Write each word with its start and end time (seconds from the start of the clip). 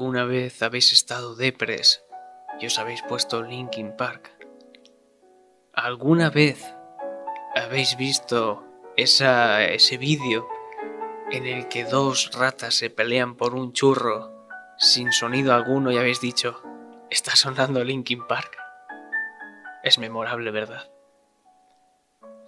¿Alguna 0.00 0.24
vez 0.24 0.62
habéis 0.62 0.94
estado 0.94 1.34
depres 1.34 2.02
y 2.58 2.64
os 2.64 2.78
habéis 2.78 3.02
puesto 3.02 3.42
Linkin 3.42 3.94
Park? 3.98 4.30
¿Alguna 5.74 6.30
vez 6.30 6.74
habéis 7.54 7.98
visto 7.98 8.64
esa, 8.96 9.62
ese 9.62 9.98
vídeo 9.98 10.48
en 11.30 11.46
el 11.46 11.68
que 11.68 11.84
dos 11.84 12.30
ratas 12.32 12.76
se 12.76 12.88
pelean 12.88 13.36
por 13.36 13.54
un 13.54 13.74
churro 13.74 14.48
sin 14.78 15.12
sonido 15.12 15.52
alguno 15.52 15.92
y 15.92 15.98
habéis 15.98 16.22
dicho, 16.22 16.62
está 17.10 17.36
sonando 17.36 17.84
Linkin 17.84 18.26
Park? 18.26 18.56
Es 19.82 19.98
memorable, 19.98 20.50
¿verdad? 20.50 20.90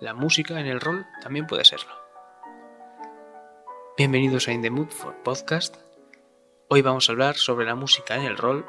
La 0.00 0.14
música 0.14 0.58
en 0.58 0.68
el 0.68 0.80
rol 0.80 1.06
también 1.20 1.46
puede 1.46 1.66
serlo. 1.66 1.92
Bienvenidos 3.98 4.48
a 4.48 4.52
In 4.52 4.62
the 4.62 4.70
Mood 4.70 4.88
for 4.88 5.14
Podcast. 5.22 5.91
Hoy 6.74 6.80
vamos 6.80 7.06
a 7.06 7.12
hablar 7.12 7.36
sobre 7.36 7.66
la 7.66 7.74
música 7.74 8.16
en 8.16 8.22
el 8.22 8.38
rol. 8.38 8.64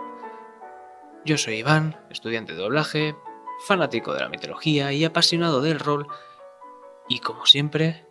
Yo 1.24 1.38
soy 1.38 1.60
Iván, 1.60 2.06
estudiante 2.10 2.52
de 2.52 2.60
doblaje, 2.60 3.16
fanático 3.66 4.14
de 4.14 4.20
la 4.20 4.28
mitología 4.28 4.92
y 4.92 5.06
apasionado 5.06 5.62
del 5.62 5.80
rol. 5.80 6.06
Y 7.08 7.20
como 7.20 7.46
siempre, 7.46 8.06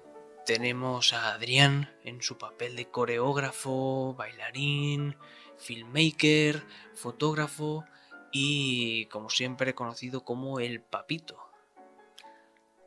tenemos 0.47 1.13
a 1.13 1.35
Adrián 1.35 1.95
en 2.05 2.23
su 2.23 2.39
papel 2.39 2.75
de 2.75 2.89
coreógrafo, 2.89 4.15
bailarín, 4.15 5.19
filmmaker, 5.59 6.65
fotógrafo 6.95 7.85
y, 8.33 9.05
como 9.11 9.29
siempre, 9.29 9.75
conocido 9.75 10.25
como 10.25 10.59
el 10.59 10.81
Papito. 10.81 11.39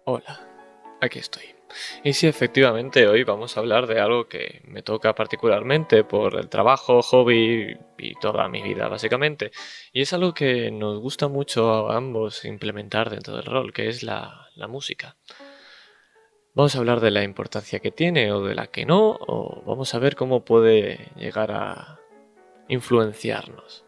Hola, 0.05 0.39
aquí 1.01 1.19
estoy. 1.19 1.54
Y 2.03 2.13
sí, 2.13 2.27
efectivamente, 2.27 3.07
hoy 3.07 3.23
vamos 3.23 3.57
a 3.57 3.59
hablar 3.59 3.87
de 3.87 3.99
algo 3.99 4.27
que 4.27 4.61
me 4.65 4.81
toca 4.81 5.15
particularmente 5.15 6.03
por 6.03 6.35
el 6.35 6.49
trabajo, 6.49 7.01
hobby 7.01 7.77
y 7.97 8.15
toda 8.15 8.47
mi 8.47 8.61
vida, 8.61 8.87
básicamente. 8.87 9.51
Y 9.91 10.01
es 10.01 10.13
algo 10.13 10.33
que 10.33 10.71
nos 10.71 10.99
gusta 10.99 11.27
mucho 11.27 11.89
a 11.89 11.97
ambos 11.97 12.45
implementar 12.45 13.09
dentro 13.09 13.35
del 13.35 13.45
rol, 13.45 13.73
que 13.73 13.89
es 13.89 14.03
la, 14.03 14.49
música. 14.69 15.17
Vamos 16.53 16.75
a 16.75 16.79
hablar 16.79 17.01
de 17.01 17.11
la 17.11 17.23
importancia 17.23 17.79
que 17.79 17.91
tiene 17.91 18.31
o 18.31 18.41
de 18.43 18.55
la 18.55 18.67
que 18.67 18.85
no, 18.85 19.17
o 19.19 19.63
vamos 19.65 19.93
a 19.93 19.99
ver 19.99 20.15
cómo 20.15 20.45
puede 20.45 21.11
llegar 21.17 21.51
a 21.51 21.99
influenciarnos. 22.69 23.83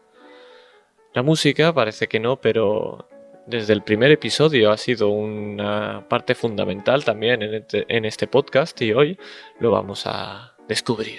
La 1.14 1.22
música 1.22 1.72
parece 1.72 2.06
que 2.06 2.20
no, 2.20 2.40
pero 2.40 3.07
desde 3.48 3.72
el 3.72 3.82
primer 3.82 4.10
episodio 4.10 4.70
ha 4.70 4.76
sido 4.76 5.08
una 5.08 6.06
parte 6.06 6.34
fundamental 6.34 7.02
también 7.02 7.42
este, 7.42 7.86
en 7.88 8.04
este, 8.04 8.26
podcast 8.26 8.80
y 8.82 8.92
hoy 8.92 9.18
lo 9.58 9.70
vamos 9.70 10.02
a 10.04 10.54
descubrir. 10.68 11.18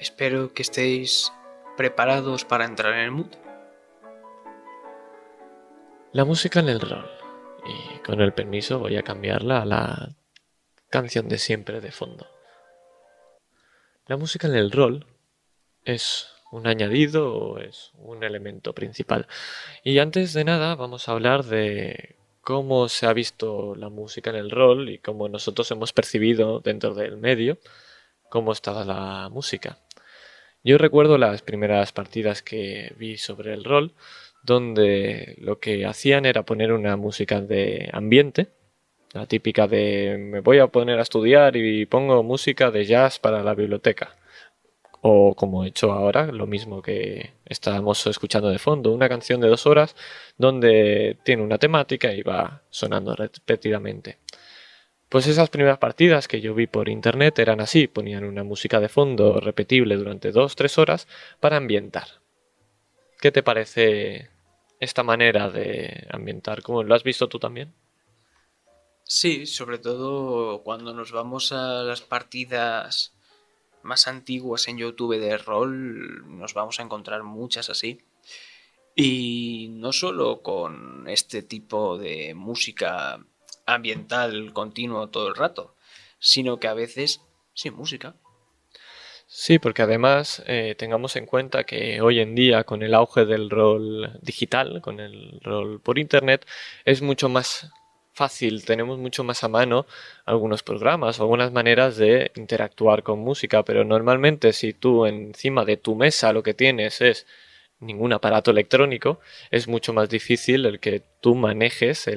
Espero 0.00 0.52
que 0.52 0.62
estéis 0.62 1.32
preparados 1.76 2.44
para 2.44 2.64
entrar 2.64 2.94
en 2.94 3.00
el 3.00 3.10
mood. 3.12 3.32
La 6.10 6.24
música 6.24 6.58
en 6.58 6.68
el 6.68 6.80
rol. 6.80 7.08
Y 7.64 7.98
con 8.00 8.20
el 8.20 8.32
permiso 8.32 8.80
voy 8.80 8.96
a 8.96 9.04
cambiarla 9.04 9.62
a 9.62 9.64
la 9.64 10.16
canción 10.90 11.28
de 11.28 11.38
siempre 11.38 11.80
de 11.80 11.92
fondo. 11.92 12.26
La 14.06 14.16
música 14.16 14.48
en 14.48 14.56
el 14.56 14.72
rol 14.72 15.06
es 15.84 16.28
un 16.52 16.66
añadido 16.66 17.34
o 17.34 17.58
es 17.58 17.92
un 17.98 18.22
elemento 18.22 18.74
principal. 18.74 19.26
Y 19.82 19.98
antes 19.98 20.34
de 20.34 20.44
nada 20.44 20.76
vamos 20.76 21.08
a 21.08 21.12
hablar 21.12 21.44
de 21.44 22.16
cómo 22.42 22.88
se 22.88 23.06
ha 23.06 23.12
visto 23.12 23.74
la 23.74 23.88
música 23.88 24.30
en 24.30 24.36
el 24.36 24.50
rol 24.50 24.90
y 24.90 24.98
cómo 24.98 25.28
nosotros 25.28 25.70
hemos 25.70 25.92
percibido 25.92 26.60
dentro 26.60 26.94
del 26.94 27.16
medio 27.16 27.58
cómo 28.28 28.52
estaba 28.52 28.84
la 28.84 29.28
música. 29.30 29.78
Yo 30.64 30.78
recuerdo 30.78 31.18
las 31.18 31.42
primeras 31.42 31.92
partidas 31.92 32.42
que 32.42 32.94
vi 32.98 33.18
sobre 33.18 33.52
el 33.52 33.64
rol, 33.64 33.92
donde 34.42 35.36
lo 35.38 35.58
que 35.58 35.84
hacían 35.86 36.24
era 36.26 36.42
poner 36.44 36.72
una 36.72 36.96
música 36.96 37.40
de 37.40 37.90
ambiente, 37.92 38.48
la 39.12 39.26
típica 39.26 39.68
de 39.68 40.16
me 40.18 40.40
voy 40.40 40.60
a 40.60 40.68
poner 40.68 40.98
a 40.98 41.02
estudiar 41.02 41.56
y 41.56 41.84
pongo 41.86 42.22
música 42.22 42.70
de 42.70 42.86
jazz 42.86 43.18
para 43.18 43.42
la 43.42 43.54
biblioteca 43.54 44.16
o 45.02 45.34
como 45.34 45.64
he 45.64 45.68
hecho 45.68 45.92
ahora, 45.92 46.26
lo 46.26 46.46
mismo 46.46 46.80
que 46.80 47.32
estábamos 47.44 48.06
escuchando 48.06 48.50
de 48.50 48.60
fondo, 48.60 48.92
una 48.92 49.08
canción 49.08 49.40
de 49.40 49.48
dos 49.48 49.66
horas 49.66 49.96
donde 50.38 51.18
tiene 51.24 51.42
una 51.42 51.58
temática 51.58 52.12
y 52.14 52.22
va 52.22 52.62
sonando 52.70 53.16
repetidamente. 53.16 54.18
Pues 55.08 55.26
esas 55.26 55.50
primeras 55.50 55.78
partidas 55.78 56.28
que 56.28 56.40
yo 56.40 56.54
vi 56.54 56.68
por 56.68 56.88
internet 56.88 57.38
eran 57.40 57.60
así, 57.60 57.88
ponían 57.88 58.22
una 58.22 58.44
música 58.44 58.78
de 58.78 58.88
fondo 58.88 59.40
repetible 59.40 59.96
durante 59.96 60.30
dos, 60.30 60.54
tres 60.54 60.78
horas 60.78 61.08
para 61.40 61.56
ambientar. 61.56 62.06
¿Qué 63.20 63.32
te 63.32 63.42
parece 63.42 64.30
esta 64.78 65.02
manera 65.02 65.50
de 65.50 66.06
ambientar? 66.10 66.62
¿Cómo 66.62 66.84
lo 66.84 66.94
has 66.94 67.02
visto 67.02 67.28
tú 67.28 67.40
también? 67.40 67.74
Sí, 69.02 69.46
sobre 69.46 69.78
todo 69.78 70.62
cuando 70.62 70.94
nos 70.94 71.10
vamos 71.10 71.50
a 71.50 71.82
las 71.82 72.02
partidas 72.02 73.14
más 73.82 74.08
antiguas 74.08 74.68
en 74.68 74.78
YouTube 74.78 75.18
de 75.18 75.38
rol, 75.38 76.38
nos 76.38 76.54
vamos 76.54 76.80
a 76.80 76.82
encontrar 76.82 77.22
muchas 77.22 77.70
así. 77.70 78.00
Y 78.94 79.68
no 79.72 79.92
solo 79.92 80.42
con 80.42 81.08
este 81.08 81.42
tipo 81.42 81.96
de 81.98 82.34
música 82.34 83.24
ambiental 83.66 84.52
continuo 84.52 85.08
todo 85.08 85.28
el 85.28 85.34
rato, 85.34 85.74
sino 86.18 86.58
que 86.58 86.68
a 86.68 86.74
veces 86.74 87.22
sin 87.54 87.74
música. 87.74 88.14
Sí, 89.26 89.58
porque 89.58 89.80
además 89.80 90.42
eh, 90.46 90.74
tengamos 90.76 91.16
en 91.16 91.24
cuenta 91.24 91.64
que 91.64 92.02
hoy 92.02 92.20
en 92.20 92.34
día 92.34 92.64
con 92.64 92.82
el 92.82 92.92
auge 92.92 93.24
del 93.24 93.48
rol 93.48 94.18
digital, 94.20 94.82
con 94.82 95.00
el 95.00 95.40
rol 95.40 95.80
por 95.80 95.98
internet, 95.98 96.46
es 96.84 97.00
mucho 97.00 97.30
más 97.30 97.72
fácil, 98.12 98.64
tenemos 98.64 98.98
mucho 98.98 99.24
más 99.24 99.42
a 99.44 99.48
mano 99.48 99.86
algunos 100.24 100.62
programas 100.62 101.18
o 101.18 101.22
algunas 101.22 101.52
maneras 101.52 101.96
de 101.96 102.30
interactuar 102.36 103.02
con 103.02 103.18
música, 103.20 103.64
pero 103.64 103.84
normalmente 103.84 104.52
si 104.52 104.72
tú 104.72 105.06
encima 105.06 105.64
de 105.64 105.76
tu 105.76 105.94
mesa 105.96 106.32
lo 106.32 106.42
que 106.42 106.54
tienes 106.54 107.00
es 107.00 107.26
ningún 107.80 108.12
aparato 108.12 108.50
electrónico, 108.50 109.20
es 109.50 109.68
mucho 109.68 109.92
más 109.92 110.08
difícil 110.08 110.66
el 110.66 110.80
que 110.80 111.02
tú 111.20 111.34
manejes 111.34 112.08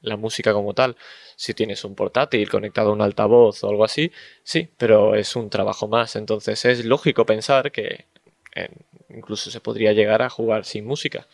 la 0.00 0.16
música 0.16 0.52
como 0.52 0.72
tal. 0.74 0.96
Si 1.36 1.52
tienes 1.54 1.84
un 1.84 1.94
portátil 1.94 2.48
conectado 2.48 2.90
a 2.90 2.92
un 2.92 3.02
altavoz 3.02 3.64
o 3.64 3.68
algo 3.68 3.84
así, 3.84 4.12
sí, 4.44 4.68
pero 4.78 5.14
es 5.16 5.36
un 5.36 5.50
trabajo 5.50 5.88
más. 5.88 6.16
Entonces 6.16 6.64
es 6.64 6.84
lógico 6.84 7.26
pensar 7.26 7.72
que 7.72 8.06
eh, 8.54 8.68
incluso 9.08 9.50
se 9.50 9.60
podría 9.60 9.92
llegar 9.92 10.22
a 10.22 10.30
jugar 10.30 10.64
sin 10.64 10.86
música. 10.86 11.26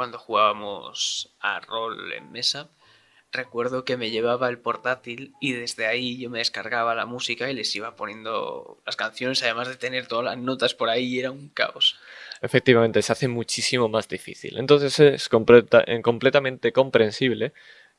Cuando 0.00 0.16
jugábamos 0.16 1.28
a 1.40 1.60
rol 1.60 2.14
en 2.14 2.32
mesa, 2.32 2.70
recuerdo 3.32 3.84
que 3.84 3.98
me 3.98 4.10
llevaba 4.10 4.48
el 4.48 4.56
portátil 4.56 5.34
y 5.42 5.52
desde 5.52 5.86
ahí 5.86 6.16
yo 6.18 6.30
me 6.30 6.38
descargaba 6.38 6.94
la 6.94 7.04
música 7.04 7.50
y 7.50 7.54
les 7.54 7.76
iba 7.76 7.96
poniendo 7.96 8.80
las 8.86 8.96
canciones, 8.96 9.42
además 9.42 9.68
de 9.68 9.76
tener 9.76 10.06
todas 10.06 10.24
las 10.24 10.38
notas 10.38 10.72
por 10.72 10.88
ahí, 10.88 11.18
era 11.18 11.30
un 11.30 11.50
caos. 11.50 12.00
Efectivamente, 12.40 13.02
se 13.02 13.12
hace 13.12 13.28
muchísimo 13.28 13.90
más 13.90 14.08
difícil. 14.08 14.56
Entonces 14.56 14.98
es 15.00 15.28
eh, 15.28 16.00
completamente 16.02 16.72
comprensible 16.72 17.52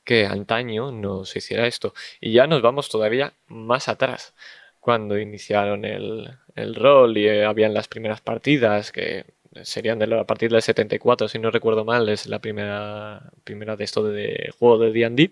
que 0.03 0.25
antaño 0.25 0.91
nos 0.91 1.35
hiciera 1.35 1.67
esto. 1.67 1.93
Y 2.19 2.33
ya 2.33 2.47
nos 2.47 2.63
vamos 2.63 2.89
todavía 2.89 3.35
más 3.45 3.89
atrás. 3.89 4.33
Cuando 4.79 5.19
iniciaron 5.19 5.85
el, 5.85 6.35
el 6.55 6.73
rol 6.73 7.15
y 7.15 7.27
eh, 7.27 7.45
habían 7.45 7.75
las 7.75 7.87
primeras 7.87 8.21
partidas 8.21 8.91
que 8.91 9.25
serían 9.63 9.99
de 9.99 10.19
a 10.19 10.23
partir 10.25 10.51
del 10.51 10.61
74, 10.61 11.27
si 11.27 11.39
no 11.39 11.51
recuerdo 11.51 11.85
mal, 11.85 12.09
es 12.09 12.27
la 12.27 12.39
primera, 12.39 13.31
primera 13.43 13.75
de 13.75 13.83
esto 13.83 14.03
de, 14.03 14.53
juego 14.57 14.77
de 14.79 14.91
D&D. 14.91 15.31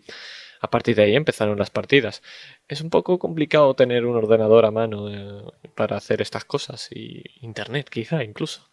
A 0.61 0.69
partir 0.69 0.95
de 0.95 1.03
ahí 1.03 1.15
empezaron 1.15 1.57
las 1.57 1.69
partidas. 1.69 2.21
Es 2.67 2.81
un 2.81 2.89
poco 2.89 3.17
complicado 3.17 3.73
tener 3.75 4.05
un 4.05 4.17
ordenador 4.17 4.65
a 4.65 4.71
mano 4.71 5.09
eh, 5.09 5.69
para 5.73 5.95
hacer 5.95 6.21
estas 6.21 6.43
cosas 6.43 6.89
y 6.91 7.23
internet 7.41 7.89
quizá 7.89 8.23
incluso. 8.23 8.67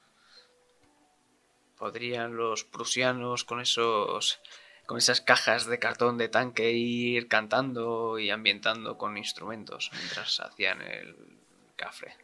Podrían 1.79 2.37
los 2.37 2.65
prusianos 2.65 3.45
con 3.45 3.61
esos 3.61 4.41
con 4.87 4.99
esas 4.99 5.21
cajas 5.21 5.67
de 5.67 5.79
cartón 5.79 6.17
de 6.17 6.29
tanque 6.29 6.73
ir 6.73 7.27
cantando 7.29 8.19
y 8.19 8.31
ambientando 8.31 8.97
con 8.97 9.17
instrumentos 9.17 9.91
mientras 9.93 10.41
hacían 10.41 10.81
el 10.81 11.17
café. 11.75 12.15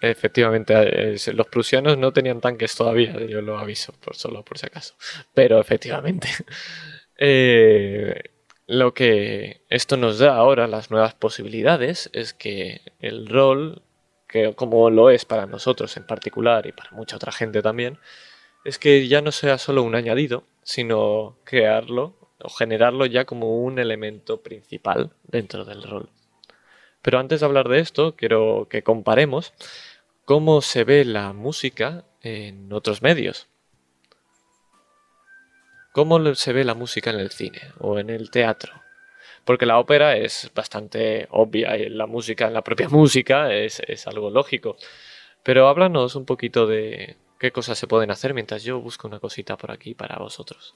Efectivamente, 0.00 0.74
eh, 1.14 1.16
los 1.32 1.46
prusianos 1.46 1.96
no 1.96 2.12
tenían 2.12 2.40
tanques 2.40 2.76
todavía, 2.76 3.18
yo 3.26 3.40
lo 3.40 3.58
aviso, 3.58 3.92
por 3.92 4.14
solo 4.14 4.44
por 4.44 4.58
si 4.58 4.66
acaso. 4.66 4.94
Pero 5.34 5.58
efectivamente, 5.58 6.28
eh, 7.16 8.22
lo 8.66 8.92
que 8.94 9.62
esto 9.70 9.96
nos 9.96 10.18
da 10.18 10.36
ahora, 10.36 10.66
las 10.66 10.90
nuevas 10.90 11.14
posibilidades, 11.14 12.10
es 12.12 12.34
que 12.34 12.82
el 13.00 13.26
rol, 13.26 13.82
que 14.28 14.54
como 14.54 14.90
lo 14.90 15.10
es 15.10 15.24
para 15.24 15.46
nosotros 15.46 15.96
en 15.96 16.06
particular 16.06 16.66
y 16.66 16.72
para 16.72 16.90
mucha 16.90 17.16
otra 17.16 17.32
gente 17.32 17.62
también, 17.62 17.98
es 18.64 18.78
que 18.78 19.08
ya 19.08 19.22
no 19.22 19.32
sea 19.32 19.58
solo 19.58 19.82
un 19.82 19.94
añadido, 19.94 20.44
sino 20.62 21.38
crearlo 21.44 22.16
o 22.42 22.50
generarlo 22.50 23.06
ya 23.06 23.24
como 23.24 23.60
un 23.60 23.78
elemento 23.78 24.42
principal 24.42 25.12
dentro 25.22 25.64
del 25.64 25.82
rol. 25.82 26.10
Pero 27.06 27.20
antes 27.20 27.38
de 27.38 27.46
hablar 27.46 27.68
de 27.68 27.78
esto, 27.78 28.16
quiero 28.16 28.66
que 28.68 28.82
comparemos 28.82 29.52
cómo 30.24 30.60
se 30.60 30.82
ve 30.82 31.04
la 31.04 31.32
música 31.32 32.02
en 32.20 32.72
otros 32.72 33.00
medios. 33.00 33.46
¿Cómo 35.92 36.34
se 36.34 36.52
ve 36.52 36.64
la 36.64 36.74
música 36.74 37.10
en 37.10 37.20
el 37.20 37.30
cine 37.30 37.60
o 37.78 38.00
en 38.00 38.10
el 38.10 38.32
teatro? 38.32 38.82
Porque 39.44 39.66
la 39.66 39.78
ópera 39.78 40.16
es 40.16 40.50
bastante 40.52 41.28
obvia 41.30 41.76
y 41.76 41.90
la 41.90 42.08
música, 42.08 42.48
en 42.48 42.54
la 42.54 42.64
propia 42.64 42.88
música, 42.90 43.54
es, 43.54 43.78
es 43.86 44.08
algo 44.08 44.28
lógico. 44.28 44.76
Pero 45.44 45.68
háblanos 45.68 46.16
un 46.16 46.24
poquito 46.24 46.66
de 46.66 47.16
qué 47.38 47.52
cosas 47.52 47.78
se 47.78 47.86
pueden 47.86 48.10
hacer 48.10 48.34
mientras 48.34 48.64
yo 48.64 48.80
busco 48.80 49.06
una 49.06 49.20
cosita 49.20 49.56
por 49.56 49.70
aquí 49.70 49.94
para 49.94 50.16
vosotros. 50.16 50.74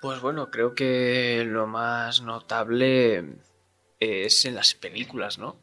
Pues 0.00 0.22
bueno, 0.22 0.50
creo 0.50 0.74
que 0.74 1.44
lo 1.46 1.66
más 1.66 2.22
notable 2.22 3.24
es 4.00 4.44
en 4.44 4.54
las 4.54 4.74
películas, 4.74 5.38
¿no? 5.38 5.56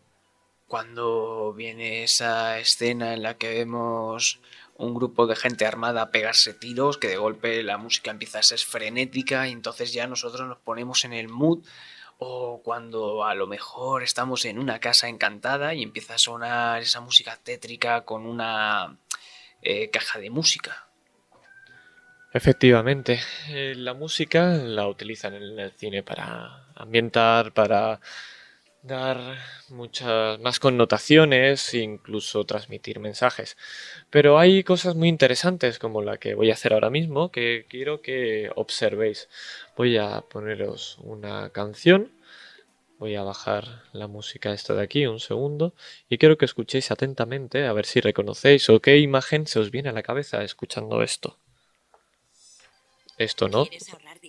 Cuando 0.68 1.54
viene 1.54 2.04
esa 2.04 2.60
escena 2.60 3.14
en 3.14 3.24
la 3.24 3.38
que 3.38 3.50
vemos 3.50 4.40
un 4.78 4.96
grupo 4.96 5.28
de 5.28 5.36
gente 5.36 5.66
armada 5.66 6.12
pegarse 6.12 6.54
tiros, 6.54 6.98
que 6.98 7.08
de 7.08 7.18
golpe 7.18 7.62
la 7.62 7.78
música 7.78 8.10
empieza 8.10 8.40
a 8.40 8.44
ser 8.44 8.60
frenética 8.60 9.48
y 9.48 9.52
entonces 9.52 9.94
ya 9.94 10.08
nosotros 10.08 10.48
nos 10.48 10.58
ponemos 10.60 11.06
en 11.06 11.14
el 11.14 11.28
mood 11.28 11.64
o 12.18 12.62
cuando 12.64 13.26
a 13.26 13.36
lo 13.36 13.48
mejor 13.48 14.04
estamos 14.04 14.46
en 14.46 14.60
una 14.60 14.80
casa 14.80 15.08
encantada 15.08 15.74
y 15.74 15.84
empieza 15.84 16.16
a 16.16 16.20
sonar 16.20 16.82
esa 16.82 17.02
música 17.02 17.38
tétrica 17.44 18.02
con 18.02 18.26
una 18.26 18.98
eh, 19.62 19.90
caja 19.90 20.20
de 20.20 20.30
música. 20.30 20.88
Efectivamente, 22.34 23.20
eh, 23.50 23.74
la 23.76 23.94
música 23.94 24.52
la 24.52 24.88
utilizan 24.88 25.34
en 25.34 25.60
el 25.60 25.72
cine 25.72 26.02
para 26.02 26.71
ambientar, 26.82 27.54
para 27.54 28.00
dar 28.84 29.38
muchas 29.70 30.40
más 30.40 30.60
connotaciones, 30.60 31.74
incluso 31.74 32.46
transmitir 32.46 33.00
mensajes. 33.00 33.58
Pero 34.10 34.40
hay 34.40 34.64
cosas 34.64 34.96
muy 34.96 35.10
interesantes 35.10 35.80
como 35.80 36.02
la 36.02 36.18
que 36.18 36.34
voy 36.34 36.50
a 36.50 36.54
hacer 36.54 36.74
ahora 36.74 36.90
mismo 36.90 37.32
que 37.32 37.66
quiero 37.70 38.02
que 38.02 38.52
observéis. 38.56 39.30
Voy 39.78 39.98
a 39.98 40.22
poneros 40.22 40.98
una 41.04 41.50
canción. 41.50 42.12
Voy 42.98 43.16
a 43.16 43.24
bajar 43.24 43.84
la 43.94 44.08
música 44.08 44.54
esta 44.54 44.76
de 44.76 44.84
aquí 44.84 45.08
un 45.08 45.20
segundo 45.20 45.74
y 46.08 46.20
quiero 46.20 46.38
que 46.38 46.46
escuchéis 46.46 46.92
atentamente 46.92 47.66
a 47.66 47.74
ver 47.74 47.86
si 47.88 48.00
reconocéis 48.00 48.70
o 48.70 48.80
qué 48.80 49.00
imagen 49.00 49.48
se 49.48 49.60
os 49.60 49.72
viene 49.72 49.90
a 49.90 49.94
la 49.94 50.04
cabeza 50.04 50.44
escuchando 50.44 51.02
esto. 51.02 51.38
Esto 53.22 53.48
no. 53.48 53.68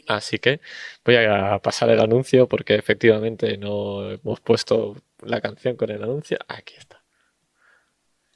Así 0.07 0.39
que 0.39 0.61
voy 1.03 1.17
a 1.17 1.59
pasar 1.61 1.89
el 1.89 2.01
anuncio 2.01 2.47
porque 2.47 2.75
efectivamente 2.75 3.57
no 3.57 4.11
hemos 4.11 4.41
puesto 4.41 4.97
la 5.21 5.41
canción 5.41 5.77
con 5.77 5.91
el 5.91 6.03
anuncio. 6.03 6.39
Aquí 6.47 6.75
está. 6.77 7.03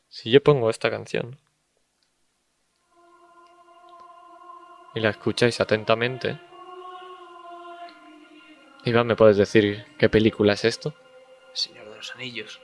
Si 0.08 0.30
yo 0.30 0.42
pongo 0.42 0.70
esta 0.70 0.90
canción 0.90 1.38
y 4.94 5.00
la 5.00 5.10
escucháis 5.10 5.60
atentamente, 5.60 6.40
Iván, 8.86 9.08
¿me 9.08 9.16
puedes 9.16 9.36
decir 9.36 9.84
qué 9.98 10.08
película 10.08 10.54
es 10.54 10.64
esto? 10.64 10.94
Señor 11.52 11.90
de 11.90 11.96
los 11.96 12.14
Anillos. 12.14 12.62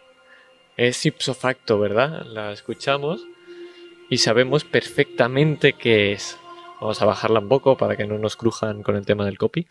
Es 0.78 1.04
ipso 1.04 1.34
facto, 1.34 1.78
¿verdad? 1.78 2.24
La 2.24 2.52
escuchamos 2.52 3.26
y 4.08 4.16
sabemos 4.16 4.64
perfectamente 4.64 5.74
qué 5.74 6.12
es. 6.12 6.38
Vamos 6.82 7.00
a 7.00 7.04
bajarla 7.04 7.38
un 7.38 7.48
poco 7.48 7.76
para 7.76 7.96
que 7.96 8.08
no 8.08 8.18
nos 8.18 8.34
crujan 8.34 8.82
con 8.82 8.96
el 8.96 9.06
tema 9.06 9.24
del 9.24 9.38
copy. 9.38 9.68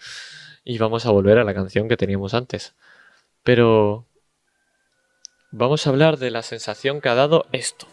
Y 0.63 0.78
vamos 0.78 1.06
a 1.06 1.12
volver 1.12 1.40
a 1.40 1.44
la 1.44 1.54
canción 1.54 1.90
que 1.90 1.98
teníamos 1.98 2.34
antes. 2.34 2.74
Pero 3.44 4.08
vamos 5.52 5.86
a 5.86 5.90
hablar 5.90 6.19
de 6.19 6.31
la 6.31 6.42
sensación 6.42 7.02
que 7.02 7.10
ha 7.10 7.16
dado 7.16 7.48
esto. 7.52 7.86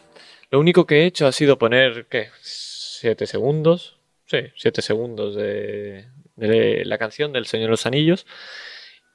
Lo 0.53 0.61
único 0.61 0.87
que 0.87 1.03
he 1.03 1.07
hecho 1.07 1.27
ha 1.27 1.33
sido 1.33 1.59
poner, 1.59 2.07
¿qué? 2.07 2.29
¿Siete 2.43 3.27
segundos? 3.27 3.99
Sí, 4.27 4.39
siete 4.55 4.83
segundos 4.83 5.35
de, 5.35 6.07
de 6.37 6.85
la 6.85 6.99
canción 6.99 7.33
del 7.33 7.47
Señor 7.47 7.67
de 7.67 7.71
los 7.73 7.87
Anillos. 7.87 8.25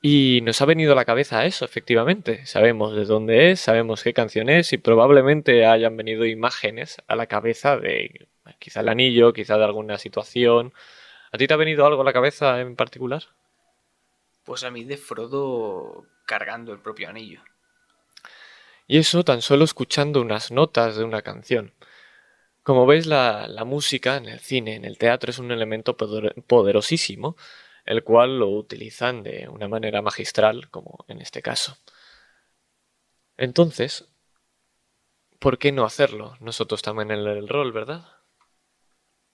Y 0.01 0.41
nos 0.43 0.61
ha 0.61 0.65
venido 0.65 0.91
a 0.91 0.95
la 0.95 1.05
cabeza 1.05 1.45
eso, 1.45 1.63
efectivamente. 1.63 2.45
Sabemos 2.45 2.93
de 2.93 3.05
dónde 3.05 3.51
es, 3.51 3.61
sabemos 3.61 4.03
qué 4.03 4.13
canción 4.13 4.49
es 4.49 4.73
y 4.73 4.77
probablemente 4.77 5.65
hayan 5.65 5.95
venido 5.95 6.25
imágenes 6.25 6.97
a 7.07 7.15
la 7.15 7.27
cabeza 7.27 7.77
de 7.77 8.27
quizá 8.59 8.81
el 8.81 8.89
anillo, 8.89 9.33
quizá 9.33 9.57
de 9.57 9.65
alguna 9.65 9.97
situación. 9.97 10.73
¿A 11.31 11.37
ti 11.37 11.47
te 11.47 11.53
ha 11.53 11.57
venido 11.57 11.85
algo 11.85 12.01
a 12.01 12.05
la 12.05 12.13
cabeza 12.13 12.59
en 12.61 12.75
particular? 12.75 13.23
Pues 14.43 14.63
a 14.63 14.71
mí 14.71 14.83
de 14.83 14.97
Frodo 14.97 16.05
cargando 16.25 16.73
el 16.73 16.79
propio 16.79 17.09
anillo. 17.09 17.41
Y 18.87 18.97
eso 18.97 19.23
tan 19.23 19.41
solo 19.41 19.63
escuchando 19.63 20.21
unas 20.21 20.51
notas 20.51 20.97
de 20.97 21.03
una 21.03 21.21
canción. 21.21 21.73
Como 22.63 22.85
veis, 22.85 23.05
la, 23.05 23.47
la 23.47 23.65
música 23.65 24.17
en 24.17 24.25
el 24.25 24.39
cine, 24.39 24.75
en 24.75 24.85
el 24.85 24.97
teatro, 24.97 25.31
es 25.31 25.39
un 25.39 25.51
elemento 25.51 25.95
poderosísimo 25.95 27.35
el 27.85 28.03
cual 28.03 28.39
lo 28.39 28.49
utilizan 28.49 29.23
de 29.23 29.47
una 29.49 29.67
manera 29.67 30.01
magistral, 30.01 30.69
como 30.69 31.05
en 31.07 31.21
este 31.21 31.41
caso. 31.41 31.77
Entonces, 33.37 34.07
¿por 35.39 35.57
qué 35.57 35.71
no 35.71 35.85
hacerlo? 35.85 36.35
Nosotros 36.39 36.81
también 36.81 37.11
en 37.11 37.19
el 37.27 37.47
rol, 37.49 37.71
¿verdad? 37.71 38.05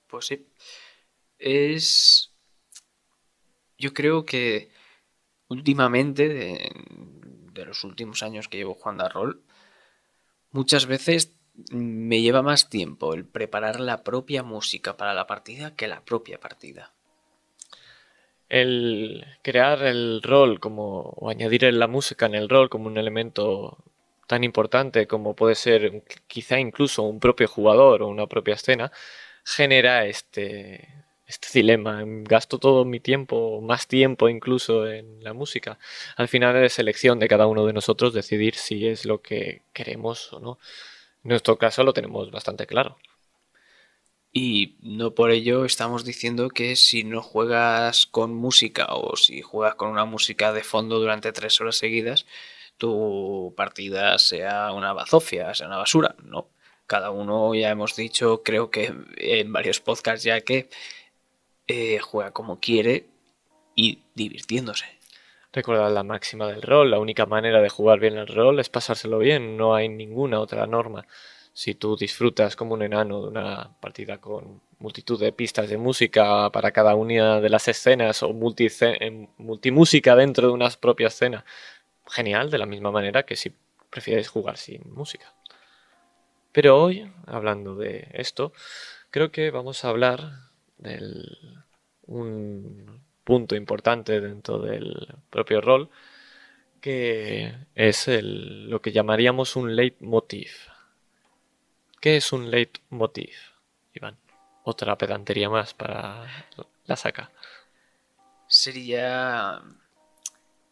Pues 0.10 0.26
sí. 0.26 0.48
Es... 1.38 2.34
Yo 3.78 3.94
creo 3.94 4.26
que 4.26 4.72
últimamente, 5.48 6.28
de, 6.28 7.66
los 7.66 7.84
últimos 7.84 8.24
años 8.24 8.48
que 8.48 8.58
llevo 8.58 8.74
jugando 8.74 9.06
a 9.06 9.10
rol, 9.10 9.44
muchas 10.52 10.86
veces 10.86 11.36
me 11.72 12.22
lleva 12.22 12.42
más 12.42 12.70
tiempo 12.70 13.14
el 13.14 13.26
preparar 13.26 13.80
la 13.80 14.04
propia 14.04 14.44
música 14.44 14.98
para 14.98 15.14
la 15.14 15.28
partida 15.28 15.76
que 15.76 15.88
la 15.88 16.04
propia 16.06 16.40
partida 16.40 16.94
el 18.50 19.26
crear 19.44 19.84
el 19.84 20.22
rol 20.24 20.60
como 20.60 21.02
o 21.02 21.30
añadir 21.30 21.64
la 21.74 21.88
música 21.88 22.26
en 22.26 22.36
el 22.36 22.50
rol 22.50 22.70
como 22.70 22.88
un 22.88 22.98
elemento 22.98 23.78
tan 24.28 24.44
importante 24.44 25.08
como 25.08 25.36
puede 25.36 25.56
ser 25.56 26.04
quizá 26.28 26.60
incluso 26.60 27.04
un 27.04 27.20
propio 27.20 27.48
jugador 27.48 28.02
o 28.02 28.08
una 28.08 28.28
propia 28.28 28.56
escena 28.56 28.92
genera 29.56 30.06
este 30.06 30.88
este 31.26 31.48
dilema 31.54 32.02
gasto 32.06 32.58
todo 32.58 32.86
mi 32.86 33.00
tiempo 33.00 33.62
más 33.62 33.88
tiempo 33.88 34.30
incluso 34.30 34.88
en 34.88 35.24
la 35.24 35.34
música 35.34 35.78
al 36.16 36.28
final 36.28 36.56
es 36.64 36.80
elección 36.80 37.20
de 37.20 37.28
cada 37.28 37.48
uno 37.48 37.66
de 37.66 37.74
nosotros 37.74 38.14
decidir 38.14 38.56
si 38.56 38.88
es 38.88 39.06
lo 39.06 39.22
que 39.22 39.64
queremos 39.74 40.34
o 40.34 40.40
no 40.40 40.60
en 41.24 41.30
nuestro 41.30 41.58
caso 41.58 41.84
lo 41.84 41.94
tenemos 41.94 42.32
bastante 42.32 42.66
claro 42.66 42.98
y 44.32 44.78
no 44.82 45.16
por 45.16 45.32
ello 45.32 45.66
estamos 45.66 46.06
diciendo 46.06 46.50
que 46.50 46.76
si 46.76 47.04
no 47.04 47.22
juegas 47.22 48.06
con 48.06 48.34
música 48.34 48.88
o 48.90 49.16
si 49.16 49.42
juegas 49.42 49.76
con 49.76 49.90
una 49.90 50.06
música 50.06 50.54
de 50.54 50.64
fondo 50.64 51.00
durante 51.00 51.32
tres 51.32 51.60
horas 51.62 51.78
seguidas, 51.78 52.28
tu 52.78 53.54
partida 53.58 54.18
sea 54.20 54.72
una 54.74 54.94
bazofia, 54.94 55.54
sea 55.56 55.68
una 55.68 55.78
basura. 55.78 56.16
No. 56.24 56.50
Cada 56.90 57.12
uno 57.12 57.54
ya 57.54 57.70
hemos 57.70 57.96
dicho, 57.96 58.42
creo 58.44 58.72
que 58.72 58.92
en 59.18 59.54
varios 59.54 59.80
podcasts 59.80 60.24
ya 60.24 60.42
que 60.42 60.70
eh, 61.68 62.00
juega 62.00 62.32
como 62.32 62.60
quiere 62.60 63.06
y 63.76 64.00
divirtiéndose. 64.16 64.86
Recordad 65.54 65.94
la 65.94 66.02
máxima 66.02 66.48
del 66.48 66.64
rol, 66.64 66.90
la 66.90 66.98
única 66.98 67.28
manera 67.28 67.62
de 67.62 67.70
jugar 67.70 68.00
bien 68.00 68.18
el 68.18 68.26
rol 68.26 68.60
es 68.60 68.70
pasárselo 68.70 69.20
bien, 69.20 69.56
no 69.56 69.76
hay 69.76 69.88
ninguna 69.88 70.40
otra 70.40 70.66
norma 70.66 71.06
si 71.54 71.76
tú 71.76 71.96
disfrutas 71.96 72.56
como 72.56 72.74
un 72.74 72.82
enano 72.82 73.22
de 73.22 73.28
una 73.28 73.70
partida 73.82 74.18
con 74.20 74.62
multitud 74.80 75.20
de 75.20 75.32
pistas 75.32 75.70
de 75.70 75.78
música 75.78 76.50
para 76.52 76.72
cada 76.72 76.96
una 76.96 77.40
de 77.40 77.50
las 77.50 77.68
escenas 77.68 78.24
o 78.24 78.34
multimúsica 78.34 80.16
dentro 80.16 80.48
de 80.48 80.54
una 80.54 80.70
propia 80.70 81.08
escena, 81.08 81.46
genial, 82.08 82.50
de 82.50 82.58
la 82.58 82.66
misma 82.66 82.92
manera 82.92 83.24
que 83.24 83.36
si 83.36 83.54
prefieres 83.92 84.30
jugar 84.30 84.58
sin 84.58 84.82
música. 84.92 85.34
Pero 86.52 86.82
hoy, 86.82 87.12
hablando 87.28 87.76
de 87.76 88.08
esto, 88.14 88.54
creo 89.12 89.32
que 89.32 89.52
vamos 89.52 89.86
a 89.86 89.90
hablar 89.90 90.32
de 90.78 91.00
un 92.08 93.02
punto 93.24 93.56
importante 93.56 94.20
dentro 94.20 94.60
del 94.60 95.16
propio 95.30 95.62
rol, 95.62 95.90
que 96.82 97.56
es 97.76 98.08
lo 98.08 98.82
que 98.82 98.92
llamaríamos 98.92 99.56
un 99.56 99.76
leitmotiv. 99.76 100.52
¿Qué 102.02 102.18
es 102.18 102.32
un 102.32 102.50
leitmotiv, 102.50 103.36
Iván? 103.94 104.18
Otra 104.64 104.98
pedantería 104.98 105.50
más 105.50 105.74
para 105.74 106.26
la 106.86 106.96
saca. 106.96 107.30
Sería. 108.48 109.62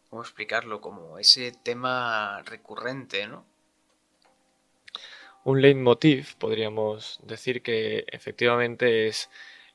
¿Cómo 0.08 0.22
explicarlo? 0.22 0.80
Como 0.80 1.18
ese 1.18 1.52
tema 1.52 2.42
recurrente, 2.42 3.26
¿no? 3.28 3.44
Un 5.44 5.62
leitmotiv 5.62 6.36
podríamos 6.36 7.20
decir 7.22 7.62
que 7.62 8.04
efectivamente 8.08 9.06
es 9.06 9.30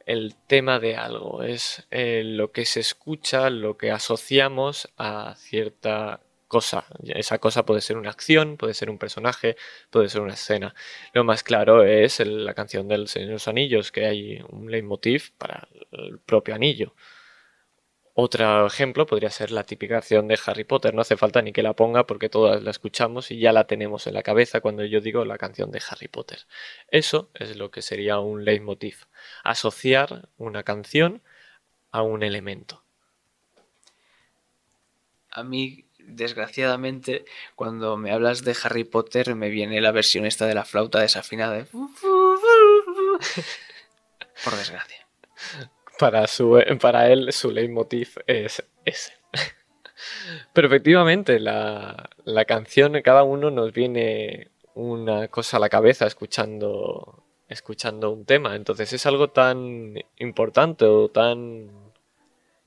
el 0.05 0.36
tema 0.48 0.79
de 0.79 0.96
algo, 0.96 1.43
es 1.43 1.88
eh, 1.91 2.24
lo 2.25 2.51
que 2.51 2.65
se 2.65 2.82
escucha, 2.82 3.50
lo 3.50 3.77
que 3.77 3.91
asociamos 3.91 4.89
a 4.98 5.36
cierta 5.38 6.22
cosa. 6.48 6.86
Esa 7.03 7.39
cosa 7.39 7.65
puede 7.65 7.82
ser 7.82 7.98
una 7.98 8.12
acción, 8.12 8.58
puede 8.58 8.74
ser 8.75 8.89
un 8.89 9.00
personaje, 9.00 9.55
puede 9.89 10.10
ser 10.10 10.22
una 10.22 10.34
escena. 10.36 10.75
Lo 11.13 11.24
más 11.24 11.41
claro 11.41 11.84
es 11.84 12.20
la 12.20 12.53
canción 12.53 12.88
del 12.88 13.08
Señor 13.08 13.29
de 13.29 13.34
los 13.34 13.48
Anillos, 13.48 13.91
que 13.91 14.05
hay 14.05 14.39
un 14.50 14.70
leitmotiv 14.70 15.32
para 15.38 15.67
el 15.91 16.20
propio 16.20 16.53
anillo. 16.53 16.93
Otro 18.15 18.67
ejemplo 18.67 19.08
podría 19.08 19.32
ser 19.32 19.50
la 19.50 19.63
típica 19.63 19.96
canción 19.96 20.27
de 20.27 20.39
Harry 20.46 20.63
Potter. 20.65 20.93
No 20.93 21.01
hace 21.01 21.17
falta 21.17 21.41
ni 21.41 21.51
que 21.51 21.63
la 21.63 21.74
ponga 21.74 22.05
porque 22.05 22.29
todas 22.29 22.62
la 22.62 22.70
escuchamos 22.70 23.32
y 23.32 23.39
ya 23.39 23.51
la 23.51 23.65
tenemos 23.65 24.05
en 24.05 24.13
la 24.13 24.22
cabeza 24.22 24.62
cuando 24.62 24.86
yo 24.86 25.01
digo 25.01 25.25
la 25.25 25.39
canción 25.39 25.72
de 25.72 25.82
Harry 25.89 26.08
Potter. 26.08 26.46
Eso 26.89 27.32
es 27.34 27.58
lo 27.58 27.72
que 27.72 27.82
sería 27.82 28.20
un 28.20 28.46
leitmotiv. 28.46 29.08
Asociar 29.43 30.29
una 30.38 30.62
canción 30.62 31.24
a 31.91 32.03
un 32.03 32.22
elemento. 32.22 32.84
A 35.32 35.43
mí, 35.43 35.88
desgraciadamente, 35.98 37.25
cuando 37.55 37.98
me 37.98 38.12
hablas 38.12 38.43
de 38.43 38.55
Harry 38.63 38.84
Potter 38.84 39.34
me 39.34 39.50
viene 39.50 39.82
la 39.82 39.91
versión 39.91 40.27
esta 40.27 40.46
de 40.46 40.53
la 40.53 40.65
flauta 40.65 41.00
desafinada. 41.00 41.65
Por 44.43 44.55
desgracia 44.55 45.03
para, 46.00 46.27
su, 46.27 46.62
para 46.81 47.12
él 47.12 47.31
su 47.31 47.51
leitmotiv 47.51 48.15
es 48.27 48.63
ese. 48.85 49.13
Pero 50.53 50.67
efectivamente, 50.67 51.39
la, 51.39 52.09
la 52.25 52.45
canción, 52.45 53.01
cada 53.01 53.23
uno 53.23 53.51
nos 53.51 53.73
viene 53.73 54.51
una 54.75 55.27
cosa 55.27 55.57
a 55.57 55.59
la 55.59 55.69
cabeza 55.69 56.05
escuchando, 56.05 57.23
escuchando 57.47 58.12
un 58.12 58.25
tema. 58.25 58.55
Entonces 58.55 58.93
es 58.93 59.05
algo 59.05 59.29
tan 59.29 59.95
importante 60.17 60.85
o 60.85 61.09
tan 61.09 61.82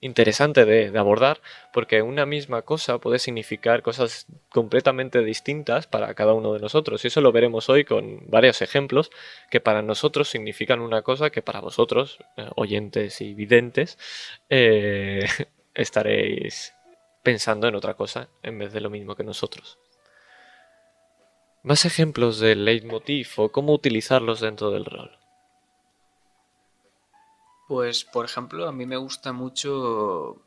interesante 0.00 0.64
de, 0.64 0.96
abordar 0.98 1.40
porque 1.72 2.02
una 2.02 2.26
misma 2.26 2.62
cosa 2.62 2.98
puede 2.98 3.18
significar 3.18 3.82
cosas 3.82 4.26
completamente 4.50 5.22
distintas 5.22 5.86
para 5.86 6.14
cada 6.14 6.34
uno 6.34 6.52
de 6.52 6.60
nosotros 6.60 7.04
y 7.04 7.08
eso 7.08 7.20
lo 7.20 7.32
veremos 7.32 7.68
hoy 7.68 7.84
con 7.84 8.28
varios 8.28 8.62
ejemplos 8.62 9.10
que 9.50 9.60
para 9.60 9.82
nosotros 9.82 10.28
significan 10.28 10.80
una 10.80 11.02
cosa 11.02 11.30
que 11.30 11.42
para 11.42 11.60
vosotros, 11.60 12.18
eh, 12.36 12.48
oyentes 12.56 13.20
y 13.20 13.34
videntes, 13.34 13.98
eh, 14.50 15.26
estaréis 15.74 16.74
pensando 17.22 17.66
en 17.66 17.74
otra 17.74 17.94
cosa 17.94 18.28
en 18.42 18.58
vez 18.58 18.72
de 18.72 18.80
lo 18.80 18.90
mismo 18.90 19.16
que 19.16 19.24
nosotros. 19.24 19.78
Más 21.62 21.84
ejemplos 21.84 22.38
del 22.38 22.64
leitmotiv 22.64 23.28
o 23.36 23.50
cómo 23.50 23.72
utilizarlos 23.72 24.40
dentro 24.40 24.70
del 24.70 24.84
rol. 24.84 25.18
Pues, 27.66 28.04
por 28.04 28.24
ejemplo, 28.24 28.68
a 28.68 28.72
mí 28.72 28.86
me 28.86 28.96
gusta 28.96 29.32
mucho, 29.32 30.40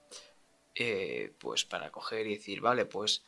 eh, 0.76 1.34
pues, 1.40 1.66
para 1.66 1.92
coger 1.92 2.28
y 2.28 2.36
decir, 2.36 2.62
vale, 2.62 2.86
pues, 2.86 3.24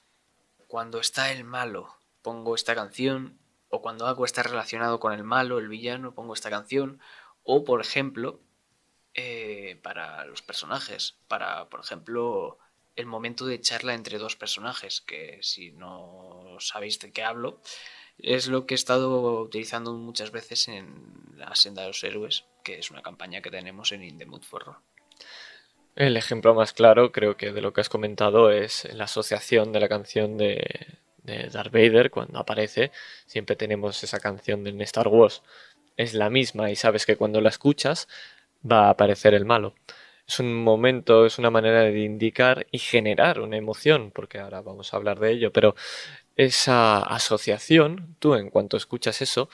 cuando 0.67 0.99
está 0.99 1.31
el 1.31 1.43
malo, 1.43 1.93
pongo 2.21 2.55
esta 2.55 2.73
canción, 2.73 3.37
o 3.69 3.81
cuando 3.81 4.07
algo 4.07 4.23
está 4.25 4.43
relacionado 4.43 4.99
con 5.01 5.11
el 5.13 5.23
malo, 5.25 5.59
el 5.59 5.67
villano, 5.67 6.13
pongo 6.13 6.33
esta 6.33 6.49
canción, 6.49 7.01
o, 7.43 7.65
por 7.65 7.81
ejemplo, 7.81 8.39
eh, 9.13 9.77
para 9.83 10.25
los 10.25 10.41
personajes, 10.41 11.17
para, 11.27 11.67
por 11.69 11.81
ejemplo, 11.81 12.59
el 12.95 13.07
momento 13.07 13.45
de 13.45 13.59
charla 13.59 13.93
entre 13.93 14.19
dos 14.19 14.37
personajes, 14.37 15.01
que 15.01 15.39
si 15.41 15.71
no 15.71 16.55
sabéis 16.59 16.99
de 16.99 17.11
qué 17.11 17.23
hablo, 17.23 17.61
es 18.17 18.47
lo 18.47 18.65
que 18.65 18.75
he 18.75 18.75
estado 18.75 19.41
utilizando 19.41 19.93
muchas 19.93 20.31
veces 20.31 20.69
en 20.69 21.33
la 21.35 21.55
senda 21.55 21.81
de 21.81 21.89
los 21.89 22.03
héroes 22.03 22.45
que 22.63 22.79
es 22.79 22.91
una 22.91 23.01
campaña 23.01 23.41
que 23.41 23.51
tenemos 23.51 23.91
en 23.91 24.03
In 24.03 24.17
the 24.17 24.25
Mood 24.25 24.43
for 24.43 24.77
El 25.95 26.17
ejemplo 26.17 26.53
más 26.53 26.73
claro, 26.73 27.11
creo 27.11 27.37
que 27.37 27.51
de 27.51 27.61
lo 27.61 27.73
que 27.73 27.81
has 27.81 27.89
comentado, 27.89 28.51
es 28.51 28.87
la 28.93 29.05
asociación 29.05 29.71
de 29.71 29.79
la 29.79 29.89
canción 29.89 30.37
de, 30.37 30.99
de 31.23 31.49
Darth 31.49 31.71
Vader 31.71 32.11
cuando 32.11 32.39
aparece. 32.39 32.91
Siempre 33.25 33.55
tenemos 33.55 34.03
esa 34.03 34.19
canción 34.19 34.63
de 34.63 34.83
Star 34.83 35.07
Wars. 35.07 35.43
Es 35.97 36.13
la 36.13 36.29
misma 36.29 36.71
y 36.71 36.75
sabes 36.75 37.05
que 37.05 37.17
cuando 37.17 37.41
la 37.41 37.49
escuchas 37.49 38.07
va 38.69 38.87
a 38.87 38.89
aparecer 38.91 39.33
el 39.33 39.45
malo. 39.45 39.75
Es 40.27 40.39
un 40.39 40.53
momento, 40.53 41.25
es 41.25 41.39
una 41.39 41.49
manera 41.49 41.81
de 41.81 41.99
indicar 41.99 42.65
y 42.71 42.79
generar 42.79 43.39
una 43.41 43.57
emoción, 43.57 44.11
porque 44.11 44.39
ahora 44.39 44.61
vamos 44.61 44.93
a 44.93 44.97
hablar 44.97 45.19
de 45.19 45.31
ello, 45.31 45.51
pero 45.51 45.75
esa 46.37 46.99
asociación, 46.99 48.15
tú 48.19 48.35
en 48.35 48.49
cuanto 48.49 48.77
escuchas 48.77 49.21
eso, 49.21 49.49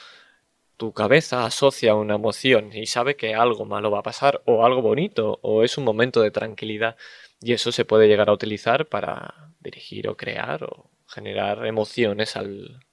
tu 0.78 0.94
cabeza 0.94 1.46
asocia 1.46 1.96
una 1.96 2.16
emoción 2.16 2.72
y 2.72 2.86
sabe 2.86 3.16
que 3.16 3.34
algo 3.34 3.66
malo 3.66 3.90
va 3.90 4.00
a 4.00 4.04
pasar 4.04 4.42
o 4.46 4.64
algo 4.64 4.84
bonito 4.84 5.40
o 5.42 5.64
es 5.64 5.78
un 5.78 5.84
momento 5.84 6.22
de 6.22 6.32
tranquilidad 6.32 6.96
y 7.42 7.54
eso 7.54 7.72
se 7.72 7.84
puede 7.84 8.08
llegar 8.08 8.30
a 8.30 8.34
utilizar 8.34 8.86
para 8.86 9.52
dirigir 9.60 10.08
o 10.08 10.16
crear 10.16 10.64
o 10.64 10.90
generar 11.08 11.66
emociones 11.66 12.36
al 12.36 12.86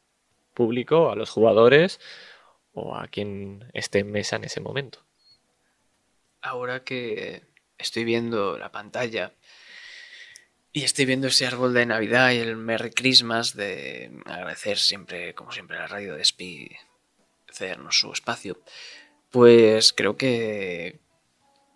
público, 0.54 1.10
a 1.10 1.16
los 1.16 1.30
jugadores 1.30 2.00
o 2.72 2.96
a 2.96 3.06
quien 3.08 3.70
esté 3.74 3.98
en 4.00 4.10
mesa 4.10 4.36
en 4.36 4.44
ese 4.44 4.60
momento. 4.60 5.04
Ahora 6.40 6.84
que 6.84 7.42
estoy 7.76 8.04
viendo 8.04 8.56
la 8.58 8.72
pantalla 8.72 9.34
y 10.72 10.84
estoy 10.84 11.04
viendo 11.04 11.26
ese 11.28 11.46
árbol 11.46 11.74
de 11.74 11.86
Navidad 11.86 12.32
y 12.32 12.38
el 12.38 12.56
Merry 12.56 12.90
Christmas 12.90 13.54
de 13.54 14.10
agradecer 14.24 14.78
siempre, 14.78 15.34
como 15.34 15.52
siempre, 15.52 15.76
la 15.76 15.86
radio 15.86 16.14
de 16.14 16.22
Speed 16.22 16.72
cedernos 17.54 17.98
su 17.98 18.12
espacio, 18.12 18.60
pues 19.30 19.92
creo 19.92 20.16
que 20.16 21.00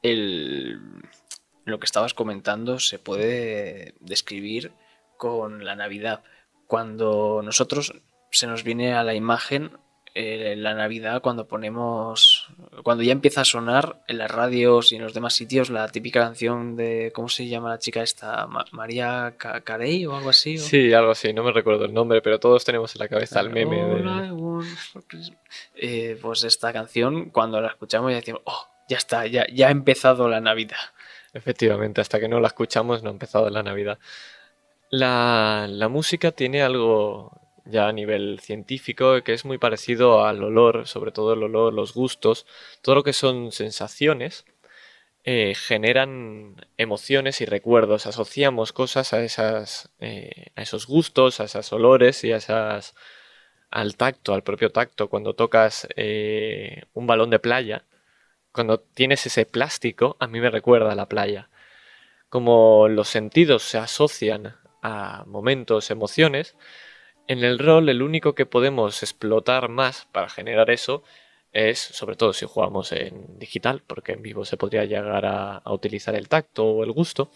el, 0.02 0.80
lo 1.64 1.78
que 1.78 1.86
estabas 1.86 2.14
comentando 2.14 2.78
se 2.78 2.98
puede 2.98 3.94
describir 4.00 4.72
con 5.16 5.64
la 5.64 5.76
Navidad. 5.76 6.22
Cuando 6.66 7.40
nosotros 7.42 7.94
se 8.30 8.46
nos 8.46 8.62
viene 8.62 8.94
a 8.94 9.04
la 9.04 9.14
imagen 9.14 9.78
eh, 10.14 10.54
la 10.56 10.74
Navidad 10.74 11.20
cuando 11.22 11.46
ponemos, 11.46 12.48
cuando 12.82 13.02
ya 13.02 13.12
empieza 13.12 13.42
a 13.42 13.44
sonar 13.44 14.00
en 14.08 14.18
las 14.18 14.30
radios 14.30 14.92
y 14.92 14.96
en 14.96 15.02
los 15.02 15.14
demás 15.14 15.34
sitios 15.34 15.70
la 15.70 15.88
típica 15.88 16.20
canción 16.20 16.76
de, 16.76 17.12
¿cómo 17.14 17.28
se 17.28 17.46
llama 17.46 17.68
la 17.68 17.78
chica 17.78 18.02
esta? 18.02 18.48
María 18.72 19.34
Carey 19.38 20.06
o 20.06 20.16
algo 20.16 20.30
así. 20.30 20.58
Sí, 20.58 20.92
algo 20.92 21.12
así, 21.12 21.32
no 21.32 21.44
me 21.44 21.52
recuerdo 21.52 21.84
el 21.84 21.94
nombre, 21.94 22.22
pero 22.22 22.40
todos 22.40 22.64
tenemos 22.64 22.94
en 22.94 23.00
la 23.00 23.08
cabeza 23.08 23.40
el 23.40 23.50
meme. 23.50 23.78
Eh, 25.76 26.18
pues 26.20 26.42
esta 26.44 26.72
canción, 26.72 27.30
cuando 27.30 27.60
la 27.60 27.68
escuchamos 27.68 28.10
ya 28.10 28.16
decimos, 28.16 28.42
oh, 28.44 28.66
ya 28.88 28.96
está, 28.96 29.26
ya, 29.26 29.46
ya 29.52 29.68
ha 29.68 29.70
empezado 29.70 30.28
la 30.28 30.40
Navidad. 30.40 30.78
Efectivamente, 31.34 32.00
hasta 32.00 32.18
que 32.18 32.28
no 32.28 32.40
la 32.40 32.48
escuchamos 32.48 33.02
no 33.02 33.10
ha 33.10 33.12
empezado 33.12 33.50
la 33.50 33.62
Navidad. 33.62 33.98
La, 34.90 35.66
la 35.68 35.88
música 35.88 36.32
tiene 36.32 36.62
algo 36.62 37.37
ya 37.68 37.88
a 37.88 37.92
nivel 37.92 38.40
científico, 38.40 39.22
que 39.22 39.34
es 39.34 39.44
muy 39.44 39.58
parecido 39.58 40.24
al 40.24 40.42
olor, 40.42 40.86
sobre 40.86 41.12
todo 41.12 41.34
el 41.34 41.42
olor, 41.42 41.72
los 41.74 41.94
gustos, 41.94 42.46
todo 42.82 42.96
lo 42.96 43.04
que 43.04 43.12
son 43.12 43.52
sensaciones, 43.52 44.44
eh, 45.24 45.54
generan 45.54 46.56
emociones 46.78 47.40
y 47.40 47.44
recuerdos, 47.44 48.06
asociamos 48.06 48.72
cosas 48.72 49.12
a, 49.12 49.22
esas, 49.22 49.90
eh, 50.00 50.46
a 50.56 50.62
esos 50.62 50.86
gustos, 50.86 51.40
a 51.40 51.44
esos 51.44 51.72
olores 51.72 52.24
y 52.24 52.32
a 52.32 52.36
esas 52.38 52.94
al 53.70 53.96
tacto, 53.96 54.34
al 54.34 54.42
propio 54.42 54.70
tacto, 54.70 55.08
cuando 55.08 55.34
tocas 55.34 55.88
eh, 55.96 56.84
un 56.94 57.06
balón 57.06 57.30
de 57.30 57.38
playa, 57.38 57.84
cuando 58.52 58.80
tienes 58.80 59.26
ese 59.26 59.46
plástico, 59.46 60.16
a 60.20 60.26
mí 60.26 60.40
me 60.40 60.50
recuerda 60.50 60.92
a 60.92 60.94
la 60.94 61.08
playa. 61.08 61.50
Como 62.28 62.88
los 62.88 63.08
sentidos 63.08 63.62
se 63.64 63.78
asocian 63.78 64.56
a 64.82 65.24
momentos, 65.26 65.90
emociones, 65.90 66.56
en 67.28 67.44
el 67.44 67.58
rol 67.58 67.88
el 67.88 68.02
único 68.02 68.34
que 68.34 68.46
podemos 68.46 69.02
explotar 69.02 69.68
más 69.68 70.08
para 70.12 70.28
generar 70.28 70.70
eso 70.70 71.04
es, 71.52 71.78
sobre 71.78 72.16
todo 72.16 72.32
si 72.32 72.46
jugamos 72.46 72.92
en 72.92 73.38
digital, 73.38 73.82
porque 73.86 74.12
en 74.12 74.22
vivo 74.22 74.44
se 74.44 74.56
podría 74.56 74.84
llegar 74.84 75.26
a, 75.26 75.62
utilizar 75.66 76.14
el 76.14 76.28
tacto 76.28 76.64
o 76.64 76.84
el 76.84 76.92
gusto, 76.92 77.30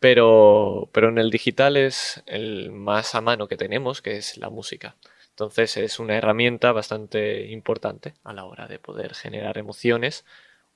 pero, 0.00 0.88
pero 0.92 1.08
en 1.08 1.18
el 1.18 1.30
digital 1.30 1.76
es 1.76 2.22
el 2.26 2.70
más 2.72 3.14
a 3.14 3.20
mano 3.20 3.48
que 3.48 3.56
tenemos, 3.56 4.02
que 4.02 4.16
es 4.16 4.36
la 4.38 4.50
música. 4.50 4.96
Entonces 5.30 5.76
es 5.76 5.98
una 5.98 6.16
herramienta 6.16 6.72
bastante 6.72 7.46
importante 7.48 8.14
a 8.24 8.32
la 8.32 8.44
hora 8.44 8.68
de 8.68 8.78
poder 8.78 9.14
generar 9.14 9.58
emociones 9.58 10.24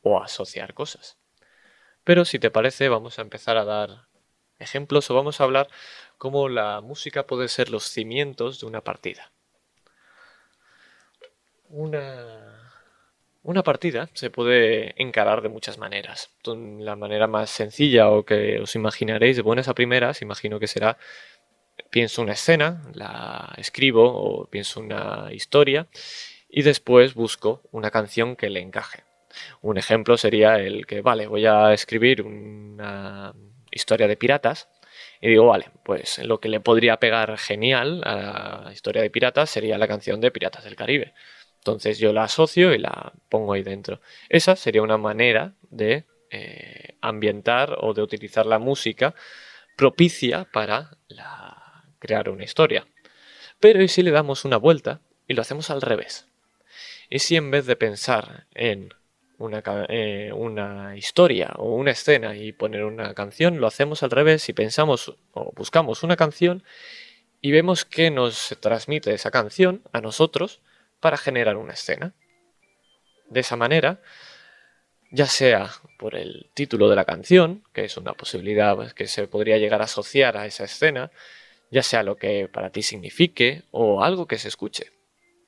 o 0.03 0.23
asociar 0.23 0.75
cosas. 0.75 1.19
Pero 2.05 2.25
si 2.25 2.39
te 2.39 2.51
parece, 2.51 2.89
vamos 2.89 3.19
a 3.19 3.23
empezar 3.23 3.57
a 3.57 3.65
dar 3.65 4.07
ejemplos 4.59 5.11
o 5.11 5.15
vamos 5.15 5.41
a 5.41 5.45
hablar 5.45 5.69
cómo 6.21 6.51
la 6.51 6.83
música 6.83 7.27
puede 7.27 7.49
ser 7.49 7.71
los 7.71 7.85
cimientos 7.85 8.61
de 8.61 8.67
una 8.67 8.83
partida. 8.83 9.33
Una, 11.71 12.61
una 13.43 13.63
partida 13.63 14.11
se 14.13 14.29
puede 14.29 15.03
encarar 15.03 15.41
de 15.41 15.49
muchas 15.49 15.79
maneras. 15.79 16.29
La 16.45 16.95
manera 16.95 17.27
más 17.27 17.49
sencilla 17.49 18.11
o 18.11 18.27
que 18.27 18.61
os 18.61 18.75
imaginaréis 18.75 19.37
de 19.37 19.43
buenas 19.43 19.69
a 19.69 19.75
primeras, 19.75 20.21
imagino 20.21 20.61
que 20.61 20.67
será 20.67 20.99
pienso 21.89 22.21
una 22.21 22.35
escena, 22.35 22.83
la 22.93 23.55
escribo 23.57 24.05
o 24.05 24.45
pienso 24.45 24.81
una 24.81 25.31
historia 25.33 25.87
y 26.51 26.61
después 26.61 27.15
busco 27.15 27.63
una 27.73 27.91
canción 27.91 28.37
que 28.37 28.51
le 28.51 28.61
encaje. 28.61 29.05
Un 29.63 29.79
ejemplo 29.79 30.19
sería 30.19 30.59
el 30.59 30.85
que, 30.85 31.01
vale, 31.01 31.27
voy 31.29 31.47
a 31.47 31.73
escribir 31.73 32.21
una 32.21 33.33
historia 33.71 34.07
de 34.07 34.19
piratas 34.19 34.69
Y 35.21 35.29
digo, 35.29 35.47
vale, 35.47 35.67
pues 35.83 36.19
lo 36.25 36.41
que 36.41 36.49
le 36.49 36.61
podría 36.61 36.99
pegar 36.99 37.37
genial 37.37 38.03
a 38.05 38.63
la 38.65 38.73
historia 38.73 39.03
de 39.03 39.11
piratas 39.11 39.51
sería 39.51 39.77
la 39.77 39.87
canción 39.87 40.21
de 40.21 40.31
Piratas 40.31 40.65
del 40.65 40.77
Caribe. 40.77 41.13
Entonces 41.59 41.99
yo 41.99 42.13
la 42.15 42.25
asocio 42.25 42.73
y 42.73 42.79
la 42.79 43.13
pongo 43.29 43.53
ahí 43.53 43.63
dentro. 43.63 44.01
Esa 44.31 44.57
sería 44.57 44.83
una 44.83 44.97
manera 44.97 45.53
de 45.69 46.05
eh, 46.31 46.97
ambientar 47.03 47.77
o 47.81 47.93
de 47.93 48.03
utilizar 48.03 48.47
la 48.47 48.59
música 48.59 49.15
propicia 49.77 50.45
para 50.51 50.97
crear 51.99 52.31
una 52.31 52.45
historia. 52.45 52.87
Pero 53.61 53.83
¿y 53.83 53.89
si 53.89 54.03
le 54.03 54.11
damos 54.11 54.47
una 54.47 54.57
vuelta 54.57 55.01
y 55.29 55.35
lo 55.35 55.43
hacemos 55.43 55.69
al 55.69 55.83
revés? 55.83 56.27
¿Y 57.11 57.19
si 57.19 57.37
en 57.37 57.51
vez 57.51 57.67
de 57.67 57.77
pensar 57.77 58.47
en 58.55 58.95
una, 59.41 59.63
eh, 59.89 60.31
una, 60.35 60.97
historia 60.97 61.53
o 61.57 61.75
una 61.75 61.93
escena 61.93 62.37
y 62.37 62.53
poner 62.53 62.85
una 62.85 63.15
canción, 63.15 63.59
lo 63.59 63.67
hacemos 63.67 64.03
al 64.03 64.11
revés 64.11 64.49
y 64.49 64.53
pensamos 64.53 65.17
o 65.33 65.53
buscamos 65.57 66.03
una 66.03 66.17
canción 66.17 66.63
y 67.41 67.51
vemos 67.51 67.85
que 67.87 68.11
nos 68.11 68.57
transmite 68.61 69.15
esa 69.15 69.31
canción 69.31 69.83
a 69.93 70.01
nosotros 70.03 70.61
para 71.01 71.17
generar 71.17 71.57
una 71.57 71.73
escena. 71.73 72.13
De 73.31 73.41
esa 73.41 73.57
manera, 73.57 74.01
ya 75.11 75.27
sea 75.27 75.71
por 75.99 76.17
el 76.17 76.51
título 76.53 76.91
de 76.91 76.97
la 76.97 77.07
canción, 77.07 77.65
que 77.73 77.85
es 77.85 77.97
una 77.97 78.13
posibilidad 78.13 78.77
pues, 78.77 78.93
que 78.93 79.07
se 79.07 79.27
podría 79.27 79.57
llegar 79.57 79.81
a 79.81 79.85
asociar 79.85 80.37
a 80.37 80.45
esa 80.45 80.65
escena, 80.65 81.11
ya 81.71 81.83
sea 81.83 82.03
lo 82.03 82.17
que 82.17 82.49
para 82.49 82.71
ti 82.71 82.83
signifique 82.83 83.63
o 83.71 84.05
algo 84.05 84.27
que 84.27 84.39
se 84.39 84.49
escuche. 84.49 84.91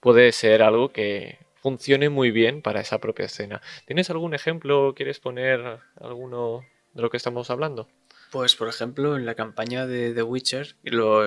Puede 0.00 0.32
ser 0.32 0.62
algo 0.62 0.92
que 0.92 1.38
funcione 1.62 2.09
muy 2.09 2.33
bien 2.33 2.61
para 2.61 2.81
esa 2.81 2.99
propia 2.99 3.26
escena. 3.26 3.62
¿Tienes 3.87 4.11
algún 4.11 4.35
ejemplo? 4.35 4.95
¿Quieres 4.95 5.21
poner 5.21 5.78
alguno 6.00 6.66
de 6.92 7.02
lo 7.02 7.09
que 7.09 7.16
estamos 7.16 7.50
hablando? 7.50 7.88
Pues, 8.33 8.57
por 8.57 8.69
ejemplo, 8.69 9.16
en 9.16 9.26
la 9.26 9.35
campaña 9.35 9.87
de 9.87 10.12
The 10.12 10.23
Witcher, 10.23 10.75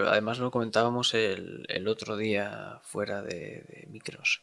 además 0.08 0.40
lo 0.40 0.52
comentábamos 0.52 1.14
el, 1.14 1.88
otro 1.88 2.18
día 2.18 2.82
fuera 2.84 3.22
de, 3.22 3.88
micros. 3.90 4.42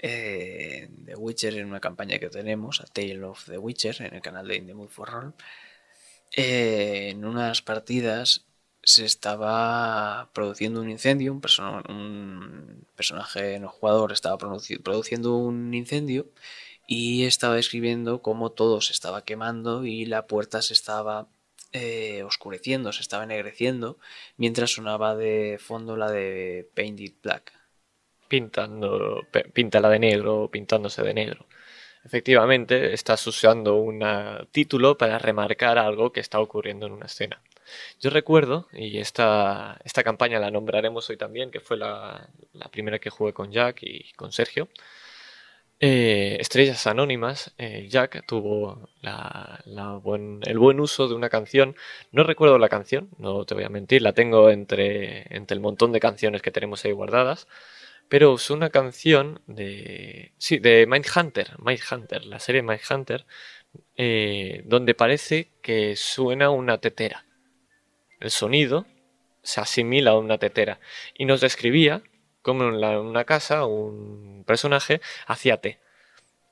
Eh, 0.00 0.88
The 1.04 1.16
Witcher 1.16 1.56
en 1.56 1.66
una 1.66 1.80
campaña 1.80 2.18
que 2.18 2.30
tenemos, 2.30 2.80
A 2.80 2.86
Tale 2.86 3.22
of 3.24 3.44
the 3.46 3.58
Witcher, 3.58 4.00
en 4.00 4.14
el 4.14 4.22
canal 4.22 4.48
de 4.48 4.56
In 4.56 4.88
for 4.88 5.10
Roll. 5.10 5.34
Eh, 6.36 7.08
en 7.10 7.24
unas 7.24 7.62
partidas 7.62 8.47
se 8.88 9.04
estaba 9.04 10.30
produciendo 10.32 10.80
un 10.80 10.88
incendio, 10.88 11.32
un, 11.32 11.42
un 11.90 12.86
personaje 12.96 13.58
no 13.60 13.68
jugador 13.68 14.12
estaba 14.12 14.38
produciendo 14.38 15.36
un 15.36 15.74
incendio 15.74 16.30
y 16.86 17.24
estaba 17.26 17.58
escribiendo 17.58 18.22
cómo 18.22 18.50
todo 18.50 18.80
se 18.80 18.94
estaba 18.94 19.24
quemando 19.24 19.84
y 19.84 20.06
la 20.06 20.26
puerta 20.26 20.62
se 20.62 20.72
estaba 20.72 21.28
eh, 21.72 22.22
oscureciendo, 22.22 22.92
se 22.92 23.02
estaba 23.02 23.24
ennegreciendo, 23.24 23.98
mientras 24.38 24.70
sonaba 24.70 25.14
de 25.14 25.58
fondo 25.60 25.98
la 25.98 26.10
de 26.10 26.66
Painted 26.74 27.12
Black. 27.22 27.52
Pintando, 28.26 29.26
píntala 29.52 29.90
de 29.90 29.98
negro, 29.98 30.48
pintándose 30.50 31.02
de 31.02 31.12
negro. 31.12 31.46
Efectivamente, 32.04 32.94
estás 32.94 33.26
usando 33.26 33.76
un 33.76 34.02
título 34.50 34.96
para 34.96 35.18
remarcar 35.18 35.76
algo 35.76 36.10
que 36.10 36.20
está 36.20 36.40
ocurriendo 36.40 36.86
en 36.86 36.92
una 36.92 37.06
escena. 37.06 37.42
Yo 38.00 38.10
recuerdo, 38.10 38.68
y 38.72 38.98
esta, 38.98 39.78
esta 39.84 40.02
campaña 40.04 40.38
la 40.38 40.50
nombraremos 40.50 41.08
hoy 41.10 41.16
también, 41.16 41.50
que 41.50 41.60
fue 41.60 41.76
la, 41.76 42.28
primera 42.70 42.98
que 42.98 43.10
jugué 43.10 43.32
con 43.32 43.50
Jack 43.52 43.82
y 43.82 44.12
con 44.14 44.32
Sergio. 44.32 44.68
Eh, 45.80 46.36
Estrellas 46.40 46.88
Anónimas, 46.88 47.54
eh, 47.56 47.86
Jack 47.88 48.26
tuvo 48.26 48.88
el 49.02 50.58
buen 50.58 50.80
uso 50.80 51.06
de 51.08 51.14
una 51.14 51.28
canción. 51.28 51.76
No 52.10 52.24
recuerdo 52.24 52.58
la 52.58 52.68
canción, 52.68 53.10
no 53.18 53.44
te 53.44 53.54
voy 53.54 53.64
a 53.64 53.68
mentir, 53.68 54.02
la 54.02 54.12
tengo 54.12 54.50
entre, 54.50 55.26
entre 55.34 55.54
el 55.54 55.60
montón 55.60 55.92
de 55.92 56.00
canciones 56.00 56.42
que 56.42 56.50
tenemos 56.50 56.84
ahí 56.84 56.92
guardadas. 56.92 57.46
Pero 58.08 58.32
usó 58.32 58.54
una 58.54 58.70
canción 58.70 59.42
de. 59.46 60.32
Sí, 60.38 60.58
de 60.58 60.86
Mindhunter. 60.86 61.56
Mindhunter, 61.58 62.24
la 62.24 62.38
serie 62.40 62.62
Mindhunter. 62.62 63.26
Eh, 63.96 64.62
donde 64.66 64.94
parece 64.94 65.50
que 65.62 65.96
suena 65.96 66.50
una 66.50 66.78
tetera 66.78 67.27
el 68.20 68.30
sonido 68.30 68.86
se 69.42 69.60
asimila 69.60 70.12
a 70.12 70.18
una 70.18 70.38
tetera 70.38 70.80
y 71.14 71.24
nos 71.24 71.40
describía 71.40 72.02
como 72.42 72.64
en, 72.64 72.74
una 72.84 73.24
casa 73.24 73.64
un 73.64 74.44
personaje 74.46 75.00
hacía 75.26 75.60
té. 75.60 75.78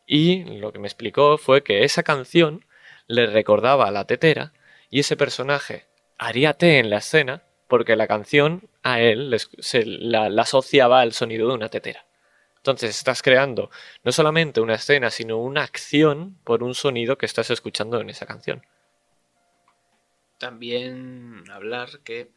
Y 0.06 0.44
lo 0.58 0.72
que 0.72 0.78
me 0.78 0.86
explicó 0.86 1.38
fue 1.38 1.62
que 1.62 1.84
esa 1.84 2.02
canción 2.02 2.64
le 3.06 3.26
recordaba 3.26 3.88
a 3.88 3.90
la 3.90 4.04
tetera 4.04 4.52
y 4.90 5.00
ese 5.00 5.16
personaje 5.16 5.86
haría 6.18 6.54
té 6.54 6.78
en 6.78 6.90
la 6.90 6.98
escena 6.98 7.42
porque 7.68 7.96
la 7.96 8.06
canción 8.06 8.68
a 8.82 9.00
él 9.00 9.36
se 9.58 9.84
la, 9.84 10.26
asociaba 10.40 11.00
al 11.00 11.12
sonido 11.12 11.48
de 11.48 11.54
una 11.54 11.68
tetera. 11.68 12.06
Entonces 12.58 12.90
estás 12.96 13.22
creando 13.22 13.70
no 14.02 14.12
solamente 14.12 14.60
una 14.60 14.74
escena, 14.74 15.10
sino 15.10 15.38
una 15.38 15.62
acción 15.62 16.38
por 16.44 16.62
un 16.62 16.74
sonido 16.74 17.18
que 17.18 17.26
estás 17.26 17.50
escuchando 17.50 18.00
en 18.00 18.10
esa 18.10 18.26
canción 18.26 18.62
también 20.38 21.44
hablar 21.50 22.00
que 22.04 22.30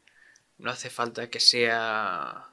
no 0.57 0.71
hace 0.71 0.89
falta 0.89 1.29
que 1.29 1.39
sea 1.39 2.49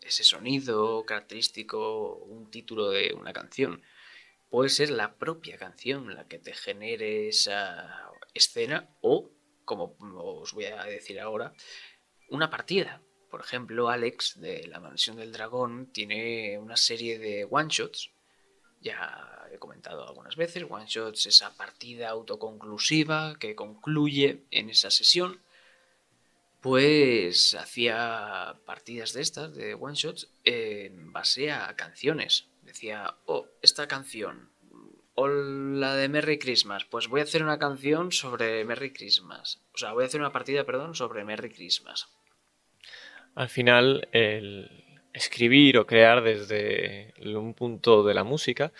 ese 0.00 0.24
sonido 0.24 1.04
característico, 1.04 2.16
un 2.16 2.50
título 2.50 2.90
de 2.90 3.14
una 3.14 3.32
canción. 3.32 3.82
Puede 4.50 4.68
ser 4.68 4.90
la 4.90 5.14
propia 5.14 5.56
canción 5.58 6.14
la 6.14 6.26
que 6.28 6.38
te 6.38 6.52
genere 6.52 7.28
esa 7.28 8.10
escena 8.34 8.88
o, 9.00 9.30
como 9.64 9.96
os 10.00 10.52
voy 10.52 10.66
a 10.66 10.84
decir 10.84 11.20
ahora, 11.20 11.54
una 12.28 12.50
partida. 12.50 13.02
Por 13.30 13.40
ejemplo, 13.40 13.88
Alex 13.88 14.40
de 14.40 14.66
la 14.66 14.80
Mansión 14.80 15.16
del 15.16 15.32
Dragón 15.32 15.90
tiene 15.92 16.58
una 16.58 16.76
serie 16.76 17.18
de 17.18 17.46
one-shots 17.48 18.10
ya 18.82 19.48
he 19.52 19.58
comentado 19.58 20.06
algunas 20.06 20.36
veces, 20.36 20.64
One 20.68 20.86
Shots, 20.86 21.26
esa 21.26 21.54
partida 21.56 22.10
autoconclusiva 22.10 23.38
que 23.38 23.54
concluye 23.54 24.42
en 24.50 24.70
esa 24.70 24.90
sesión. 24.90 25.40
Pues 26.60 27.54
hacía 27.54 28.56
partidas 28.64 29.12
de 29.12 29.22
estas, 29.22 29.54
de 29.54 29.74
One 29.74 29.96
Shots, 29.96 30.28
en 30.44 31.12
base 31.12 31.50
a 31.50 31.74
canciones. 31.74 32.46
Decía, 32.62 33.16
oh, 33.26 33.46
esta 33.62 33.88
canción, 33.88 34.50
o 35.14 35.28
la 35.28 35.96
de 35.96 36.08
Merry 36.08 36.38
Christmas, 36.38 36.84
pues 36.84 37.08
voy 37.08 37.20
a 37.20 37.24
hacer 37.24 37.42
una 37.42 37.58
canción 37.58 38.12
sobre 38.12 38.64
Merry 38.64 38.92
Christmas. 38.92 39.60
O 39.74 39.78
sea, 39.78 39.92
voy 39.92 40.04
a 40.04 40.06
hacer 40.06 40.20
una 40.20 40.32
partida, 40.32 40.64
perdón, 40.64 40.94
sobre 40.94 41.24
Merry 41.24 41.50
Christmas. 41.50 42.08
Al 43.34 43.48
final, 43.48 44.08
el, 44.12 44.81
escribir 45.12 45.78
o 45.78 45.86
crear 45.86 46.22
desde 46.22 47.14
un 47.24 47.54
punto 47.54 48.02
de 48.02 48.14
la 48.14 48.24
música 48.24 48.72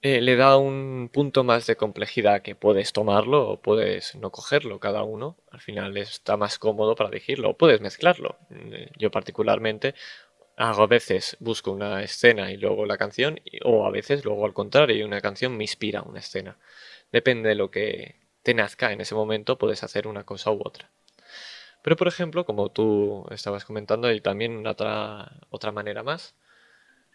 eh, 0.00 0.20
le 0.20 0.36
da 0.36 0.56
un 0.56 1.10
punto 1.12 1.42
más 1.42 1.66
de 1.66 1.74
complejidad 1.76 2.42
que 2.42 2.54
puedes 2.54 2.92
tomarlo 2.92 3.48
o 3.48 3.60
puedes 3.60 4.14
no 4.14 4.30
cogerlo 4.30 4.78
cada 4.78 5.02
uno. 5.02 5.36
Al 5.50 5.60
final 5.60 5.96
está 5.96 6.36
más 6.36 6.58
cómodo 6.60 6.94
para 6.94 7.10
elegirlo 7.10 7.50
o 7.50 7.56
puedes 7.56 7.80
mezclarlo. 7.80 8.38
Eh, 8.50 8.90
yo 8.96 9.10
particularmente 9.10 9.94
hago 10.56 10.82
a 10.82 10.86
veces 10.86 11.36
busco 11.40 11.72
una 11.72 12.02
escena 12.02 12.52
y 12.52 12.56
luego 12.58 12.86
la 12.86 12.96
canción 12.96 13.40
o 13.64 13.86
a 13.86 13.90
veces 13.90 14.24
luego 14.24 14.46
al 14.46 14.54
contrario 14.54 15.06
una 15.06 15.20
canción 15.20 15.56
me 15.56 15.64
inspira 15.64 16.02
una 16.02 16.20
escena. 16.20 16.58
Depende 17.12 17.48
de 17.50 17.54
lo 17.56 17.70
que 17.70 18.16
te 18.42 18.54
nazca 18.54 18.92
en 18.92 19.00
ese 19.00 19.14
momento 19.16 19.58
puedes 19.58 19.82
hacer 19.82 20.06
una 20.06 20.24
cosa 20.24 20.52
u 20.52 20.60
otra. 20.64 20.90
Pero, 21.82 21.96
por 21.96 22.08
ejemplo, 22.08 22.44
como 22.44 22.70
tú 22.70 23.26
estabas 23.30 23.64
comentando, 23.64 24.08
hay 24.08 24.20
también 24.20 24.66
otra, 24.66 25.40
otra 25.50 25.72
manera 25.72 26.02
más, 26.02 26.34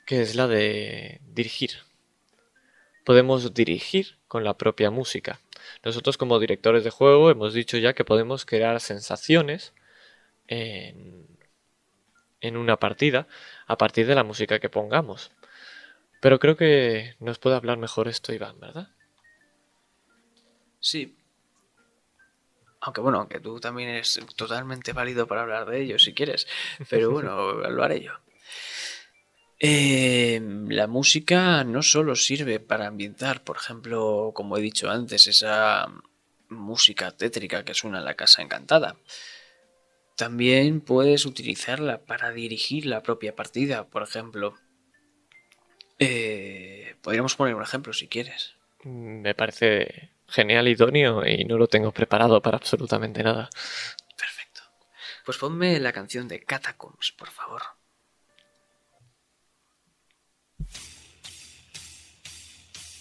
que 0.06 0.22
es 0.22 0.36
la 0.36 0.48
de 0.48 1.22
dirigir. 1.28 1.72
Podemos 3.06 3.54
dirigir 3.54 4.18
con 4.28 4.44
la 4.44 4.58
propia 4.58 4.90
música. 4.90 5.40
Nosotros 5.84 6.18
como 6.18 6.40
directores 6.40 6.84
de 6.84 6.90
juego 6.90 7.30
hemos 7.30 7.54
dicho 7.54 7.78
ya 7.78 7.94
que 7.94 8.06
podemos 8.06 8.46
crear 8.46 8.80
sensaciones 8.80 9.74
en, 10.48 11.28
en 12.42 12.58
una 12.58 12.78
partida 12.78 13.28
a 13.68 13.78
partir 13.78 14.06
de 14.08 14.16
la 14.16 14.24
música 14.24 14.60
que 14.60 14.70
pongamos. 14.70 15.32
Pero 16.22 16.40
creo 16.40 16.56
que 16.56 17.16
nos 17.20 17.40
puede 17.40 17.56
hablar 17.56 17.78
mejor 17.78 18.08
esto 18.08 18.34
Iván, 18.34 18.60
¿verdad? 18.60 18.88
Sí, 20.80 21.16
aunque 22.84 23.02
bueno, 23.02 23.20
aunque 23.20 23.40
tú 23.40 23.60
también 23.60 23.90
eres 23.90 24.20
totalmente 24.36 24.92
válido 24.92 25.26
para 25.26 25.42
hablar 25.42 25.66
de 25.66 25.82
ello 25.82 26.00
si 26.00 26.14
quieres. 26.14 26.48
Pero 26.90 27.12
bueno, 27.12 27.54
lo 27.70 27.84
haré 27.84 28.02
yo. 28.02 28.12
Em, 29.58 30.68
la 30.68 30.88
música 30.88 31.64
no 31.64 31.82
solo 31.82 32.16
sirve 32.18 32.60
para 32.60 32.88
ambientar, 32.88 33.46
por 33.46 33.56
ejemplo, 33.56 34.32
como 34.34 34.58
he 34.58 34.62
dicho 34.62 34.90
antes, 34.90 35.28
esa 35.28 35.88
música 36.50 37.12
tétrica 37.12 37.64
que 37.64 37.74
suena 37.74 38.00
en 38.00 38.06
la 38.06 38.16
casa 38.16 38.42
encantada. 38.42 38.98
También 40.18 40.82
puedes 40.82 41.26
utilizarla 41.26 42.02
para 42.02 42.32
dirigir 42.32 42.86
la 42.86 43.02
propia 43.02 43.34
partida, 43.36 43.86
por 43.86 44.04
ejemplo. 44.04 44.56
Eh, 46.00 46.96
podríamos 47.02 47.36
poner 47.36 47.56
un 47.56 47.64
ejemplo 47.64 47.94
si 47.94 48.08
quieres. 48.08 48.56
Me 48.84 49.34
parece 49.34 50.13
genial, 50.34 50.68
idóneo 50.68 51.26
y 51.26 51.46
no 51.46 51.58
lo 51.58 51.68
tengo 51.68 51.92
preparado 51.92 52.42
para 52.42 52.58
absolutamente 52.58 53.22
nada. 53.22 53.50
Perfecto. 54.18 54.62
Pues 55.26 55.38
ponme 55.38 55.80
la 55.80 55.94
canción 55.94 56.28
de 56.28 56.44
Catacombs, 56.44 57.12
por 57.12 57.30
favor. 57.30 57.62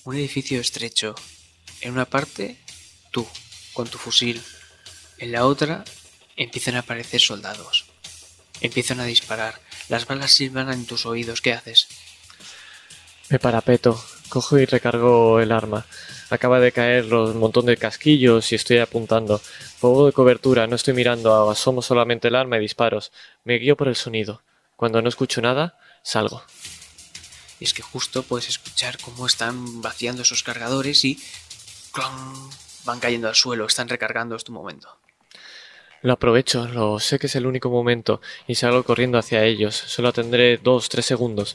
Un 0.05 0.17
edificio 0.17 0.61
estrecho. 0.61 1.15
En 1.81 1.93
una 1.93 2.05
parte, 2.05 2.59
tú, 3.11 3.27
con 3.73 3.89
tu 3.89 3.99
fusil. 3.99 4.43
En 5.19 5.33
la 5.33 5.47
otra, 5.47 5.85
empiezan 6.37 6.77
a 6.77 6.81
aparecer 6.81 7.21
soldados. 7.21 7.87
Empiezan 8.61 9.01
a 9.01 9.05
disparar. 9.05 9.61
Las 9.89 10.07
balas 10.07 10.33
silban 10.33 10.71
en 10.71 10.87
tus 10.87 11.07
oídos. 11.07 11.41
¿Qué 11.41 11.53
haces? 11.53 11.89
Me 13.31 13.39
parapeto. 13.39 14.03
Cojo 14.33 14.59
y 14.59 14.65
recargo 14.65 15.41
el 15.41 15.53
arma. 15.53 15.85
Acaba 16.31 16.59
de 16.59 16.73
caer 16.73 17.13
un 17.13 17.37
montón 17.37 17.67
de 17.67 17.77
casquillos 17.77 18.51
y 18.51 18.55
estoy 18.55 18.79
apuntando. 18.79 19.39
Fuego 19.39 20.07
de 20.07 20.13
cobertura, 20.13 20.67
no 20.67 20.75
estoy 20.75 20.95
mirando, 20.95 21.51
asomo 21.51 21.83
solamente 21.83 22.29
el 22.29 22.37
arma 22.37 22.57
y 22.57 22.61
disparos. 22.61 23.13
Me 23.45 23.59
guío 23.59 23.77
por 23.77 23.89
el 23.89 23.95
sonido. 23.95 24.41
Cuando 24.75 25.03
no 25.03 25.11
escucho 25.11 25.43
nada, 25.43 25.79
salgo. 26.03 26.43
Y 27.61 27.65
es 27.65 27.75
que 27.75 27.83
justo 27.83 28.23
puedes 28.23 28.49
escuchar 28.49 28.97
cómo 29.03 29.27
están 29.27 29.83
vaciando 29.83 30.23
esos 30.23 30.43
cargadores 30.43 31.05
y 31.05 31.23
¡clon! 31.93 32.49
van 32.87 33.01
cayendo 33.01 33.29
al 33.29 33.35
suelo, 33.35 33.67
están 33.67 33.91
recargando, 33.91 34.35
es 34.35 34.45
tu 34.45 34.53
momento. 34.53 34.89
Lo 36.01 36.15
aprovecho, 36.15 36.67
lo 36.69 36.99
sé 37.01 37.19
que 37.19 37.27
es 37.27 37.37
el 37.37 37.45
único 37.45 37.69
momento 37.69 38.23
y 38.47 38.55
salgo 38.55 38.83
corriendo 38.83 39.19
hacia 39.19 39.45
ellos. 39.45 39.77
Solo 39.77 40.11
tendré 40.15 40.57
dos, 40.57 40.89
tres 40.89 41.05
segundos. 41.05 41.55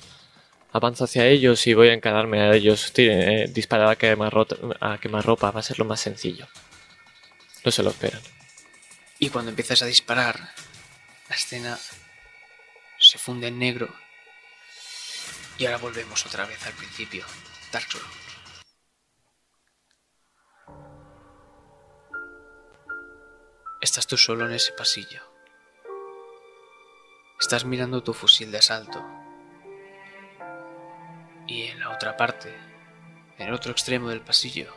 Avanzo 0.71 1.05
hacia 1.05 1.25
ellos 1.25 1.65
y 1.67 1.73
voy 1.73 1.89
a 1.89 1.93
encararme 1.93 2.41
a 2.41 2.53
ellos. 2.53 2.91
Eh, 2.97 3.47
disparar 3.49 3.89
a 3.89 3.95
quemar, 3.95 4.33
a 4.79 4.97
quemar 4.97 5.25
ropa 5.25 5.51
va 5.51 5.59
a 5.61 5.63
ser 5.63 5.79
lo 5.79 5.85
más 5.85 6.01
sencillo. 6.01 6.47
No 7.63 7.71
se 7.71 7.83
lo 7.83 7.89
esperan. 7.89 8.21
Y 9.19 9.29
cuando 9.29 9.49
empiezas 9.49 9.81
a 9.81 9.85
disparar, 9.85 10.53
la 11.29 11.35
escena 11.35 11.77
se 12.99 13.17
funde 13.17 13.47
en 13.47 13.59
negro 13.59 13.89
y 15.57 15.65
ahora 15.65 15.77
volvemos 15.77 16.25
otra 16.25 16.45
vez 16.45 16.65
al 16.65 16.73
principio. 16.73 17.25
Dark. 17.71 17.87
Estás 23.81 24.07
tú 24.07 24.17
solo 24.17 24.45
en 24.45 24.53
ese 24.53 24.71
pasillo. 24.73 25.21
Estás 27.39 27.65
mirando 27.65 28.03
tu 28.03 28.13
fusil 28.13 28.51
de 28.51 28.57
asalto. 28.59 29.16
Y 31.47 31.63
en 31.67 31.79
la 31.79 31.91
otra 31.91 32.17
parte, 32.17 32.53
en 33.37 33.47
el 33.47 33.53
otro 33.53 33.71
extremo 33.71 34.09
del 34.09 34.21
pasillo, 34.21 34.73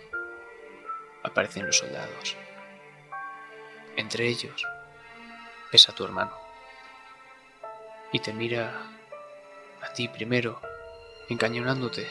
aparecen 1.25 1.67
los 1.67 1.79
soldados. 1.79 2.37
Entre 3.97 4.29
ellos, 4.29 4.65
ves 5.73 5.89
a 5.89 5.95
tu 5.95 6.05
hermano. 6.05 6.37
Y 8.13 8.21
te 8.21 8.33
mira 8.33 8.73
a 9.83 9.93
ti 9.93 10.09
primero 10.09 10.61
encañonándote, 11.29 12.09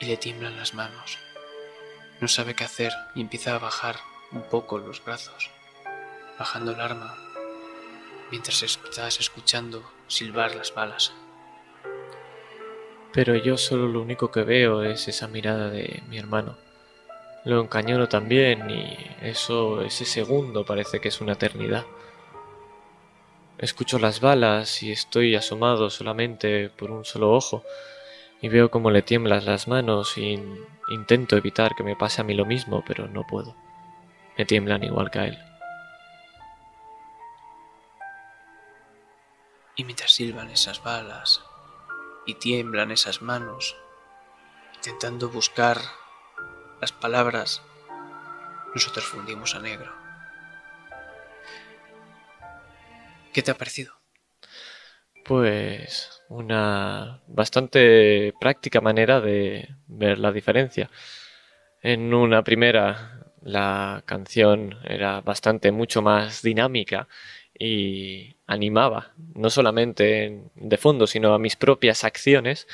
y 0.00 0.06
le 0.06 0.16
tiemblan 0.16 0.56
las 0.56 0.74
manos. 0.74 1.18
No 2.20 2.28
sabe 2.28 2.54
qué 2.54 2.64
hacer 2.64 2.92
y 3.14 3.20
empieza 3.20 3.54
a 3.54 3.58
bajar 3.58 3.96
un 4.32 4.42
poco 4.42 4.78
los 4.78 5.04
brazos, 5.04 5.50
bajando 6.38 6.72
el 6.72 6.80
arma, 6.80 7.16
mientras 8.30 8.62
estás 8.62 9.20
escuchando 9.20 9.88
silbar 10.08 10.54
las 10.54 10.74
balas. 10.74 11.12
Pero 13.12 13.36
yo 13.36 13.58
solo 13.58 13.88
lo 13.88 14.00
único 14.00 14.30
que 14.30 14.42
veo 14.42 14.82
es 14.82 15.06
esa 15.06 15.28
mirada 15.28 15.68
de 15.68 16.02
mi 16.08 16.18
hermano. 16.18 16.56
Lo 17.44 17.60
encañono 17.60 18.08
también 18.08 18.70
y 18.70 18.96
eso, 19.20 19.82
ese 19.82 20.04
segundo 20.04 20.64
parece 20.64 21.00
que 21.00 21.08
es 21.08 21.20
una 21.20 21.32
eternidad. 21.32 21.84
Escucho 23.58 23.98
las 23.98 24.20
balas 24.20 24.82
y 24.82 24.92
estoy 24.92 25.34
asomado 25.34 25.90
solamente 25.90 26.70
por 26.70 26.90
un 26.90 27.04
solo 27.04 27.32
ojo 27.32 27.64
y 28.40 28.48
veo 28.48 28.70
cómo 28.70 28.90
le 28.90 29.02
tiemblan 29.02 29.44
las 29.44 29.68
manos 29.68 30.16
y 30.16 30.42
intento 30.88 31.36
evitar 31.36 31.74
que 31.76 31.82
me 31.82 31.96
pase 31.96 32.22
a 32.22 32.24
mí 32.24 32.34
lo 32.34 32.46
mismo, 32.46 32.82
pero 32.86 33.08
no 33.08 33.26
puedo. 33.26 33.54
Me 34.38 34.46
tiemblan 34.46 34.82
igual 34.84 35.10
que 35.10 35.18
a 35.18 35.26
él. 35.26 35.38
Y 39.76 39.84
mientras 39.84 40.12
silban 40.12 40.50
esas 40.50 40.82
balas 40.82 41.42
y 42.26 42.34
tiemblan 42.34 42.90
esas 42.90 43.22
manos, 43.22 43.76
intentando 44.76 45.28
buscar 45.28 45.78
las 46.80 46.92
palabras, 46.92 47.62
nosotros 48.74 49.04
fundimos 49.04 49.54
a 49.54 49.60
negro. 49.60 49.92
¿Qué 53.32 53.42
te 53.42 53.50
ha 53.50 53.56
parecido? 53.56 53.94
Pues 55.24 56.22
una 56.28 57.22
bastante 57.28 58.34
práctica 58.40 58.80
manera 58.80 59.20
de 59.20 59.76
ver 59.86 60.18
la 60.18 60.32
diferencia. 60.32 60.90
En 61.82 62.12
una 62.12 62.42
primera 62.42 63.32
la 63.42 64.02
canción 64.06 64.78
era 64.84 65.20
bastante 65.20 65.72
mucho 65.72 66.02
más 66.02 66.42
dinámica 66.42 67.08
y 67.64 68.34
animaba, 68.48 69.12
no 69.34 69.48
solamente 69.48 70.42
de 70.56 70.76
fondo, 70.78 71.06
sino 71.06 71.32
a 71.32 71.38
mis 71.38 71.54
propias 71.54 72.02
acciones 72.02 72.66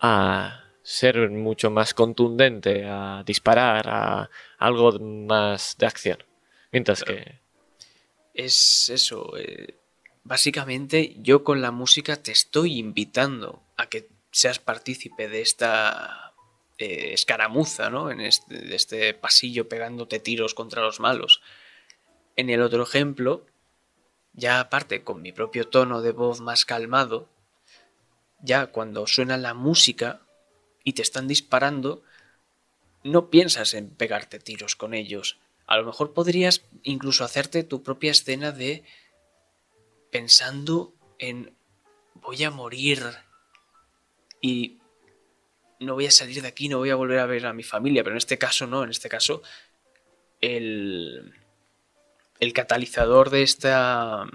a 0.00 0.64
ser 0.82 1.30
mucho 1.30 1.70
más 1.70 1.94
contundente, 1.94 2.84
a 2.84 3.22
disparar, 3.24 3.88
a 3.88 4.28
algo 4.58 4.92
más 4.98 5.76
de 5.78 5.86
acción. 5.86 6.18
Mientras 6.72 7.04
que... 7.04 7.40
Es 8.34 8.90
eso, 8.90 9.34
eh, 9.38 9.76
básicamente 10.24 11.16
yo 11.20 11.42
con 11.42 11.62
la 11.62 11.70
música 11.70 12.16
te 12.16 12.32
estoy 12.32 12.78
invitando 12.78 13.62
a 13.78 13.86
que 13.86 14.08
seas 14.30 14.58
partícipe 14.58 15.28
de 15.28 15.40
esta 15.40 16.34
eh, 16.76 17.14
escaramuza, 17.14 17.88
¿no? 17.88 18.10
En 18.10 18.20
este, 18.20 18.74
este 18.74 19.14
pasillo 19.14 19.70
pegándote 19.70 20.20
tiros 20.20 20.52
contra 20.52 20.82
los 20.82 21.00
malos. 21.00 21.40
En 22.36 22.50
el 22.50 22.60
otro 22.60 22.82
ejemplo, 22.82 23.46
ya 24.38 24.60
aparte 24.60 25.02
con 25.02 25.20
mi 25.20 25.32
propio 25.32 25.68
tono 25.68 26.00
de 26.00 26.12
voz 26.12 26.40
más 26.40 26.64
calmado, 26.64 27.28
ya 28.40 28.68
cuando 28.68 29.06
suena 29.06 29.36
la 29.36 29.52
música 29.52 30.20
y 30.84 30.92
te 30.92 31.02
están 31.02 31.26
disparando, 31.26 32.02
no 33.02 33.30
piensas 33.30 33.74
en 33.74 33.90
pegarte 33.90 34.38
tiros 34.38 34.76
con 34.76 34.94
ellos. 34.94 35.38
A 35.66 35.76
lo 35.76 35.84
mejor 35.84 36.14
podrías 36.14 36.62
incluso 36.84 37.24
hacerte 37.24 37.64
tu 37.64 37.82
propia 37.82 38.12
escena 38.12 38.52
de 38.52 38.84
pensando 40.12 40.94
en 41.18 41.54
voy 42.14 42.44
a 42.44 42.50
morir 42.50 43.02
y 44.40 44.78
no 45.80 45.94
voy 45.94 46.06
a 46.06 46.12
salir 46.12 46.42
de 46.42 46.48
aquí, 46.48 46.68
no 46.68 46.78
voy 46.78 46.90
a 46.90 46.96
volver 46.96 47.18
a 47.18 47.26
ver 47.26 47.44
a 47.44 47.52
mi 47.52 47.64
familia, 47.64 48.04
pero 48.04 48.14
en 48.14 48.18
este 48.18 48.38
caso 48.38 48.66
no, 48.68 48.84
en 48.84 48.90
este 48.90 49.08
caso 49.08 49.42
el, 50.40 51.34
el 52.40 52.52
catalizador 52.52 53.30
de 53.30 53.42
esta, 53.42 54.26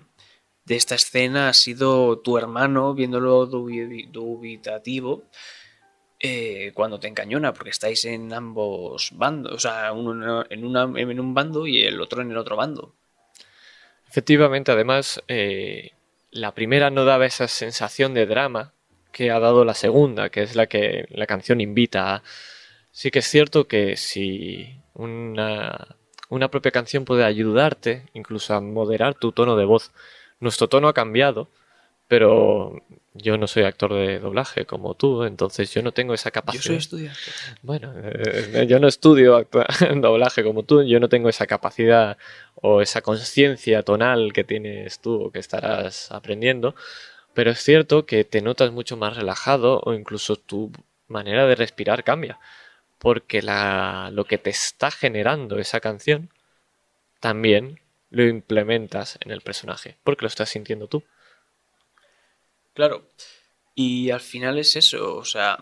de 0.65 0.75
esta 0.75 0.95
escena 0.95 1.49
ha 1.49 1.53
sido 1.53 2.19
tu 2.19 2.37
hermano 2.37 2.93
viéndolo 2.93 3.45
dubitativo 3.45 5.23
eh, 6.19 6.71
cuando 6.73 6.99
te 6.99 7.07
encañona, 7.07 7.53
porque 7.53 7.71
estáis 7.71 8.05
en 8.05 8.31
ambos 8.31 9.11
bandos, 9.13 9.53
o 9.53 9.59
sea, 9.59 9.91
uno 9.91 10.45
en, 10.49 10.97
en 10.97 11.19
un 11.19 11.33
bando 11.33 11.67
y 11.67 11.83
el 11.83 11.99
otro 11.99 12.21
en 12.21 12.31
el 12.31 12.37
otro 12.37 12.55
bando. 12.55 12.95
Efectivamente, 14.07 14.71
además, 14.71 15.21
eh, 15.27 15.91
la 16.29 16.53
primera 16.53 16.89
no 16.91 17.03
daba 17.03 17.25
esa 17.25 17.47
sensación 17.47 18.13
de 18.13 18.25
drama 18.25 18.73
que 19.11 19.31
ha 19.31 19.39
dado 19.39 19.65
la 19.65 19.73
segunda, 19.73 20.29
que 20.29 20.43
es 20.43 20.55
la 20.55 20.67
que 20.67 21.05
la 21.09 21.25
canción 21.25 21.61
invita 21.61 22.15
a. 22.15 22.23
Sí 22.91 23.11
que 23.11 23.19
es 23.19 23.27
cierto 23.27 23.67
que 23.67 23.97
si 23.97 24.79
una, 24.93 25.95
una 26.33 26.49
propia 26.49 26.71
canción 26.71 27.05
puede 27.05 27.23
ayudarte, 27.23 28.07
incluso 28.13 28.53
a 28.53 28.61
moderar 28.61 29.13
tu 29.13 29.31
tono 29.31 29.55
de 29.55 29.65
voz. 29.65 29.91
Nuestro 30.39 30.67
tono 30.67 30.87
ha 30.87 30.93
cambiado, 30.93 31.47
pero 32.07 32.81
yo 33.13 33.37
no 33.37 33.47
soy 33.47 33.63
actor 33.63 33.93
de 33.93 34.19
doblaje 34.19 34.65
como 34.65 34.95
tú, 34.95 35.23
entonces 35.23 35.71
yo 35.71 35.83
no 35.83 35.91
tengo 35.91 36.13
esa 36.13 36.31
capacidad. 36.31 36.63
Yo 36.63 36.67
soy 36.67 36.75
estudiante. 36.77 37.19
Bueno, 37.61 37.93
eh, 38.03 38.65
yo 38.67 38.79
no 38.79 38.87
estudio 38.87 39.47
doblaje 39.95 40.43
como 40.43 40.63
tú, 40.63 40.83
yo 40.83 40.99
no 40.99 41.07
tengo 41.07 41.29
esa 41.29 41.45
capacidad 41.45 42.17
o 42.55 42.81
esa 42.81 43.01
conciencia 43.01 43.83
tonal 43.83 44.33
que 44.33 44.43
tienes 44.43 44.99
tú 44.99 45.25
o 45.25 45.31
que 45.31 45.39
estarás 45.39 46.11
aprendiendo, 46.11 46.75
pero 47.33 47.51
es 47.51 47.59
cierto 47.59 48.05
que 48.05 48.23
te 48.23 48.41
notas 48.41 48.71
mucho 48.71 48.97
más 48.97 49.15
relajado 49.15 49.81
o 49.83 49.93
incluso 49.93 50.35
tu 50.35 50.71
manera 51.07 51.45
de 51.45 51.55
respirar 51.55 52.03
cambia, 52.03 52.39
porque 53.03 53.41
la, 53.41 54.11
lo 54.13 54.23
que 54.23 54.37
te 54.37 54.49
está 54.49 54.89
generando 54.89 55.59
esa 55.59 55.81
canción 55.81 56.29
también 57.19 57.81
lo 58.09 58.25
implementas 58.25 59.19
en 59.19 59.31
el 59.31 59.41
personaje, 59.41 59.97
porque 60.05 60.21
lo 60.21 60.29
estás 60.29 60.51
sintiendo 60.51 60.87
tú. 60.87 61.03
Claro. 62.73 63.09
Y 63.75 64.09
al 64.11 64.21
final 64.21 64.57
es 64.57 64.77
eso, 64.77 65.17
o 65.17 65.25
sea, 65.25 65.57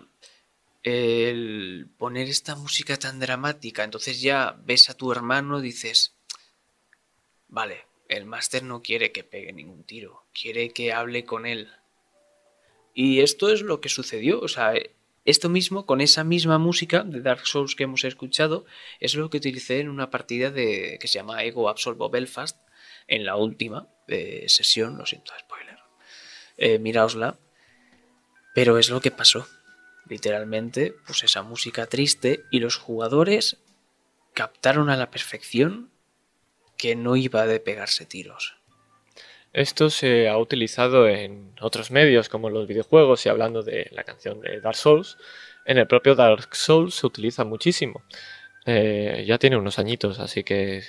el 0.84 1.90
poner 1.98 2.30
esta 2.30 2.56
música 2.56 2.98
tan 2.98 3.20
dramática, 3.20 3.84
entonces 3.84 4.22
ya 4.22 4.56
ves 4.64 4.92
a 4.92 4.94
tu 4.94 5.12
hermano, 5.12 5.62
dices, 5.62 6.14
vale, 7.48 7.88
el 8.08 8.26
máster 8.26 8.62
no 8.62 8.84
quiere 8.84 9.12
que 9.12 9.24
pegue 9.24 9.52
ningún 9.52 9.84
tiro, 9.84 10.26
quiere 10.40 10.70
que 10.70 10.94
hable 10.94 11.26
con 11.26 11.48
él. 11.48 11.72
Y 12.94 13.22
esto 13.22 13.52
es 13.52 13.64
lo 13.64 13.82
que 13.82 13.90
sucedió, 13.90 14.42
o 14.42 14.48
sea, 14.48 14.74
esto 15.26 15.50
mismo, 15.50 15.86
con 15.86 16.02
esa 16.02 16.24
misma 16.24 16.58
música 16.58 17.04
de 17.04 17.22
Dark 17.22 17.46
Souls 17.46 17.76
que 17.76 17.84
hemos 17.84 18.04
escuchado, 18.04 18.66
es 19.00 19.14
lo 19.16 19.30
que 19.30 19.38
utilicé 19.38 19.80
en 19.80 19.90
una 19.90 20.10
partida 20.10 20.50
de, 20.50 20.98
que 21.00 21.08
se 21.08 21.20
llama 21.20 21.44
Ego 21.44 21.70
Absolvo 21.70 22.10
Belfast, 22.10 22.58
en 23.08 23.26
la 23.26 23.36
última 23.36 23.88
eh, 24.08 24.46
sesión, 24.48 24.98
lo 24.98 25.06
siento, 25.06 25.34
spoiler. 25.40 25.78
Eh, 26.58 26.80
miraosla. 26.80 27.38
Pero 28.54 28.78
es 28.78 28.90
lo 28.90 29.02
que 29.02 29.12
pasó. 29.12 29.48
Literalmente, 30.08 30.94
pues 31.06 31.24
esa 31.24 31.42
música 31.42 31.88
triste 31.88 32.44
y 32.52 32.60
los 32.60 32.78
jugadores 32.78 33.58
captaron 34.34 34.90
a 34.90 34.98
la 34.98 35.12
perfección 35.12 35.92
que 36.78 36.96
no 36.96 37.16
iba 37.16 37.46
de 37.46 37.60
pegarse 37.60 38.06
tiros. 38.06 38.61
Esto 39.54 39.90
se 39.90 40.30
ha 40.30 40.38
utilizado 40.38 41.10
en 41.10 41.54
otros 41.60 41.92
medios 41.92 42.30
como 42.30 42.50
los 42.50 42.68
videojuegos 42.68 43.26
y 43.26 43.30
hablando 43.30 43.64
de 43.64 43.90
la 43.92 44.06
canción 44.06 44.40
de 44.40 44.62
Dark 44.62 44.78
Souls, 44.78 45.18
en 45.66 45.78
el 45.78 45.88
propio 45.88 46.16
Dark 46.16 46.56
Souls 46.56 46.96
se 46.96 47.06
utiliza 47.06 47.44
muchísimo. 47.44 48.02
Eh, 48.66 49.26
ya 49.28 49.40
tiene 49.40 49.58
unos 49.58 49.80
añitos, 49.80 50.20
así 50.20 50.44
que 50.44 50.84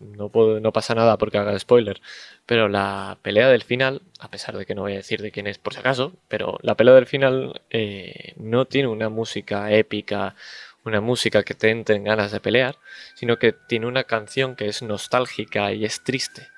no, 0.00 0.30
no 0.60 0.72
pasa 0.72 0.94
nada 0.94 1.18
porque 1.18 1.38
haga 1.38 1.58
spoiler. 1.58 2.00
Pero 2.46 2.68
la 2.68 3.18
pelea 3.22 3.48
del 3.48 3.64
final, 3.64 4.02
a 4.20 4.30
pesar 4.30 4.56
de 4.56 4.66
que 4.66 4.76
no 4.76 4.82
voy 4.82 4.92
a 4.92 4.96
decir 4.96 5.20
de 5.20 5.32
quién 5.32 5.48
es 5.48 5.58
por 5.58 5.74
si 5.74 5.80
acaso, 5.80 6.12
pero 6.28 6.58
la 6.62 6.76
pelea 6.76 6.94
del 6.94 7.06
final 7.06 7.62
eh, 7.70 8.34
no 8.36 8.66
tiene 8.66 8.88
una 8.88 9.08
música 9.08 9.72
épica, 9.72 10.36
una 10.84 11.00
música 11.00 11.42
que 11.42 11.54
te 11.54 11.70
entre 11.70 11.96
en 11.96 12.04
ganas 12.04 12.30
de 12.30 12.40
pelear, 12.40 12.76
sino 13.14 13.38
que 13.38 13.52
tiene 13.52 13.86
una 13.86 14.04
canción 14.04 14.54
que 14.54 14.68
es 14.68 14.82
nostálgica 14.82 15.72
y 15.72 15.84
es 15.84 16.04
triste 16.04 16.53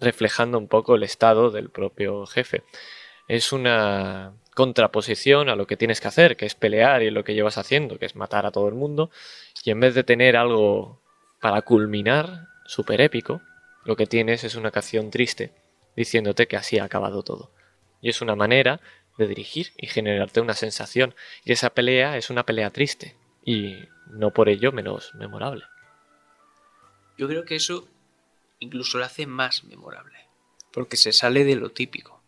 reflejando 0.00 0.58
un 0.58 0.68
poco 0.68 0.94
el 0.94 1.02
estado 1.02 1.50
del 1.50 1.70
propio 1.70 2.26
jefe. 2.26 2.62
Es 3.28 3.52
una 3.52 4.34
contraposición 4.54 5.48
a 5.48 5.56
lo 5.56 5.66
que 5.66 5.76
tienes 5.76 6.00
que 6.00 6.08
hacer, 6.08 6.36
que 6.36 6.46
es 6.46 6.54
pelear 6.54 7.02
y 7.02 7.10
lo 7.10 7.24
que 7.24 7.34
llevas 7.34 7.58
haciendo, 7.58 7.98
que 7.98 8.06
es 8.06 8.16
matar 8.16 8.46
a 8.46 8.52
todo 8.52 8.68
el 8.68 8.74
mundo, 8.74 9.10
y 9.64 9.70
en 9.70 9.80
vez 9.80 9.94
de 9.94 10.04
tener 10.04 10.36
algo 10.36 11.02
para 11.40 11.62
culminar, 11.62 12.48
súper 12.64 13.00
épico, 13.00 13.42
lo 13.84 13.96
que 13.96 14.06
tienes 14.06 14.44
es 14.44 14.54
una 14.54 14.70
canción 14.70 15.10
triste, 15.10 15.52
diciéndote 15.94 16.46
que 16.46 16.56
así 16.56 16.78
ha 16.78 16.84
acabado 16.84 17.22
todo. 17.22 17.50
Y 18.00 18.08
es 18.08 18.20
una 18.20 18.34
manera 18.34 18.80
de 19.18 19.26
dirigir 19.26 19.72
y 19.76 19.86
generarte 19.88 20.40
una 20.40 20.54
sensación, 20.54 21.14
y 21.44 21.52
esa 21.52 21.70
pelea 21.70 22.16
es 22.16 22.30
una 22.30 22.44
pelea 22.44 22.70
triste, 22.70 23.16
y 23.44 23.76
no 24.10 24.32
por 24.32 24.48
ello 24.48 24.72
menos 24.72 25.14
memorable. 25.14 25.64
Yo 27.18 27.28
creo 27.28 27.44
que 27.44 27.56
eso 27.56 27.88
incluso 28.58 28.98
lo 28.98 29.04
hace 29.04 29.26
más 29.26 29.64
memorable, 29.64 30.18
porque 30.72 30.96
se 30.96 31.12
sale 31.12 31.44
de 31.44 31.56
lo 31.56 31.70
típico. 31.70 32.22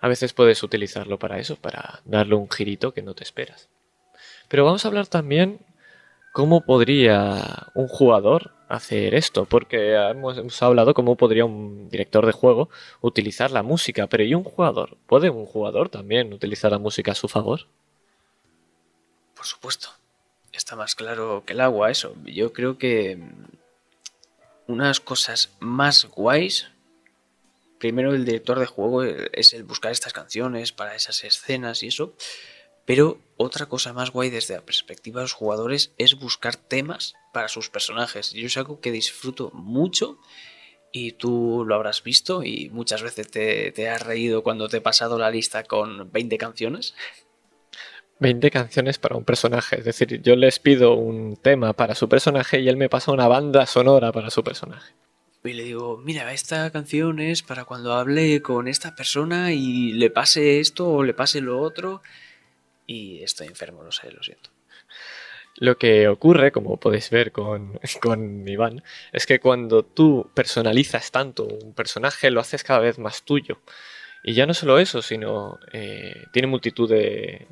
A 0.00 0.08
veces 0.08 0.32
puedes 0.32 0.62
utilizarlo 0.62 1.18
para 1.18 1.38
eso, 1.38 1.56
para 1.56 2.00
darle 2.04 2.36
un 2.36 2.50
girito 2.50 2.94
que 2.94 3.02
no 3.02 3.14
te 3.14 3.24
esperas. 3.24 3.68
Pero 4.48 4.64
vamos 4.64 4.84
a 4.84 4.88
hablar 4.88 5.06
también 5.06 5.60
cómo 6.32 6.60
podría 6.64 7.66
un 7.74 7.88
jugador 7.88 8.52
hacer 8.68 9.14
esto, 9.14 9.46
porque 9.46 9.94
hemos, 9.94 10.62
hablado 10.62 10.94
cómo 10.94 11.16
podría 11.16 11.44
un 11.44 11.88
director 11.88 12.26
de 12.26 12.32
juego 12.32 12.68
utilizar 13.00 13.50
la 13.50 13.62
música, 13.62 14.06
pero 14.06 14.24
¿y 14.24 14.34
un 14.34 14.44
jugador? 14.44 14.96
¿Puede 15.06 15.30
un 15.30 15.46
jugador 15.46 15.88
también 15.88 16.32
utilizar 16.32 16.70
la 16.70 16.78
música 16.78 17.12
a 17.12 17.16
su 17.16 17.28
favor? 17.28 17.66
Por 19.34 19.46
supuesto. 19.46 19.88
Está 20.52 20.76
más 20.76 20.94
claro 20.94 21.44
que 21.46 21.52
el 21.52 21.60
agua 21.60 21.90
eso. 21.90 22.14
Yo 22.24 22.52
creo 22.52 22.78
que 22.78 23.18
unas 24.68 25.00
cosas 25.00 25.50
más 25.58 26.04
guays. 26.04 26.68
Primero 27.78 28.14
el 28.14 28.24
director 28.24 28.60
de 28.60 28.66
juego 28.66 29.02
es 29.02 29.52
el 29.54 29.64
buscar 29.64 29.90
estas 29.90 30.12
canciones 30.12 30.72
para 30.72 30.94
esas 30.94 31.24
escenas 31.24 31.82
y 31.82 31.88
eso. 31.88 32.14
Pero 32.84 33.20
otra 33.36 33.66
cosa 33.66 33.92
más 33.92 34.10
guay 34.10 34.30
desde 34.30 34.54
la 34.54 34.64
perspectiva 34.64 35.20
de 35.20 35.24
los 35.24 35.32
jugadores 35.32 35.92
es 35.98 36.14
buscar 36.14 36.56
temas 36.56 37.14
para 37.32 37.48
sus 37.48 37.68
personajes. 37.70 38.32
Yo 38.32 38.46
es 38.46 38.56
algo 38.56 38.80
que 38.80 38.92
disfruto 38.92 39.50
mucho 39.52 40.18
y 40.92 41.12
tú 41.12 41.64
lo 41.66 41.74
habrás 41.74 42.02
visto 42.02 42.42
y 42.42 42.70
muchas 42.70 43.02
veces 43.02 43.30
te, 43.30 43.72
te 43.72 43.88
has 43.88 44.02
reído 44.02 44.42
cuando 44.42 44.68
te 44.68 44.78
he 44.78 44.80
pasado 44.80 45.18
la 45.18 45.30
lista 45.30 45.64
con 45.64 46.10
20 46.12 46.38
canciones. 46.38 46.94
20 48.20 48.50
canciones 48.50 48.98
para 48.98 49.16
un 49.16 49.24
personaje. 49.24 49.78
Es 49.78 49.84
decir, 49.84 50.20
yo 50.22 50.36
les 50.36 50.58
pido 50.58 50.94
un 50.94 51.36
tema 51.36 51.72
para 51.72 51.94
su 51.94 52.08
personaje 52.08 52.60
y 52.60 52.68
él 52.68 52.76
me 52.76 52.88
pasa 52.88 53.12
una 53.12 53.28
banda 53.28 53.66
sonora 53.66 54.12
para 54.12 54.30
su 54.30 54.42
personaje. 54.42 54.92
Y 55.44 55.52
le 55.52 55.62
digo, 55.62 55.98
mira, 55.98 56.32
esta 56.32 56.70
canción 56.70 57.20
es 57.20 57.42
para 57.42 57.64
cuando 57.64 57.94
hable 57.94 58.42
con 58.42 58.68
esta 58.68 58.94
persona 58.94 59.52
y 59.52 59.92
le 59.92 60.10
pase 60.10 60.60
esto 60.60 60.88
o 60.88 61.04
le 61.04 61.14
pase 61.14 61.40
lo 61.40 61.60
otro. 61.60 62.02
Y 62.86 63.22
estoy 63.22 63.46
enfermo, 63.46 63.82
no 63.82 63.92
sé, 63.92 64.10
lo 64.10 64.22
siento. 64.22 64.50
Lo 65.56 65.76
que 65.76 66.08
ocurre, 66.08 66.52
como 66.52 66.78
podéis 66.78 67.10
ver 67.10 67.32
con, 67.32 67.78
con 68.00 68.46
Iván, 68.48 68.82
es 69.12 69.26
que 69.26 69.40
cuando 69.40 69.84
tú 69.84 70.30
personalizas 70.34 71.10
tanto 71.10 71.44
un 71.44 71.72
personaje, 71.72 72.30
lo 72.30 72.40
haces 72.40 72.64
cada 72.64 72.80
vez 72.80 72.98
más 72.98 73.22
tuyo. 73.22 73.60
Y 74.22 74.34
ya 74.34 74.46
no 74.46 74.54
solo 74.54 74.78
eso, 74.78 75.00
sino 75.02 75.58
eh, 75.72 76.26
tiene 76.32 76.48
multitud 76.48 76.88
de, 76.88 77.46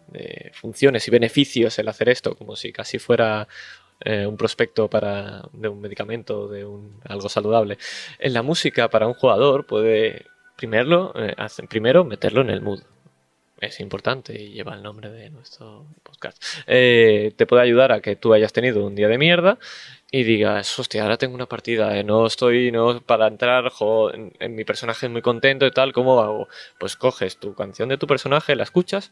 funciones 0.52 1.06
y 1.06 1.10
beneficios 1.10 1.78
el 1.78 1.88
hacer 1.88 2.08
esto, 2.08 2.36
como 2.36 2.56
si 2.56 2.72
casi 2.72 2.98
fuera 2.98 3.46
eh, 4.00 4.26
un 4.26 4.36
prospecto 4.36 4.88
para, 4.90 5.42
de 5.52 5.68
un 5.68 5.80
medicamento, 5.80 6.48
de 6.48 6.64
un, 6.64 7.00
algo 7.04 7.28
saludable. 7.28 7.78
En 8.18 8.32
la 8.32 8.42
música, 8.42 8.88
para 8.90 9.06
un 9.06 9.14
jugador, 9.14 9.66
puede 9.66 10.26
primero, 10.56 11.12
eh, 11.16 11.36
primero 11.68 12.04
meterlo 12.04 12.40
en 12.40 12.50
el 12.50 12.62
mood. 12.62 12.82
Es 13.60 13.80
importante 13.80 14.40
y 14.40 14.50
lleva 14.50 14.74
el 14.74 14.82
nombre 14.82 15.10
de 15.10 15.30
nuestro 15.30 15.86
podcast. 16.02 16.42
te 16.66 17.46
puede 17.46 17.62
ayudar 17.62 17.92
a 17.92 18.00
que 18.00 18.16
tú 18.16 18.34
hayas 18.34 18.52
tenido 18.52 18.84
un 18.84 18.94
día 18.94 19.08
de 19.08 19.18
mierda 19.18 19.58
y 20.10 20.22
digas, 20.22 20.78
hostia, 20.78 21.02
ahora 21.02 21.16
tengo 21.16 21.34
una 21.34 21.46
partida, 21.46 21.96
eh, 21.98 22.04
no 22.04 22.26
estoy, 22.26 22.70
no, 22.70 23.00
para 23.02 23.26
entrar, 23.26 23.72
en, 24.38 24.54
mi 24.54 24.64
personaje 24.64 25.06
es 25.06 25.12
muy 25.12 25.22
contento 25.22 25.66
y 25.66 25.70
tal, 25.72 25.92
¿cómo 25.92 26.20
hago? 26.20 26.48
Pues 26.78 26.96
coges 26.96 27.38
tu 27.38 27.54
canción 27.54 27.88
de 27.88 27.98
tu 27.98 28.06
personaje, 28.06 28.54
la 28.56 28.62
escuchas 28.62 29.10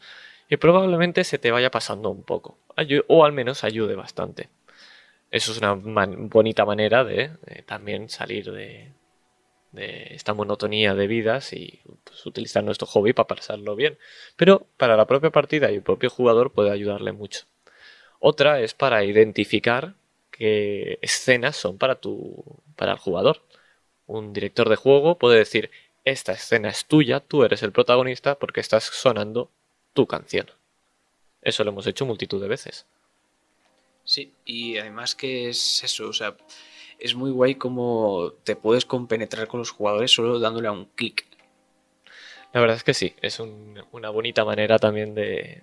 y 0.49 0.57
probablemente 0.57 1.25
se 1.25 1.39
te 1.39 1.51
vaya 1.51 1.71
pasando 1.71 2.11
un 2.11 2.23
poco, 2.23 2.59
o 3.09 3.25
al 3.25 3.33
menos 3.33 3.65
ayude 3.65 3.97
bastante. 3.97 4.51
Eso 5.31 5.53
es 5.53 5.59
una 5.59 5.75
bonita 5.75 6.65
manera 6.65 7.03
de, 7.03 7.33
también 7.67 8.09
salir 8.09 8.53
de, 8.53 8.93
de, 9.75 10.15
esta 10.15 10.35
monotonía 10.35 10.95
de 10.95 11.07
vidas 11.07 11.53
y 11.53 11.81
pues, 12.05 12.25
utilizar 12.27 12.65
nuestro 12.65 12.87
hobby 12.87 13.13
para 13.13 13.29
pasarlo 13.29 13.77
bien. 13.77 13.99
Pero 14.37 14.67
para 14.77 14.97
la 14.97 15.07
propia 15.07 15.31
partida 15.31 15.71
y 15.71 15.77
el 15.77 15.83
propio 15.83 16.11
jugador 16.11 16.53
puede 16.53 16.71
ayudarle 16.71 17.13
mucho. 17.13 17.45
Otra 18.21 18.61
es 18.61 18.75
para 18.75 19.05
identificar 19.05 19.95
qué 20.31 20.99
escenas 21.03 21.57
son 21.57 21.79
para, 21.79 21.97
tu, 21.97 22.45
para 22.77 22.93
el 22.93 22.99
jugador. 22.99 23.43
Un 24.07 24.33
director 24.33 24.69
de 24.69 24.77
juego 24.77 25.19
puede 25.19 25.39
decir, 25.39 25.71
esta 26.05 26.33
escena 26.33 26.69
es 26.69 26.87
tuya, 26.87 27.21
tú 27.21 27.45
eres 27.45 27.63
el 27.63 27.73
protagonista 27.73 28.39
porque 28.39 28.61
estás 28.61 28.85
sonando 28.85 29.51
tu 29.93 30.07
canción. 30.07 30.51
Eso 31.43 31.65
lo 31.65 31.71
hemos 31.71 31.87
hecho 31.87 32.07
multitud 32.07 32.41
de 32.41 32.49
veces. 32.49 32.87
Sí, 34.05 34.33
y 34.45 34.77
además 34.77 35.15
que 35.15 35.49
es 35.49 35.83
eso, 35.83 36.09
o 36.09 36.13
sea, 36.13 36.37
es 36.99 37.15
muy 37.15 37.31
guay 37.31 37.57
como 37.57 38.33
te 38.45 38.57
puedes 38.57 38.85
compenetrar 38.85 39.49
con 39.49 39.59
los 39.61 39.71
jugadores 39.71 40.11
solo 40.11 40.39
dándole 40.39 40.69
a 40.69 40.73
un 40.73 40.87
clic. 40.87 41.27
La 42.53 42.61
verdad 42.61 42.77
es 42.77 42.85
que 42.85 42.95
sí, 42.95 43.15
es 43.21 43.41
una 43.41 44.11
bonita 44.11 44.45
manera 44.45 44.79
también 44.79 45.15
de, 45.15 45.63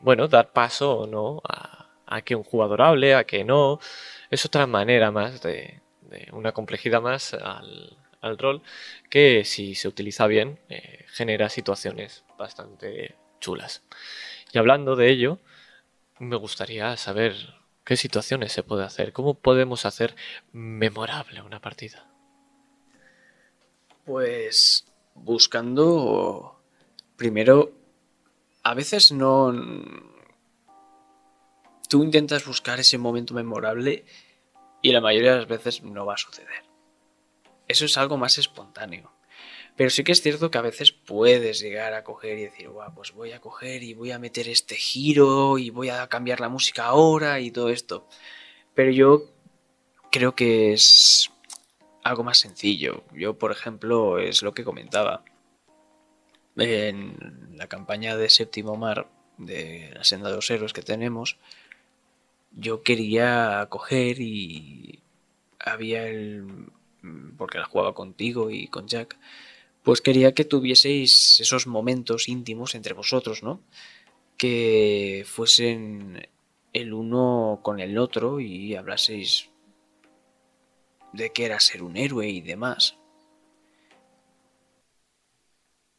bueno, 0.00 0.26
dar 0.28 0.52
paso 0.52 0.98
o 0.98 1.06
no 1.06 1.40
a, 1.48 1.82
a 2.06 2.22
que 2.22 2.34
un 2.34 2.42
jugador 2.42 2.82
hable, 2.82 3.14
a 3.14 3.24
que 3.24 3.44
no. 3.44 3.80
Es 4.30 4.44
otra 4.44 4.66
manera 4.66 5.10
más 5.10 5.42
de, 5.42 5.80
una 6.32 6.52
complejidad 6.52 7.00
más 7.00 7.34
al, 7.34 7.96
rol 8.38 8.62
que 9.10 9.44
si 9.44 9.74
se 9.74 9.88
utiliza 9.88 10.26
bien 10.26 10.58
eh, 10.68 11.04
genera 11.08 11.48
situaciones 11.48 12.24
bastante 12.38 13.16
chulas. 13.40 13.82
Y 14.52 14.58
hablando 14.58 14.94
de 14.94 15.10
ello, 15.10 15.38
me 16.18 16.36
gustaría 16.36 16.96
saber 16.96 17.34
qué 17.84 17.96
situaciones 17.96 18.52
se 18.52 18.62
puede 18.62 18.84
hacer, 18.84 19.12
cómo 19.12 19.34
podemos 19.34 19.86
hacer 19.86 20.14
memorable 20.52 21.42
una 21.42 21.60
partida. 21.60 22.06
Pues 24.04 24.86
buscando 25.14 26.60
primero, 27.16 27.72
a 28.62 28.74
veces 28.74 29.12
no 29.12 29.52
tú 31.88 32.02
intentas 32.02 32.46
buscar 32.46 32.80
ese 32.80 32.98
momento 32.98 33.34
memorable 33.34 34.04
y 34.80 34.92
la 34.92 35.00
mayoría 35.00 35.32
de 35.32 35.38
las 35.38 35.48
veces 35.48 35.82
no 35.82 36.06
va 36.06 36.14
a 36.14 36.18
suceder. 36.18 36.64
Eso 37.68 37.84
es 37.84 37.96
algo 37.96 38.16
más 38.16 38.38
espontáneo. 38.38 39.12
Pero 39.76 39.90
sí 39.90 40.04
que 40.04 40.12
es 40.12 40.20
cierto 40.20 40.50
que 40.50 40.58
a 40.58 40.62
veces 40.62 40.92
puedes 40.92 41.60
llegar 41.60 41.94
a 41.94 42.04
coger 42.04 42.38
y 42.38 42.42
decir, 42.42 42.68
guau, 42.68 42.94
pues 42.94 43.12
voy 43.12 43.32
a 43.32 43.40
coger 43.40 43.82
y 43.82 43.94
voy 43.94 44.10
a 44.10 44.18
meter 44.18 44.48
este 44.48 44.74
giro 44.74 45.58
y 45.58 45.70
voy 45.70 45.88
a 45.88 46.06
cambiar 46.08 46.40
la 46.40 46.48
música 46.48 46.84
ahora 46.84 47.40
y 47.40 47.50
todo 47.50 47.70
esto. 47.70 48.06
Pero 48.74 48.90
yo 48.90 49.24
creo 50.10 50.34
que 50.34 50.72
es 50.72 51.30
algo 52.04 52.22
más 52.22 52.38
sencillo. 52.38 53.04
Yo, 53.12 53.38
por 53.38 53.50
ejemplo, 53.50 54.18
es 54.18 54.42
lo 54.42 54.52
que 54.52 54.64
comentaba. 54.64 55.24
En 56.56 57.56
la 57.56 57.66
campaña 57.66 58.16
de 58.16 58.28
Séptimo 58.28 58.76
Mar, 58.76 59.08
de 59.38 59.90
la 59.94 60.04
senda 60.04 60.28
de 60.28 60.36
los 60.36 60.50
héroes 60.50 60.74
que 60.74 60.82
tenemos, 60.82 61.38
yo 62.52 62.82
quería 62.82 63.66
coger 63.70 64.20
y 64.20 65.00
había 65.58 66.06
el... 66.06 66.66
porque 67.38 67.58
la 67.58 67.64
jugaba 67.64 67.94
contigo 67.94 68.50
y 68.50 68.68
con 68.68 68.86
Jack, 68.86 69.16
pues 69.82 70.00
quería 70.00 70.32
que 70.32 70.44
tuvieseis 70.44 71.40
esos 71.40 71.66
momentos 71.66 72.28
íntimos 72.28 72.74
entre 72.74 72.94
vosotros, 72.94 73.42
¿no? 73.42 73.60
Que 74.36 75.24
fuesen 75.26 76.28
el 76.72 76.92
uno 76.92 77.60
con 77.62 77.80
el 77.80 77.98
otro 77.98 78.40
y 78.40 78.74
hablaseis 78.76 79.50
de 81.12 81.32
qué 81.32 81.46
era 81.46 81.60
ser 81.60 81.82
un 81.82 81.96
héroe 81.96 82.28
y 82.28 82.40
demás. 82.40 82.96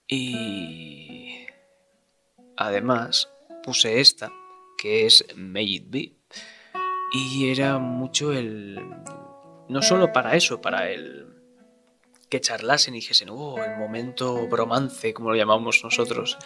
Y 0.07 1.45
además 2.57 3.29
puse 3.63 3.99
esta, 3.99 4.31
que 4.77 5.05
es 5.05 5.25
May 5.35 5.75
It 5.75 5.85
Be. 5.89 6.13
Y 7.13 7.49
era 7.49 7.77
mucho 7.77 8.33
el... 8.33 8.79
No 9.69 9.81
solo 9.81 10.11
para 10.11 10.35
eso, 10.35 10.61
para 10.61 10.89
el... 10.89 11.42
Que 12.33 12.41
charlasen 12.41 12.95
y 12.95 12.97
dijesen, 12.97 13.29
oh, 13.29 13.63
el 13.63 13.77
momento 13.77 14.47
bromance, 14.47 15.13
como 15.13 15.29
lo 15.29 15.35
llamamos 15.35 15.83
nosotros. 15.83 16.39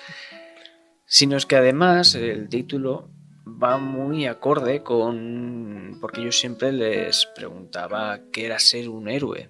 Sino 1.06 1.38
es 1.38 1.46
que 1.46 1.56
además 1.56 2.14
el 2.14 2.50
título 2.50 3.10
va 3.48 3.78
muy 3.78 4.26
acorde 4.26 4.84
con... 4.84 5.98
porque 6.02 6.22
yo 6.22 6.34
siempre 6.34 6.74
les 6.74 7.26
preguntaba 7.28 8.20
qué 8.34 8.48
era 8.48 8.60
ser 8.60 8.90
un 8.90 9.08
héroe. 9.08 9.50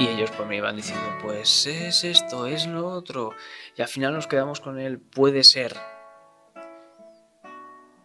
Y 0.00 0.08
ellos 0.08 0.32
pues 0.36 0.48
me 0.48 0.56
iban 0.56 0.74
diciendo, 0.74 1.06
pues 1.22 1.64
es 1.68 2.02
esto, 2.02 2.48
es 2.48 2.66
lo 2.66 2.88
otro. 2.88 3.30
Y 3.76 3.82
al 3.82 3.88
final 3.88 4.12
nos 4.12 4.26
quedamos 4.26 4.58
con 4.58 4.80
el 4.80 4.98
puede 4.98 5.44
ser. 5.44 5.76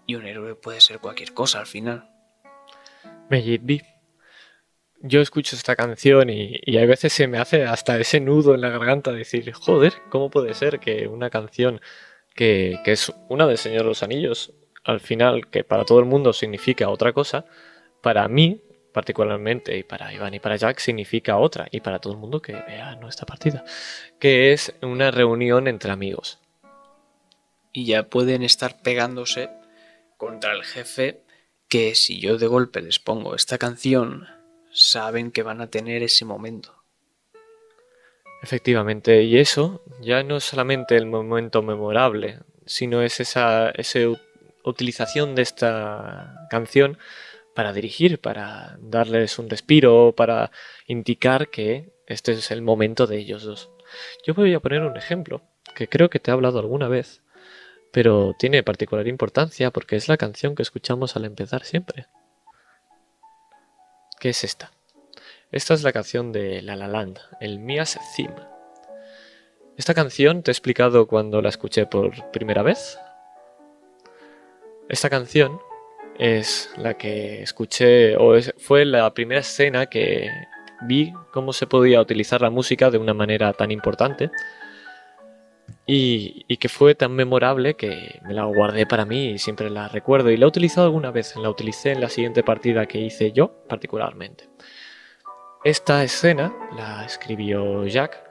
Y 0.05 0.13
un 0.13 0.27
héroe 0.27 0.53
puede 0.53 0.79
ser 0.79 0.99
cualquier 0.99 1.33
cosa 1.33 1.57
al 1.57 1.65
final. 1.65 2.07
May 3.31 3.94
Yo 5.07 5.21
escucho 5.21 5.55
esta 5.55 5.75
canción 5.75 6.31
y, 6.31 6.59
y 6.63 6.77
a 6.79 6.85
veces 6.87 7.13
se 7.13 7.27
me 7.27 7.37
hace 7.37 7.63
hasta 7.63 7.99
ese 7.99 8.19
nudo 8.19 8.55
en 8.55 8.61
la 8.61 8.69
garganta 8.69 9.11
decir, 9.11 9.51
joder, 9.53 9.93
¿cómo 10.09 10.31
puede 10.31 10.55
ser 10.55 10.79
que 10.79 11.07
una 11.07 11.29
canción 11.29 11.79
que, 12.33 12.79
que 12.83 12.91
es 12.93 13.13
una 13.29 13.45
de 13.45 13.57
Señor 13.57 13.83
de 13.83 13.89
los 13.89 14.01
Anillos, 14.01 14.53
al 14.83 14.99
final, 14.99 15.47
que 15.47 15.63
para 15.63 15.85
todo 15.85 15.99
el 15.99 16.05
mundo 16.05 16.33
significa 16.33 16.89
otra 16.89 17.13
cosa, 17.13 17.45
para 18.01 18.27
mí, 18.27 18.61
particularmente, 18.93 19.77
y 19.77 19.83
para 19.83 20.11
Iván 20.11 20.33
y 20.33 20.39
para 20.39 20.55
Jack, 20.55 20.79
significa 20.79 21.37
otra, 21.37 21.67
y 21.69 21.81
para 21.81 21.99
todo 21.99 22.13
el 22.13 22.19
mundo 22.19 22.41
que 22.41 22.53
vea 22.53 22.95
nuestra 22.95 23.25
partida, 23.25 23.63
que 24.19 24.53
es 24.53 24.73
una 24.81 25.11
reunión 25.11 25.67
entre 25.67 25.91
amigos. 25.91 26.39
Y 27.71 27.85
ya 27.85 28.09
pueden 28.09 28.41
estar 28.41 28.81
pegándose 28.81 29.49
contra 30.17 30.53
el 30.53 30.63
jefe 30.63 31.21
que 31.67 31.93
si 31.93 32.19
yo 32.19 32.37
de 32.37 32.47
golpe 32.47 32.81
les 32.81 32.99
pongo 32.99 33.35
esta 33.35 33.57
canción, 33.57 34.27
saben 34.75 35.31
que 35.31 35.41
van 35.41 35.61
a 35.61 35.69
tener 35.69 36.03
ese 36.03 36.25
momento. 36.25 36.75
Efectivamente, 38.43 39.23
y 39.23 39.37
eso 39.37 39.81
ya 40.01 40.21
no 40.21 40.37
es 40.37 40.43
solamente 40.43 40.97
el 40.97 41.05
momento 41.05 41.63
memorable, 41.63 42.39
sino 42.65 43.01
es 43.01 43.19
esa, 43.19 43.71
esa 43.71 43.99
utilización 44.63 45.33
de 45.33 45.41
esta 45.41 46.45
canción 46.49 46.97
para 47.55 47.71
dirigir, 47.71 48.19
para 48.19 48.77
darles 48.81 49.39
un 49.39 49.49
respiro, 49.49 50.13
para 50.15 50.51
indicar 50.87 51.49
que 51.49 51.93
este 52.05 52.33
es 52.33 52.51
el 52.51 52.61
momento 52.61 53.07
de 53.07 53.17
ellos 53.17 53.43
dos. 53.43 53.71
Yo 54.27 54.33
voy 54.33 54.53
a 54.53 54.59
poner 54.59 54.81
un 54.81 54.97
ejemplo 54.97 55.41
que 55.73 55.87
creo 55.87 56.09
que 56.09 56.19
te 56.19 56.29
he 56.29 56.33
hablado 56.33 56.59
alguna 56.59 56.89
vez, 56.89 57.23
pero 57.93 58.35
tiene 58.37 58.61
particular 58.61 59.07
importancia 59.07 59.71
porque 59.71 59.95
es 59.95 60.09
la 60.09 60.17
canción 60.17 60.53
que 60.53 60.63
escuchamos 60.63 61.15
al 61.15 61.23
empezar 61.25 61.63
siempre. 61.63 62.07
¿Qué 64.25 64.29
es 64.29 64.43
esta? 64.43 64.71
Esta 65.51 65.75
es 65.75 65.83
la 65.83 65.93
canción 65.93 66.31
de 66.31 66.63
La 66.63 66.75
La 66.75 66.87
Land, 66.87 67.19
el 67.41 67.59
Mia's 67.59 67.99
Theme. 68.17 68.33
Esta 69.77 69.93
canción 69.93 70.41
te 70.41 70.49
he 70.49 70.53
explicado 70.53 71.05
cuando 71.05 71.43
la 71.43 71.49
escuché 71.49 71.85
por 71.85 72.31
primera 72.31 72.63
vez. 72.63 72.97
Esta 74.89 75.11
canción 75.11 75.59
es 76.17 76.71
la 76.75 76.95
que 76.95 77.43
escuché, 77.43 78.17
o 78.17 78.33
fue 78.57 78.83
la 78.85 79.13
primera 79.13 79.41
escena 79.41 79.85
que 79.85 80.27
vi 80.87 81.13
cómo 81.31 81.53
se 81.53 81.67
podía 81.67 82.01
utilizar 82.01 82.41
la 82.41 82.49
música 82.49 82.89
de 82.89 82.97
una 82.97 83.13
manera 83.13 83.53
tan 83.53 83.69
importante 83.69 84.31
y, 85.87 86.57
que 86.57 86.69
fue 86.69 86.95
tan 86.95 87.13
memorable 87.13 87.75
que 87.75 88.19
me 88.25 88.33
la 88.33 88.45
guardé 88.45 88.85
para 88.85 89.05
mí 89.05 89.31
y 89.31 89.37
siempre 89.37 89.69
la 89.69 89.87
recuerdo. 89.87 90.31
Y 90.31 90.37
la 90.37 90.45
he 90.45 90.47
utilizado 90.47 90.87
alguna 90.87 91.11
vez, 91.11 91.35
la 91.35 91.49
utilicé 91.49 91.91
en 91.91 92.01
la 92.01 92.09
siguiente 92.09 92.43
partida 92.43 92.87
que 92.87 92.99
hice 92.99 93.31
yo 93.31 93.51
particularmente. 93.67 94.49
Esta 95.63 96.03
escena 96.03 96.53
la 96.75 97.05
escribió 97.05 97.85
Jack 97.85 98.23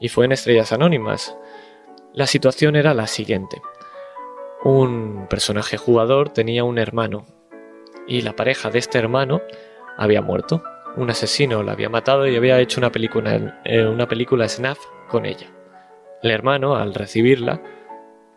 y 0.00 0.08
fue 0.08 0.26
en 0.26 0.32
Estrellas 0.32 0.72
Anónimas. 0.72 1.36
La 2.12 2.26
situación 2.26 2.76
era 2.76 2.94
la 2.94 3.06
siguiente. 3.06 3.60
Un 4.64 5.26
personaje 5.28 5.76
jugador 5.76 6.28
tenía 6.28 6.62
un 6.62 6.78
hermano 6.78 7.26
y 8.06 8.22
la 8.22 8.36
pareja 8.36 8.70
de 8.70 8.78
este 8.78 8.98
hermano 8.98 9.42
había 9.96 10.22
muerto. 10.22 10.62
Un 10.96 11.10
asesino 11.10 11.62
la 11.62 11.72
había 11.72 11.88
matado 11.88 12.28
y 12.28 12.36
había 12.36 12.60
hecho 12.60 12.78
una 12.78 12.92
película, 12.92 13.60
eh, 13.64 13.86
una 13.86 14.06
película 14.06 14.48
snuff 14.48 14.78
con 15.08 15.24
ella. 15.26 15.48
El 16.22 16.30
hermano, 16.30 16.76
al 16.76 16.94
recibirla, 16.94 17.62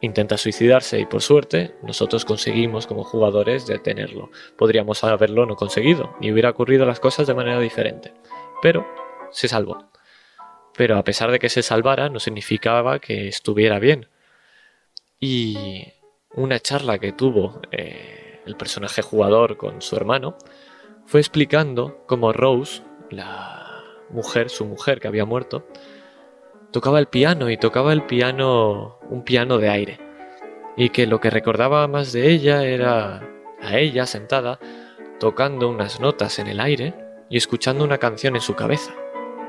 intenta 0.01 0.37
suicidarse 0.37 0.99
y 0.99 1.05
por 1.05 1.21
suerte 1.21 1.75
nosotros 1.83 2.25
conseguimos 2.25 2.87
como 2.87 3.03
jugadores 3.03 3.67
detenerlo. 3.67 4.31
Podríamos 4.57 5.03
haberlo 5.03 5.45
no 5.45 5.55
conseguido 5.55 6.15
y 6.19 6.31
hubiera 6.31 6.49
ocurrido 6.49 6.85
las 6.85 6.99
cosas 6.99 7.27
de 7.27 7.35
manera 7.35 7.59
diferente. 7.59 8.13
Pero 8.61 8.85
se 9.31 9.47
salvó. 9.47 9.91
Pero 10.75 10.97
a 10.97 11.03
pesar 11.03 11.31
de 11.31 11.39
que 11.39 11.49
se 11.49 11.61
salvara 11.61 12.09
no 12.09 12.19
significaba 12.19 12.99
que 12.99 13.27
estuviera 13.27 13.79
bien. 13.79 14.07
Y 15.19 15.57
una 16.33 16.59
charla 16.59 16.97
que 16.99 17.13
tuvo 17.13 17.61
eh, 17.71 18.41
el 18.45 18.55
personaje 18.57 19.01
jugador 19.01 19.57
con 19.57 19.81
su 19.81 19.95
hermano 19.95 20.37
fue 21.05 21.19
explicando 21.19 22.03
cómo 22.07 22.33
Rose, 22.33 22.81
la 23.09 23.83
mujer, 24.09 24.49
su 24.49 24.65
mujer 24.65 24.99
que 24.99 25.07
había 25.07 25.25
muerto, 25.25 25.67
tocaba 26.75 26.99
el 26.99 27.07
piano 27.07 27.49
y 27.49 27.55
tocaba 27.55 27.93
el 27.93 28.03
piano, 28.03 28.99
un 29.09 29.23
piano 29.23 29.59
de 29.59 29.69
aire. 29.69 29.97
Y 30.75 30.89
que 30.89 31.07
lo 31.07 31.21
que 31.21 31.29
recordaba 31.29 31.87
más 31.87 32.11
de 32.11 32.29
ella 32.29 32.65
era 32.65 33.21
a 33.61 33.77
ella 33.77 34.05
sentada, 34.05 34.59
tocando 35.17 35.69
unas 35.69 36.01
notas 36.01 36.37
en 36.37 36.47
el 36.47 36.59
aire 36.59 36.93
y 37.29 37.37
escuchando 37.37 37.85
una 37.85 37.97
canción 37.97 38.35
en 38.35 38.41
su 38.41 38.55
cabeza. 38.55 38.93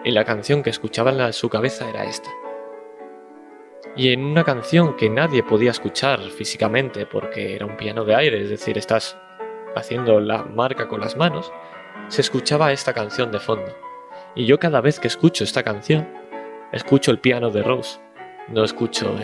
Y 0.05 0.13
la 0.13 0.25
canción 0.25 0.63
que 0.63 0.71
escuchaba 0.71 1.11
en 1.11 1.33
su 1.33 1.49
cabeza 1.49 1.91
era 1.91 2.05
esta. 2.05 2.31
Y 3.97 4.13
en 4.13 4.25
una 4.25 4.45
canción 4.45 4.95
que 4.95 5.11
nadie 5.11 5.43
podía 5.43 5.73
escuchar 5.73 6.21
físicamente 6.21 7.07
porque 7.07 7.57
era 7.57 7.67
un 7.67 7.77
piano 7.77 8.05
de 8.05 8.15
aire, 8.15 8.41
es 8.41 8.51
decir, 8.51 8.79
estás 8.79 9.19
haciendo 9.75 10.21
la 10.21 10.45
marca 10.45 10.87
con 10.87 11.01
las 11.01 11.17
manos, 11.17 11.53
se 12.07 12.21
escuchaba 12.21 12.71
esta 12.71 12.95
canción 12.95 13.33
de 13.33 13.41
fondo. 13.41 13.77
Y 14.37 14.47
yo 14.47 14.61
cada 14.61 14.81
vez 14.81 15.01
que 15.01 15.09
escucho 15.09 15.43
esta 15.43 15.65
canción, 15.65 16.07
escucho 16.73 17.11
el 17.11 17.19
piano 17.19 17.51
de 17.51 17.63
Rose, 17.63 18.01
no 18.49 18.65
escucho 18.65 19.15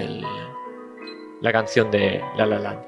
la 1.40 1.52
canción 1.52 1.90
de 1.90 2.22
La 2.36 2.46
La 2.46 2.58
Land. 2.58 2.84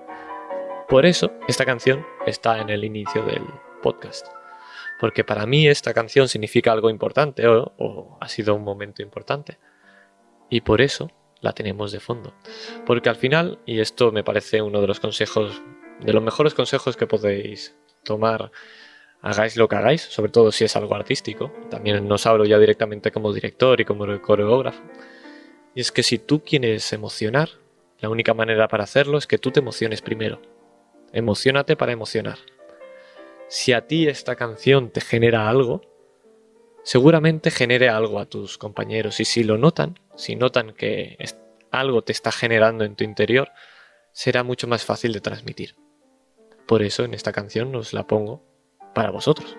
Por 0.88 1.07
eso 1.07 1.32
esta 1.48 1.64
canción 1.64 2.07
está 2.26 2.61
en 2.61 2.70
el 2.70 2.84
inicio 2.84 3.24
del 3.24 3.44
podcast. 3.82 4.26
Porque 5.00 5.24
para 5.24 5.44
mí 5.46 5.66
esta 5.66 5.92
canción 5.92 6.28
significa 6.28 6.72
algo 6.72 6.88
importante 6.88 7.46
o 7.46 8.18
ha 8.20 8.28
sido 8.28 8.55
un 8.55 8.62
momento 8.62 9.02
importante. 9.02 9.59
Y 10.50 10.61
por 10.61 10.80
eso 10.80 11.11
la 11.40 11.52
tenemos 11.52 11.92
de 11.92 12.00
fondo. 12.00 12.34
Porque 12.86 13.09
al 13.09 13.16
final, 13.16 13.59
y 13.66 13.80
esto 13.80 14.12
me 14.12 14.24
parece 14.24 14.62
uno 14.62 14.80
de 14.80 14.86
los 14.86 15.00
consejos, 15.00 15.62
de 16.00 16.12
los 16.12 16.22
mejores 16.22 16.55
consejos 16.55 16.96
que 16.96 17.07
podéis 17.07 17.76
tomar 18.02 18.50
hagáis 19.24 19.56
lo 19.56 19.68
que 19.68 19.76
hagáis, 19.76 20.02
sobre 20.02 20.30
todo 20.30 20.52
si 20.52 20.64
es 20.64 20.76
algo 20.76 20.94
artístico. 20.94 21.50
También 21.70 22.06
nos 22.06 22.26
hablo 22.26 22.44
ya 22.44 22.58
directamente 22.58 23.10
como 23.10 23.32
director 23.32 23.80
y 23.80 23.86
como 23.86 24.20
coreógrafo. 24.20 24.82
Y 25.74 25.80
es 25.80 25.90
que 25.90 26.02
si 26.02 26.18
tú 26.18 26.44
quieres 26.44 26.92
emocionar, 26.92 27.48
la 28.00 28.10
única 28.10 28.34
manera 28.34 28.68
para 28.68 28.84
hacerlo 28.84 29.16
es 29.16 29.26
que 29.26 29.38
tú 29.38 29.50
te 29.50 29.60
emociones 29.60 30.02
primero. 30.02 30.42
Emocionate 31.12 31.74
para 31.74 31.92
emocionar. 31.92 32.36
Si 33.48 33.72
a 33.72 33.86
ti 33.86 34.06
esta 34.08 34.36
canción 34.36 34.90
te 34.90 35.00
genera 35.00 35.48
algo, 35.48 35.80
seguramente 36.82 37.50
genere 37.50 37.88
algo 37.88 38.18
a 38.18 38.26
tus 38.26 38.58
compañeros. 38.58 39.20
Y 39.20 39.24
si 39.24 39.42
lo 39.42 39.56
notan, 39.56 39.98
si 40.16 40.36
notan 40.36 40.74
que 40.74 41.16
algo 41.70 42.02
te 42.02 42.12
está 42.12 42.30
generando 42.30 42.84
en 42.84 42.94
tu 42.94 43.04
interior, 43.04 43.48
será 44.12 44.42
mucho 44.42 44.68
más 44.68 44.84
fácil 44.84 45.14
de 45.14 45.22
transmitir. 45.22 45.76
Por 46.66 46.82
eso 46.82 47.04
en 47.04 47.14
esta 47.14 47.32
canción 47.32 47.74
os 47.74 47.94
la 47.94 48.06
pongo 48.06 48.53
para 48.95 49.11
vosotros. 49.11 49.57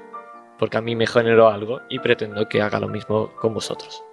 porque 0.58 0.78
a 0.78 0.82
mí 0.82 0.96
me 0.96 1.06
generó 1.06 1.50
algo 1.50 1.82
y 1.90 2.00
pretendo 2.00 2.48
que 2.48 2.62
haga 2.62 2.80
lo 2.80 2.88
mismo 2.88 3.36
con 3.36 3.54
vosotros. 3.54 4.04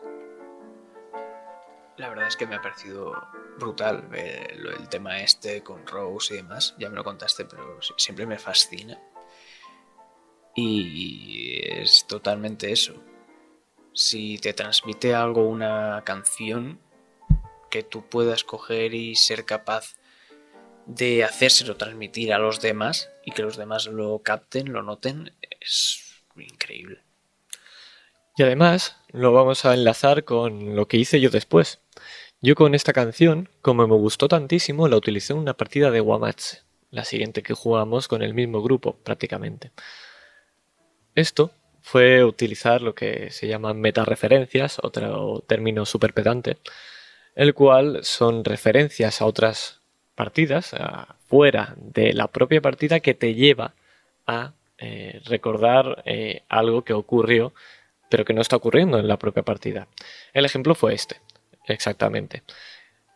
La 1.96 2.08
verdad 2.08 2.26
es 2.26 2.36
que 2.36 2.48
me 2.48 2.56
ha 2.56 2.60
parecido 2.60 3.12
brutal 3.58 4.08
el, 4.12 4.88
tema 4.88 5.20
este 5.20 5.62
con 5.62 5.86
Rose 5.86 6.34
y 6.34 6.36
demás. 6.38 6.74
Ya 6.78 6.88
me 6.88 6.96
lo 6.96 7.04
contaste, 7.04 7.44
pero 7.44 7.78
siempre 7.96 8.26
me 8.26 8.38
fascina. 8.38 8.98
Y 10.56 11.60
es 11.64 12.06
totalmente 12.08 12.72
eso. 12.72 12.94
Si 13.94 14.38
te 14.38 14.52
transmite 14.52 15.14
algo 15.14 15.46
una 15.46 16.02
canción 16.04 16.80
que 17.70 17.82
tú 17.82 18.02
puedas 18.08 18.42
coger 18.42 18.94
y 18.94 19.14
ser 19.14 19.44
capaz 19.44 19.96
de 20.86 21.24
hacérselo 21.24 21.76
transmitir 21.76 22.32
a 22.32 22.38
los 22.38 22.60
demás 22.60 23.10
y 23.24 23.32
que 23.32 23.42
los 23.42 23.56
demás 23.56 23.86
lo 23.86 24.18
capten, 24.20 24.72
lo 24.72 24.82
noten, 24.82 25.32
es 25.60 26.22
increíble. 26.36 27.00
Y 28.36 28.42
además 28.42 28.96
lo 29.10 29.32
vamos 29.32 29.64
a 29.64 29.74
enlazar 29.74 30.24
con 30.24 30.74
lo 30.74 30.88
que 30.88 30.96
hice 30.96 31.20
yo 31.20 31.30
después. 31.30 31.80
Yo 32.40 32.54
con 32.54 32.74
esta 32.74 32.92
canción, 32.92 33.48
como 33.60 33.86
me 33.86 33.94
gustó 33.94 34.26
tantísimo, 34.26 34.88
la 34.88 34.96
utilicé 34.96 35.32
en 35.32 35.38
una 35.38 35.54
partida 35.54 35.90
de 35.90 36.00
Wamatse, 36.00 36.62
la 36.90 37.04
siguiente 37.04 37.42
que 37.42 37.54
jugamos 37.54 38.08
con 38.08 38.22
el 38.22 38.34
mismo 38.34 38.62
grupo 38.62 38.96
prácticamente. 39.04 39.70
Esto 41.14 41.52
fue 41.82 42.24
utilizar 42.24 42.80
lo 42.80 42.94
que 42.94 43.30
se 43.30 43.48
llaman 43.48 43.80
metareferencias, 43.80 44.78
otro 44.82 45.44
término 45.46 45.84
súper 45.84 46.14
pedante, 46.14 46.58
el 47.34 47.54
cual 47.54 48.02
son 48.02 48.44
referencias 48.44 49.20
a 49.20 49.26
otras 49.26 49.81
partidas, 50.14 50.74
fuera 51.26 51.74
de 51.76 52.12
la 52.12 52.28
propia 52.28 52.60
partida, 52.60 53.00
que 53.00 53.14
te 53.14 53.34
lleva 53.34 53.74
a 54.26 54.52
eh, 54.84 55.20
recordar 55.26 56.02
eh, 56.06 56.42
algo 56.48 56.82
que 56.82 56.92
ocurrió, 56.92 57.52
pero 58.08 58.24
que 58.24 58.34
no 58.34 58.40
está 58.40 58.56
ocurriendo 58.56 58.98
en 58.98 59.06
la 59.06 59.16
propia 59.16 59.44
partida. 59.44 59.86
El 60.32 60.44
ejemplo 60.44 60.74
fue 60.74 60.94
este, 60.94 61.20
exactamente. 61.68 62.42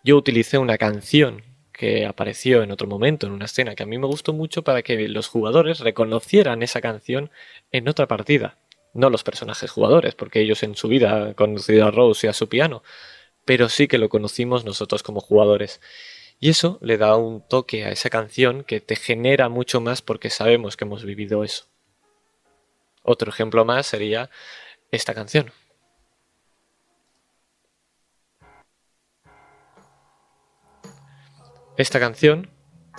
Yo 0.05 0.17
utilicé 0.17 0.59
una 0.59 0.79
canción 0.79 1.43
que 1.73 2.07
apareció 2.07 2.63
en 2.63 2.71
otro 2.71 2.87
momento 2.87 3.27
en 3.27 3.33
una 3.33 3.47
escena 3.47 3.75
que 3.75 3.83
a 3.83 3.87
mí 3.87 3.99
me 3.99 4.07
gustó 4.07 4.33
mucho 4.33 4.63
para 4.63 4.83
que 4.83 5.09
los 5.09 5.27
jugadores 5.27 5.81
reconocieran 5.81 6.63
esa 6.63 6.81
canción 6.81 7.31
en 7.73 7.89
otra 7.89 8.07
partida. 8.07 8.57
No 8.95 9.11
los 9.11 9.25
personajes 9.25 9.71
jugadores, 9.71 10.15
porque 10.15 10.41
ellos 10.41 10.63
en 10.63 10.77
su 10.77 10.87
vida 10.87 11.17
han 11.17 11.35
conocido 11.35 11.87
a 11.87 11.91
Rose 11.91 12.29
y 12.29 12.31
a 12.31 12.33
su 12.33 12.49
piano, 12.49 12.85
pero 13.45 13.69
sí 13.69 13.89
que 13.89 13.99
lo 13.99 14.09
conocimos 14.09 14.65
nosotros 14.65 15.03
como 15.03 15.21
jugadores. 15.21 15.81
Y 16.39 16.51
eso 16.51 16.79
le 16.83 16.99
da 16.99 17.17
un 17.17 17.47
toque 17.47 17.85
a 17.85 17.91
esa 17.91 18.11
canción 18.11 18.63
que 18.65 18.81
te 18.81 18.97
genera 18.97 19.49
mucho 19.49 19.81
más 19.81 20.03
porque 20.03 20.31
sabemos 20.31 20.77
que 20.77 20.85
hemos 20.85 21.05
vivido 21.05 21.45
eso. 21.45 21.67
Otro 23.03 23.31
ejemplo 23.31 23.65
más 23.65 23.87
sería 23.87 24.31
esta 24.91 25.15
canción. 25.15 25.53
Esta 31.77 32.01
canción, 32.01 32.51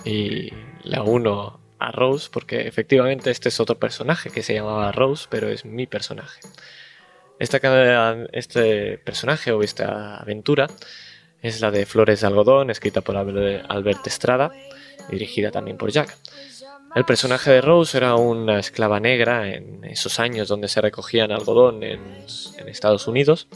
y 0.04 0.50
la 0.84 1.02
uno 1.02 1.60
a 1.80 1.90
Rose, 1.90 2.28
porque 2.32 2.68
efectivamente 2.68 3.30
este 3.30 3.48
es 3.48 3.60
otro 3.60 3.78
personaje 3.78 4.30
que 4.30 4.42
se 4.42 4.54
llamaba 4.54 4.92
Rose, 4.92 5.26
pero 5.28 5.48
es 5.48 5.64
mi 5.64 5.86
personaje. 5.86 6.40
Esta, 7.40 7.58
este 8.32 8.98
personaje 8.98 9.52
o 9.52 9.62
esta 9.62 10.16
aventura 10.16 10.68
es 11.42 11.60
la 11.60 11.70
de 11.70 11.86
Flores 11.86 12.20
de 12.20 12.26
Algodón, 12.26 12.70
escrita 12.70 13.00
por 13.00 13.16
Albert 13.16 14.06
Estrada 14.06 14.50
y 15.08 15.12
dirigida 15.12 15.50
también 15.50 15.76
por 15.76 15.90
Jack. 15.90 16.16
El 16.94 17.04
personaje 17.04 17.50
de 17.50 17.60
Rose 17.60 17.96
era 17.96 18.14
una 18.16 18.58
esclava 18.58 18.98
negra 18.98 19.48
en 19.52 19.84
esos 19.84 20.18
años 20.18 20.48
donde 20.48 20.68
se 20.68 20.80
recogían 20.80 21.30
algodón 21.30 21.82
en, 21.82 22.00
en 22.58 22.68
Estados 22.68 23.06
Unidos 23.06 23.46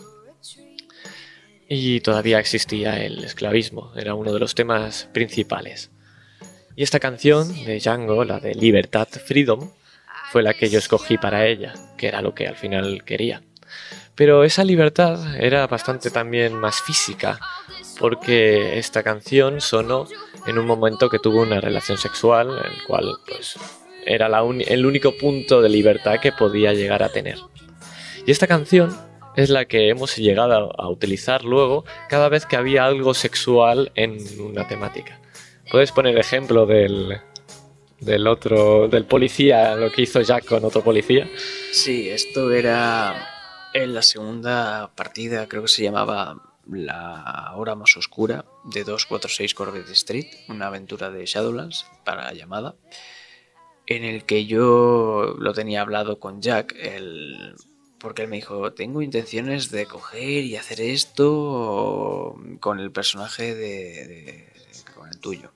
y 1.69 2.01
todavía 2.01 2.39
existía 2.39 3.03
el 3.03 3.25
esclavismo, 3.25 3.93
era 3.97 4.15
uno 4.15 4.33
de 4.33 4.39
los 4.39 4.55
temas 4.55 5.09
principales. 5.15 5.91
Y 6.77 6.83
esta 6.83 7.01
canción 7.01 7.65
de 7.65 7.79
Django, 7.81 8.25
la 8.25 8.41
de 8.41 8.55
Libertad 8.55 9.09
Freedom, 9.09 9.71
fue 10.31 10.43
la 10.43 10.55
que 10.55 10.69
yo 10.69 10.79
escogí 10.79 11.19
para 11.19 11.47
ella, 11.47 11.75
que 11.97 12.09
era 12.09 12.23
lo 12.23 12.35
que 12.35 12.47
al 12.47 12.57
final 12.57 13.05
quería. 13.05 13.43
Pero 14.15 14.45
esa 14.45 14.65
libertad 14.65 15.37
era 15.37 15.67
bastante 15.67 16.11
también 16.11 16.55
más 16.55 16.81
física, 16.83 17.41
porque 17.99 18.79
esta 18.79 19.03
canción 19.03 19.61
sonó 19.61 20.07
en 20.47 20.59
un 20.59 20.67
momento 20.67 21.09
que 21.09 21.19
tuvo 21.19 21.43
una 21.43 21.61
relación 21.61 21.99
sexual, 21.99 22.49
el 22.65 22.85
cual 22.85 23.17
pues, 23.27 23.57
era 24.05 24.27
el 24.27 24.87
único 24.87 25.17
punto 25.17 25.63
de 25.63 25.69
libertad 25.69 26.21
que 26.21 26.33
podía 26.33 26.73
llegar 26.73 27.03
a 27.03 27.11
tener. 27.11 27.39
Y 28.27 28.31
esta 28.31 28.47
canción 28.47 28.97
es 29.37 29.51
la 29.51 29.65
que 29.65 29.89
hemos 29.89 30.17
llegado 30.17 30.79
a 30.79 30.89
utilizar 30.89 31.45
luego 31.45 31.85
cada 32.09 32.29
vez 32.29 32.47
que 32.47 32.57
había 32.57 32.85
algo 32.85 33.15
sexual 33.15 33.93
en 33.95 34.19
una 34.41 34.67
temática. 34.69 35.21
¿Puedes 35.71 35.93
poner 35.93 36.19
ejemplo 36.19 36.67
del, 36.67 37.19
del 38.01 38.27
otro, 38.27 38.89
del 38.89 39.05
policía, 39.05 39.75
lo 39.75 39.91
que 39.91 40.03
hizo 40.03 40.21
Jack 40.21 40.45
con 40.45 40.65
otro 40.65 40.83
policía? 40.83 41.29
Sí, 41.73 42.11
esto 42.11 42.51
era 42.51 43.29
en 43.73 43.95
la 43.95 44.03
segunda 44.03 44.91
partida, 44.95 45.49
creo 45.49 45.63
que 45.63 45.69
se 45.69 45.83
llamaba 45.83 46.52
La 46.73 47.53
Hora 47.57 47.75
Más 47.75 47.97
Oscura 47.97 48.45
de 48.65 48.85
246 48.85 49.55
Corvette 49.55 49.91
Street, 49.91 50.27
una 50.49 50.69
aventura 50.69 51.11
de 51.11 51.27
Shadowlands 51.27 51.87
para 52.05 52.25
la 52.25 52.33
llamada, 52.33 52.75
en 53.87 54.05
el 54.05 54.25
que 54.25 54.47
yo 54.47 55.37
lo 55.39 55.53
tenía 55.53 55.83
hablado 55.83 56.19
con 56.19 56.41
Jack, 56.41 56.75
el, 56.79 57.55
porque 57.99 58.23
él 58.23 58.29
me 58.29 58.37
dijo, 58.37 58.73
tengo 58.73 59.01
intenciones 59.01 59.71
de 59.71 59.87
coger 59.87 60.45
y 60.45 60.57
hacer 60.57 60.81
esto 60.81 62.37
con 62.61 62.81
el 62.81 62.91
personaje 62.91 63.55
de, 63.55 64.49
con 64.95 65.09
el 65.09 65.19
tuyo. 65.19 65.53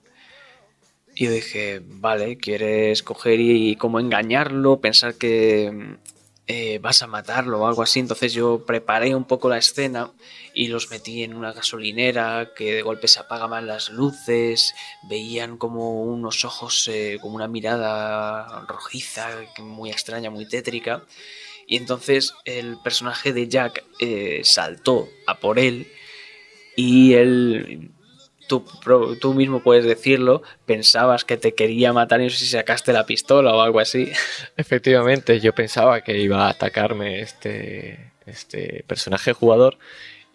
Y 1.15 1.25
yo 1.25 1.33
dije, 1.33 1.83
vale, 1.85 2.37
quieres 2.37 3.03
coger 3.03 3.41
y, 3.41 3.77
como 3.77 3.99
engañarlo, 3.99 4.81
pensar 4.81 5.15
que 5.15 5.97
eh, 6.47 6.79
vas 6.79 7.03
a 7.03 7.07
matarlo 7.07 7.61
o 7.61 7.67
algo 7.67 7.83
así. 7.83 8.01
Entonces 8.01 8.33
yo 8.33 8.65
preparé 8.67 9.15
un 9.15 9.25
poco 9.25 9.49
la 9.49 9.59
escena 9.59 10.13
y 10.57 10.69
los 10.69 10.91
metí 10.91 11.23
en 11.23 11.35
una 11.35 11.53
gasolinera 11.53 12.53
que 12.57 12.77
de 12.77 12.83
golpe 12.83 13.09
se 13.09 13.21
apagaban 13.21 13.67
las 13.67 13.91
luces, 13.91 14.75
veían 15.03 15.59
como 15.59 16.03
unos 16.03 16.47
ojos, 16.47 16.89
eh, 16.89 17.19
como 17.21 17.37
una 17.37 17.47
mirada 17.47 18.65
rojiza, 18.67 19.29
muy 19.59 19.91
extraña, 19.91 20.31
muy 20.31 20.49
tétrica. 20.49 21.03
Y 21.67 21.77
entonces 21.77 22.33
el 22.47 22.79
personaje 22.83 23.35
de 23.35 23.49
Jack 23.49 23.85
eh, 24.01 24.41
saltó 24.45 25.11
a 25.27 25.39
por 25.39 25.59
él 25.59 25.89
y 26.75 27.13
él 27.13 27.91
Tú, 28.49 28.65
tú, 29.21 29.35
mismo 29.35 29.61
puedes 29.61 29.85
decirlo, 29.85 30.41
pensabas 30.67 31.25
que 31.25 31.37
te 31.37 31.53
quería 31.53 31.93
matar 31.93 32.21
y 32.21 32.25
no 32.27 32.31
sé 32.31 32.37
si 32.37 32.47
sacaste 32.47 32.93
la 32.93 33.05
pistola 33.05 33.53
o 33.53 33.61
algo 33.61 33.81
así. 33.81 34.09
Efectivamente, 34.57 35.41
yo 35.41 35.53
pensaba 35.53 36.03
que 36.03 36.17
iba 36.17 36.47
a 36.47 36.51
atacarme 36.51 37.23
este, 37.23 38.13
este 38.25 38.85
personaje 38.87 39.33
jugador 39.33 39.79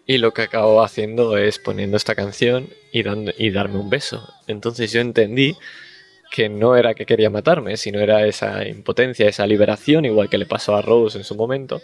y 0.06 0.18
lo 0.18 0.32
que 0.32 0.42
acabó 0.42 0.82
haciendo 0.82 1.36
es 1.36 1.58
poniendo 1.58 1.96
esta 1.96 2.14
canción 2.14 2.68
y, 2.92 3.02
dando, 3.02 3.32
y 3.36 3.50
darme 3.50 3.78
un 3.78 3.90
beso. 3.90 4.32
Entonces 4.46 4.92
yo 4.92 5.00
entendí 5.00 5.56
que 6.30 6.48
no 6.48 6.76
era 6.76 6.94
que 6.94 7.06
quería 7.06 7.30
matarme, 7.30 7.76
sino 7.76 8.00
era 8.00 8.26
esa 8.26 8.66
impotencia, 8.66 9.28
esa 9.28 9.46
liberación, 9.46 10.04
igual 10.04 10.30
que 10.30 10.38
le 10.38 10.46
pasó 10.46 10.74
a 10.74 10.82
Rose 10.82 11.18
en 11.18 11.24
su 11.24 11.34
momento. 11.34 11.82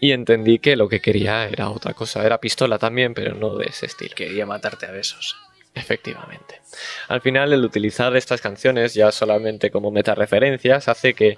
Y 0.00 0.12
entendí 0.12 0.58
que 0.58 0.76
lo 0.76 0.88
que 0.88 1.00
quería 1.00 1.46
era 1.46 1.70
otra 1.70 1.94
cosa. 1.94 2.24
Era 2.24 2.38
pistola 2.38 2.78
también, 2.78 3.14
pero 3.14 3.34
no 3.34 3.56
de 3.56 3.66
ese 3.66 3.86
estilo. 3.86 4.14
Quería 4.14 4.46
matarte 4.46 4.86
a 4.86 4.90
besos. 4.90 5.36
Efectivamente. 5.74 6.60
Al 7.08 7.20
final, 7.20 7.52
el 7.52 7.64
utilizar 7.64 8.16
estas 8.16 8.40
canciones 8.40 8.94
ya 8.94 9.12
solamente 9.12 9.70
como 9.70 9.90
metareferencias 9.90 10.88
hace 10.88 11.14
que 11.14 11.36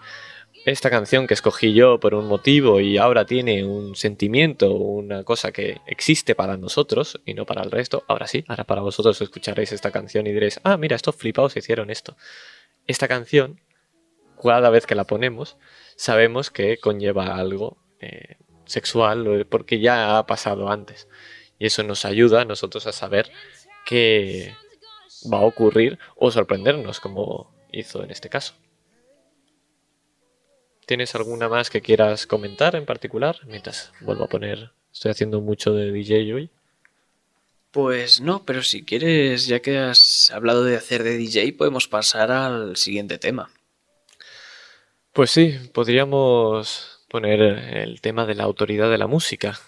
esta 0.65 0.91
canción 0.91 1.27
que 1.27 1.35
escogí 1.35 1.75
yo 1.75 1.99
por 1.99 2.15
un 2.15 2.27
motivo 2.27 2.81
y 2.81 2.97
ahora 2.97 3.27
tiene 3.27 3.65
un 3.65 3.97
sentimiento, 3.97 4.73
una 4.73 5.25
cosa 5.25 5.51
que 5.51 5.81
existe 5.87 6.35
para 6.35 6.57
nosotros 6.57 7.21
y 7.27 7.35
no 7.35 7.47
para 7.47 7.63
el 7.63 7.71
resto, 7.71 8.05
ahora 8.07 8.27
sí, 8.27 8.45
ahora 8.47 8.65
para 8.65 8.81
vosotros 8.81 9.21
escucharéis 9.21 9.73
esta 9.73 9.91
canción 9.91 10.27
y 10.27 10.33
diréis, 10.33 10.61
ah, 10.63 10.77
mira, 10.77 10.97
estos 10.97 11.17
flipados 11.17 11.57
hicieron 11.57 11.91
esto. 11.91 12.17
Esta 12.87 13.09
canción, 13.09 13.61
cada 14.41 14.71
vez 14.71 14.87
que 14.87 14.95
la 14.95 15.05
ponemos, 15.05 15.57
sabemos 15.97 16.51
que 16.51 16.79
conlleva 16.79 17.37
algo 17.37 17.79
eh, 18.01 18.37
sexual 18.65 19.47
porque 19.49 19.81
ya 19.81 20.19
ha 20.19 20.27
pasado 20.27 20.71
antes. 20.71 21.09
Y 21.59 21.67
eso 21.67 21.83
nos 21.83 22.05
ayuda 22.05 22.43
a 22.43 22.45
nosotros 22.45 22.87
a 22.87 22.93
saber 22.93 23.31
qué 23.85 24.55
va 25.33 25.39
a 25.39 25.45
ocurrir 25.45 25.99
o 26.17 26.31
sorprendernos 26.31 27.01
como 27.01 27.53
hizo 27.73 28.03
en 28.03 28.11
este 28.11 28.29
caso. 28.29 28.55
¿Tienes 30.87 31.15
alguna 31.15 31.49
más 31.49 31.71
que 31.71 31.81
quieras 31.81 32.27
comentar 32.27 32.75
en 32.75 32.87
particular? 32.87 33.39
Mientras 33.47 33.93
vuelvo 34.01 34.25
a 34.25 34.29
poner, 34.29 34.73
estoy 34.93 35.13
haciendo 35.13 35.41
mucho 35.41 35.73
de 35.75 35.93
DJ 35.93 36.35
hoy. 36.35 36.51
Pues 37.71 38.21
no, 38.21 38.45
pero 38.45 38.63
si 38.63 38.85
quieres, 38.85 39.47
ya 39.47 39.61
que 39.61 39.79
has 39.79 40.31
hablado 40.35 40.65
de 40.65 40.77
hacer 40.77 41.05
de 41.05 41.17
DJ, 41.17 41.55
podemos 41.55 41.89
pasar 41.89 42.31
al 42.31 42.77
siguiente 42.77 43.17
tema. 43.17 43.51
Pues 45.13 45.31
sí, 45.31 45.59
podríamos 45.73 47.01
poner 47.09 47.41
el 47.41 48.01
tema 48.01 48.27
de 48.27 48.35
la 48.35 48.45
autoridad 48.45 48.91
de 48.91 48.99
la 48.99 49.07
música, 49.07 49.59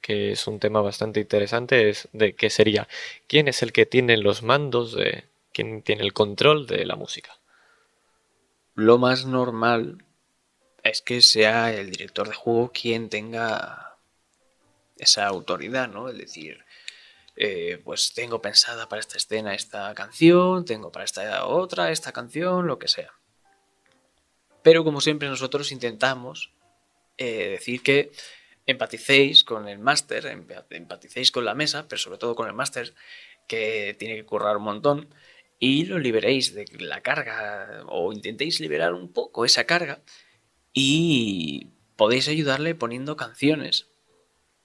que 0.00 0.32
es 0.32 0.46
un 0.46 0.58
tema 0.58 0.80
bastante 0.80 1.20
interesante, 1.20 1.88
es 1.88 2.08
de 2.12 2.34
qué 2.34 2.50
sería, 2.50 2.88
quién 3.26 3.48
es 3.48 3.62
el 3.62 3.72
que 3.72 3.86
tiene 3.86 4.16
los 4.16 4.42
mandos, 4.42 4.94
de 4.94 5.24
quién 5.52 5.82
tiene 5.82 6.02
el 6.02 6.12
control 6.12 6.66
de 6.66 6.84
la 6.84 6.96
música. 6.96 7.38
Lo 8.74 8.98
más 8.98 9.26
normal 9.26 10.04
es 10.82 11.02
que 11.02 11.20
sea 11.22 11.72
el 11.72 11.90
director 11.90 12.28
de 12.28 12.34
juego 12.34 12.72
quien 12.72 13.08
tenga 13.08 13.96
esa 14.96 15.26
autoridad, 15.26 15.88
¿no? 15.88 16.08
Es 16.08 16.18
decir, 16.18 16.64
eh, 17.36 17.80
pues 17.84 18.12
tengo 18.12 18.42
pensada 18.42 18.88
para 18.88 19.00
esta 19.00 19.16
escena 19.16 19.54
esta 19.54 19.94
canción, 19.94 20.64
tengo 20.64 20.92
para 20.92 21.04
esta 21.04 21.46
otra 21.46 21.90
esta 21.90 22.12
canción, 22.12 22.66
lo 22.66 22.78
que 22.78 22.88
sea. 22.88 23.12
Pero 24.62 24.84
como 24.84 25.00
siempre 25.00 25.28
nosotros 25.28 25.72
intentamos 25.72 26.52
eh, 27.16 27.48
decir 27.48 27.82
que 27.82 28.12
empaticéis 28.66 29.44
con 29.44 29.68
el 29.68 29.78
máster, 29.78 30.26
empaticéis 30.70 31.30
con 31.30 31.44
la 31.44 31.54
mesa, 31.54 31.86
pero 31.88 31.98
sobre 31.98 32.18
todo 32.18 32.34
con 32.34 32.46
el 32.46 32.54
máster, 32.54 32.94
que 33.48 33.96
tiene 33.98 34.16
que 34.16 34.24
currar 34.24 34.56
un 34.58 34.64
montón, 34.64 35.14
y 35.58 35.84
lo 35.86 35.98
liberéis 35.98 36.54
de 36.54 36.66
la 36.78 37.00
carga, 37.00 37.84
o 37.86 38.12
intentéis 38.12 38.60
liberar 38.60 38.94
un 38.94 39.12
poco 39.12 39.44
esa 39.44 39.64
carga, 39.64 40.02
y 40.72 41.68
podéis 41.96 42.28
ayudarle 42.28 42.74
poniendo 42.74 43.16
canciones. 43.16 43.88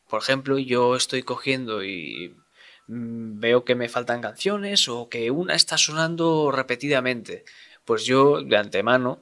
Por 0.07 0.21
ejemplo, 0.21 0.57
yo 0.59 0.95
estoy 0.95 1.23
cogiendo 1.23 1.83
y 1.83 2.35
mm, 2.87 3.39
veo 3.39 3.65
que 3.65 3.75
me 3.75 3.89
faltan 3.89 4.21
canciones 4.21 4.87
o 4.87 5.09
que 5.09 5.31
una 5.31 5.55
está 5.55 5.77
sonando 5.77 6.51
repetidamente. 6.51 7.43
Pues 7.85 8.05
yo 8.05 8.41
de 8.41 8.57
antemano 8.57 9.19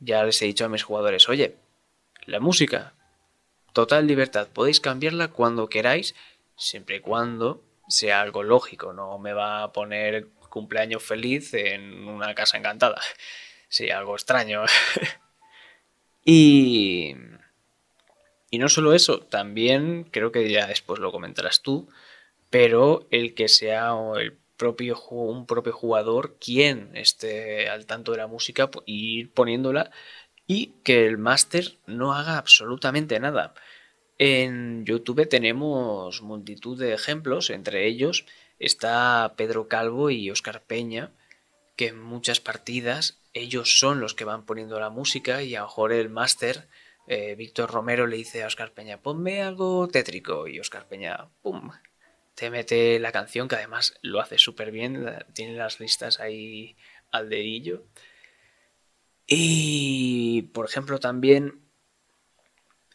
ya 0.00 0.24
les 0.24 0.40
he 0.42 0.46
dicho 0.46 0.64
a 0.64 0.68
mis 0.68 0.82
jugadores, 0.82 1.28
oye, 1.28 1.56
la 2.26 2.40
música, 2.40 2.94
total 3.72 4.06
libertad, 4.06 4.48
podéis 4.48 4.80
cambiarla 4.80 5.28
cuando 5.28 5.68
queráis, 5.68 6.14
siempre 6.56 6.96
y 6.96 7.00
cuando 7.00 7.62
sea 7.88 8.20
algo 8.20 8.42
lógico, 8.42 8.92
no 8.92 9.18
me 9.18 9.32
va 9.32 9.62
a 9.62 9.72
poner 9.72 10.28
cumpleaños 10.48 11.02
feliz 11.02 11.52
en 11.54 12.08
una 12.08 12.34
casa 12.34 12.56
encantada. 12.58 13.00
Sí, 13.66 13.90
algo 13.90 14.14
extraño. 14.14 14.62
y... 16.24 17.14
No 18.52 18.68
solo 18.68 18.94
eso, 18.94 19.18
también 19.18 20.04
creo 20.04 20.30
que 20.30 20.48
ya 20.48 20.66
después 20.68 21.00
lo 21.00 21.10
comentarás 21.10 21.60
tú, 21.60 21.88
pero 22.50 23.06
el 23.10 23.34
que 23.34 23.48
sea 23.48 23.94
el 24.16 24.38
propio, 24.56 25.00
un 25.10 25.46
propio 25.46 25.72
jugador 25.72 26.36
quien 26.38 26.90
esté 26.94 27.68
al 27.68 27.86
tanto 27.86 28.12
de 28.12 28.18
la 28.18 28.28
música 28.28 28.70
ir 28.86 29.32
poniéndola 29.32 29.90
y 30.46 30.74
que 30.84 31.06
el 31.06 31.18
máster 31.18 31.78
no 31.86 32.14
haga 32.14 32.38
absolutamente 32.38 33.18
nada. 33.18 33.54
En 34.18 34.84
YouTube 34.84 35.28
tenemos 35.28 36.22
multitud 36.22 36.78
de 36.78 36.94
ejemplos, 36.94 37.50
entre 37.50 37.86
ellos 37.86 38.24
está 38.58 39.34
Pedro 39.36 39.66
Calvo 39.66 40.10
y 40.10 40.30
Oscar 40.30 40.62
Peña, 40.62 41.10
que 41.76 41.88
en 41.88 42.00
muchas 42.00 42.40
partidas 42.40 43.18
ellos 43.32 43.78
son 43.78 44.00
los 44.00 44.14
que 44.14 44.24
van 44.24 44.44
poniendo 44.44 44.78
la 44.78 44.90
música 44.90 45.42
y 45.42 45.54
a 45.54 45.60
lo 45.60 45.66
mejor 45.66 45.92
el 45.92 46.08
máster, 46.08 46.68
eh, 47.06 47.34
Víctor 47.34 47.70
Romero, 47.70 48.06
le 48.06 48.16
dice 48.16 48.42
a 48.42 48.46
Oscar 48.46 48.72
Peña, 48.72 48.98
ponme 48.98 49.42
algo 49.42 49.88
tétrico 49.88 50.46
y 50.46 50.60
Oscar 50.60 50.86
Peña, 50.86 51.28
¡pum! 51.42 51.70
te 52.34 52.50
mete 52.50 52.98
la 52.98 53.12
canción, 53.12 53.48
que 53.48 53.56
además 53.56 53.94
lo 54.02 54.20
hace 54.20 54.38
súper 54.38 54.70
bien, 54.70 55.06
tiene 55.34 55.54
las 55.54 55.80
listas 55.80 56.20
ahí 56.20 56.76
al 57.10 57.28
dedillo. 57.28 57.84
Y, 59.26 60.42
por 60.52 60.66
ejemplo, 60.66 60.98
también 60.98 61.60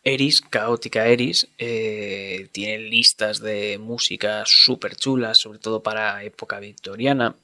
Eris, 0.04 0.42
Caótica 0.42 1.08
Eris, 1.08 1.48
eh, 1.58 2.50
tiene 2.52 2.80
listas 2.80 3.40
de 3.40 3.78
música 3.80 4.44
súper 4.46 4.96
chulas, 4.96 5.38
sobre 5.38 5.60
todo 5.60 5.82
para 5.84 6.24
época 6.24 6.60
victoriana. 6.60 7.36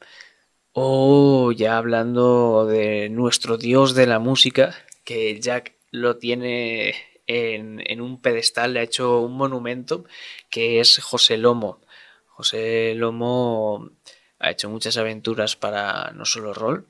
O 0.78 1.54
ya 1.54 1.78
hablando 1.78 2.66
de 2.66 3.08
nuestro 3.08 3.58
dios 3.58 3.96
de 3.96 4.08
la 4.08 4.20
música, 4.20 4.76
que 5.06 5.40
Jack 5.40 5.74
lo 5.90 6.18
tiene 6.18 6.94
en, 7.28 7.82
en, 7.86 8.02
un 8.02 8.22
pedestal, 8.22 8.74
le 8.74 8.82
ha 8.82 8.84
hecho 8.84 9.22
un 9.22 9.38
monumento, 9.38 10.04
que 10.50 10.82
es 10.82 10.98
José 10.98 11.38
Lomo. 11.38 11.80
José 12.28 12.94
Lomo 12.94 13.90
ha 14.38 14.52
hecho 14.52 14.70
muchas 14.70 14.98
aventuras 14.98 15.56
para 15.56 16.12
no 16.12 16.26
solo 16.26 16.54
rol 16.54 16.88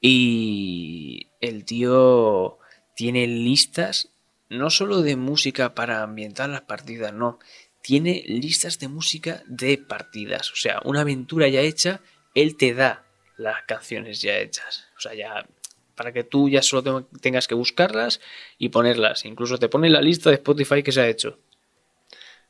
y 0.00 1.28
el 1.42 1.66
tío 1.66 2.58
tiene 2.96 3.26
listas 3.26 4.08
no 4.48 4.70
solo 4.70 5.02
de 5.02 5.16
música 5.16 5.74
para 5.74 6.02
ambientar 6.02 6.48
las 6.48 6.62
partidas, 6.62 7.12
no, 7.12 7.38
tiene 7.82 8.24
listas 8.26 8.78
de 8.78 8.88
música 8.88 9.42
de 9.46 9.76
partidas, 9.76 10.50
o 10.50 10.56
sea, 10.56 10.80
una 10.84 11.02
aventura 11.02 11.48
ya 11.48 11.60
hecha, 11.60 12.00
él 12.34 12.56
te 12.56 12.74
da 12.74 13.04
las 13.36 13.62
canciones 13.62 14.20
ya 14.20 14.38
hechas, 14.38 14.88
o 14.96 15.00
sea, 15.00 15.14
ya 15.14 15.46
para 15.94 16.12
que 16.12 16.24
tú 16.24 16.48
ya 16.48 16.62
solo 16.62 17.04
tengas 17.20 17.46
que 17.46 17.54
buscarlas 17.54 18.20
y 18.58 18.70
ponerlas, 18.70 19.24
incluso 19.24 19.58
te 19.58 19.68
pone 19.68 19.90
la 19.90 20.00
lista 20.00 20.30
de 20.30 20.36
Spotify 20.36 20.82
que 20.82 20.92
se 20.92 21.00
ha 21.00 21.08
hecho. 21.08 21.38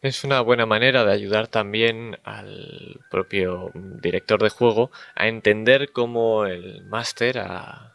Es 0.02 0.24
una 0.24 0.40
buena 0.40 0.66
manera 0.66 1.04
de 1.04 1.12
ayudar 1.12 1.46
también 1.46 2.18
al 2.24 3.00
propio 3.08 3.70
director 3.74 4.42
de 4.42 4.48
juego 4.48 4.90
a 5.14 5.28
entender 5.28 5.92
cómo 5.92 6.44
el 6.44 6.82
máster 6.84 7.38
ha, 7.38 7.88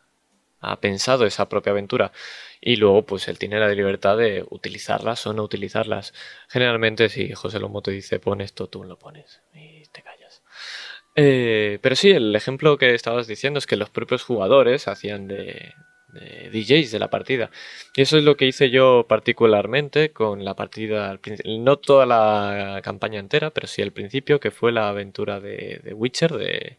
pensado 0.82 1.26
esa 1.26 1.48
propia 1.48 1.72
aventura 1.72 2.12
y 2.60 2.76
luego 2.76 3.06
pues 3.06 3.28
él 3.30 3.38
tiene 3.38 3.60
la 3.60 3.70
libertad 3.70 4.18
de 4.18 4.46
utilizarlas 4.50 5.26
o 5.28 5.34
no 5.34 5.44
utilizarlas. 5.44 6.14
Generalmente 6.50 7.10
si 7.10 7.32
José 7.34 7.60
Lomo 7.60 7.82
te 7.82 7.92
dice 7.92 8.20
pon 8.20 8.42
esto, 8.42 8.68
tú 8.68 8.84
lo 8.84 8.98
pones. 9.00 9.42
Eh, 11.20 11.80
pero 11.82 11.96
sí, 11.96 12.12
el 12.12 12.36
ejemplo 12.36 12.78
que 12.78 12.94
estabas 12.94 13.26
diciendo 13.28 13.58
es 13.58 13.66
que 13.66 13.76
los 13.76 13.90
propios 13.90 14.24
jugadores 14.24 14.88
hacían 14.88 15.28
de, 15.28 15.74
DJs 16.52 16.92
de 16.92 17.00
la 17.00 17.10
partida. 17.10 17.50
Y 17.96 18.04
eso 18.04 18.18
es 18.18 18.24
lo 18.24 18.38
que 18.38 18.46
hice 18.46 18.70
yo 18.70 19.06
particularmente 19.10 20.12
con 20.14 20.46
la 20.46 20.56
partida, 20.56 21.20
no 21.46 21.78
toda 21.78 22.06
la 22.06 22.82
campaña 22.84 23.20
entera, 23.20 23.50
pero 23.52 23.68
sí 23.68 23.82
el 23.82 23.94
principio, 23.94 24.40
que 24.40 24.52
fue 24.52 24.72
la 24.72 24.90
aventura 24.90 25.40
de, 25.40 25.94
Witcher, 25.96 26.34
de 26.34 26.78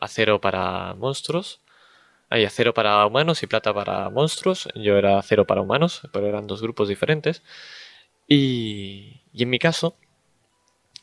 acero 0.00 0.40
para 0.40 0.94
monstruos. 0.94 1.60
Hay 2.30 2.44
acero 2.44 2.74
para 2.74 3.04
humanos 3.06 3.42
y 3.42 3.46
plata 3.46 3.74
para 3.74 4.10
monstruos. 4.10 4.68
Yo 4.74 4.98
era 4.98 5.18
acero 5.18 5.46
para 5.46 5.62
humanos, 5.62 6.02
pero 6.12 6.26
eran 6.28 6.46
dos 6.46 6.62
grupos 6.62 6.88
diferentes. 6.88 7.42
Y, 8.28 9.22
y 9.32 9.42
en 9.42 9.50
mi 9.50 9.58
caso, 9.58 9.96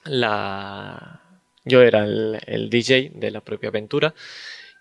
la... 0.06 1.27
yo 1.68 1.82
era 1.82 2.04
el, 2.04 2.70
DJ 2.70 3.12
de 3.14 3.32
la 3.32 3.42
propia 3.42 3.70
aventura 3.70 4.14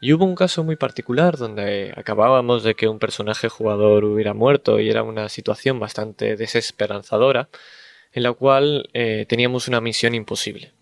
y 0.01 0.13
hubo 0.13 0.25
un 0.25 0.35
caso 0.35 0.65
muy 0.65 0.77
particular 0.77 1.37
donde 1.37 1.93
acabábamos 1.97 2.63
de 2.63 2.75
que 2.75 2.89
un 2.89 2.99
personaje 2.99 3.49
jugador 3.49 4.05
hubiera 4.05 4.35
muerto 4.35 4.79
y 4.81 4.91
era 4.91 5.03
una 5.03 5.29
situación 5.29 5.81
bastante 5.81 6.37
desesperanzadora 6.37 7.49
en 8.13 8.23
la 8.23 8.33
cual 8.33 8.89
eh, 8.95 9.27
teníamos 9.29 9.69
una 9.69 9.81
misión 9.81 10.15
imposible. 10.15 10.73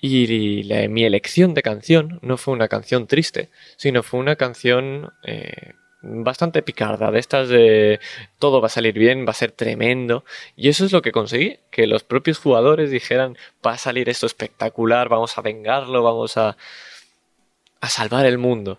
Y, 0.00 0.68
mi 0.90 1.04
elección 1.04 1.54
de 1.54 1.62
canción 1.62 2.18
no 2.20 2.36
fue 2.36 2.52
una 2.52 2.68
canción 2.68 3.06
triste, 3.06 3.48
sino 3.76 4.02
fue 4.02 4.20
una 4.20 4.36
canción 4.36 5.10
eh, 5.24 5.72
bastante 6.04 6.62
picarda, 6.62 7.10
de 7.10 7.18
estas 7.18 7.48
de 7.48 8.00
todo 8.38 8.60
va 8.60 8.66
a 8.66 8.70
salir 8.70 8.94
bien, 8.94 9.26
va 9.26 9.30
a 9.30 9.34
ser 9.34 9.52
tremendo. 9.52 10.24
Y 10.56 10.68
eso 10.68 10.84
es 10.84 10.92
lo 10.92 11.02
que 11.02 11.12
conseguí, 11.12 11.58
que 11.70 11.86
los 11.86 12.04
propios 12.04 12.38
jugadores 12.38 12.90
dijeran 12.90 13.36
va 13.66 13.72
a 13.72 13.78
salir 13.78 14.08
esto 14.08 14.26
espectacular, 14.26 15.08
vamos 15.08 15.38
a 15.38 15.42
vengarlo, 15.42 16.02
vamos 16.02 16.36
a 16.36 16.56
a 17.84 17.88
salvar 17.90 18.26
el 18.26 18.38
mundo. 18.38 18.78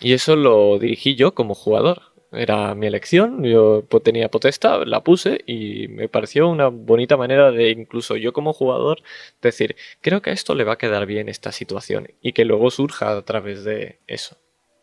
Y 0.00 0.12
eso 0.12 0.36
lo 0.36 0.78
dirigí 0.78 1.16
yo 1.16 1.34
como 1.34 1.54
jugador. 1.54 2.02
Era 2.32 2.74
mi 2.74 2.86
elección, 2.86 3.42
yo 3.44 3.84
tenía 4.04 4.28
potestad, 4.30 4.82
la 4.84 5.02
puse 5.02 5.42
y 5.46 5.88
me 5.88 6.08
pareció 6.08 6.48
una 6.48 6.68
bonita 6.68 7.16
manera 7.16 7.50
de 7.50 7.70
incluso 7.70 8.16
yo 8.16 8.32
como 8.32 8.52
jugador 8.52 9.02
decir, 9.40 9.76
creo 10.00 10.22
que 10.22 10.30
a 10.30 10.32
esto 10.32 10.54
le 10.54 10.64
va 10.64 10.74
a 10.74 10.78
quedar 10.78 11.06
bien 11.06 11.28
esta 11.28 11.52
situación 11.52 12.08
y 12.20 12.32
que 12.32 12.44
luego 12.44 12.70
surja 12.70 13.16
a 13.16 13.22
través 13.22 13.64
de 13.64 14.00
eso, 14.06 14.36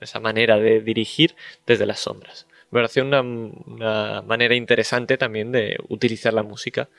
esa 0.04 0.20
manera 0.20 0.58
de 0.58 0.82
dirigir 0.82 1.36
desde 1.66 1.86
las 1.86 2.00
sombras. 2.00 2.48
Me 2.72 2.80
pareció 2.80 3.04
una, 3.04 3.22
una 3.22 4.22
manera 4.22 4.56
interesante 4.56 5.18
también 5.18 5.52
de 5.52 5.78
utilizar 5.90 6.34
la 6.34 6.44
música 6.44 6.90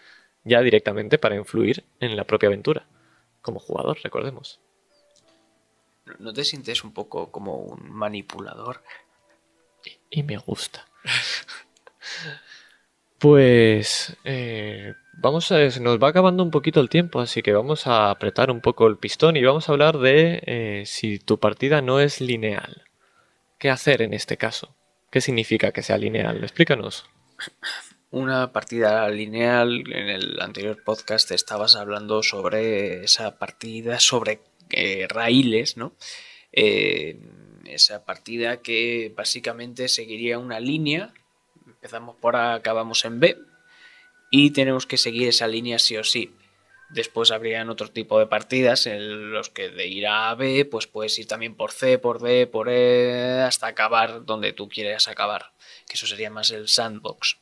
ya 0.45 0.61
directamente 0.61 1.19
para 1.19 1.37
influir 1.37 1.85
en 2.01 2.17
la 2.17 2.25
propia 2.25 2.49
aventura, 2.49 2.87
como 3.43 3.59
jugador, 3.59 3.99
recordemos. 4.03 4.61
¿No 6.19 6.33
te 6.33 6.45
sientes 6.45 6.85
un 6.85 6.93
poco 6.93 7.31
como 7.31 7.57
un 7.57 7.91
manipulador? 7.91 8.83
Y, 10.11 10.23
me 10.23 10.37
gusta. 10.37 10.87
pues 13.19 14.17
eh, 14.25 14.95
vamos 15.15 15.51
a 15.51 15.71
se 15.71 15.81
nos 15.81 16.03
va 16.03 16.09
acabando 16.09 16.43
un 16.43 16.51
poquito 16.51 16.81
el 16.81 16.91
tiempo, 16.91 17.21
así 17.21 17.43
que 17.43 17.53
vamos 17.53 17.87
a 17.87 18.11
apretar 18.11 18.51
un 18.51 18.61
poco 18.61 18.87
el 18.87 18.99
pistón 18.99 19.37
y 19.37 19.45
vamos 19.45 19.69
a 19.69 19.73
hablar 19.73 19.99
de 19.99 20.43
eh, 20.47 20.83
si 20.87 21.19
tu 21.19 21.39
partida 21.39 21.81
no 21.81 22.01
es 22.01 22.21
lineal. 22.21 22.85
¿Qué 23.65 23.71
hacer 23.71 24.03
en 24.03 24.13
este 24.13 24.37
caso? 24.37 24.77
¿Qué 25.11 25.23
significa 25.23 25.73
que 25.73 25.83
sea 25.83 25.97
lineal? 25.97 26.45
Explícanos. 26.45 27.07
Una 28.11 28.53
partida 28.53 29.09
lineal, 29.09 29.91
en 29.91 30.11
el 30.11 30.39
anterior 30.43 30.85
podcast 30.85 31.31
estabas 31.31 31.75
hablando 31.75 32.23
sobre 32.23 33.05
esa 33.05 33.39
partida, 33.39 34.01
sobre 34.01 34.41
eh, 34.69 35.07
raíles, 35.09 35.79
¿no? 35.79 35.95
Esa 36.53 38.05
partida 38.05 38.61
que 38.61 39.11
básicamente 39.17 39.89
seguiría 39.89 40.39
una 40.39 40.61
línea, 40.61 41.15
empezamos 41.67 42.17
por 42.17 42.37
A, 42.37 42.53
acabamos 42.53 43.07
en 43.07 43.19
B, 43.19 43.39
y 44.31 44.51
tenemos 44.51 44.85
que 44.85 44.99
seguir 44.99 45.29
esa 45.29 45.49
línea 45.49 45.79
sí 45.79 45.97
o 45.97 46.05
sí. 46.05 46.35
Después 46.95 47.33
habrían 47.33 47.71
otro 47.71 47.91
tipo 47.91 48.21
de 48.21 48.29
partidas 48.29 48.87
en 48.87 49.33
los 49.33 49.51
que 49.51 49.69
de 49.69 49.89
ir 49.89 50.07
a 50.07 50.33
B, 50.37 50.65
pues 50.65 50.87
puedes 50.87 51.19
ir 51.19 51.27
también 51.27 51.57
por 51.57 51.73
C, 51.73 51.99
por 51.99 52.23
D, 52.23 52.47
por 52.47 52.69
E, 52.69 53.43
hasta 53.43 53.67
acabar 53.67 54.25
donde 54.25 54.53
tú 54.53 54.69
quieras 54.69 55.09
acabar. 55.09 55.53
Que 55.89 55.95
eso 55.95 56.07
sería 56.07 56.31
más 56.31 56.53
el 56.53 56.69
sandbox. 56.69 57.39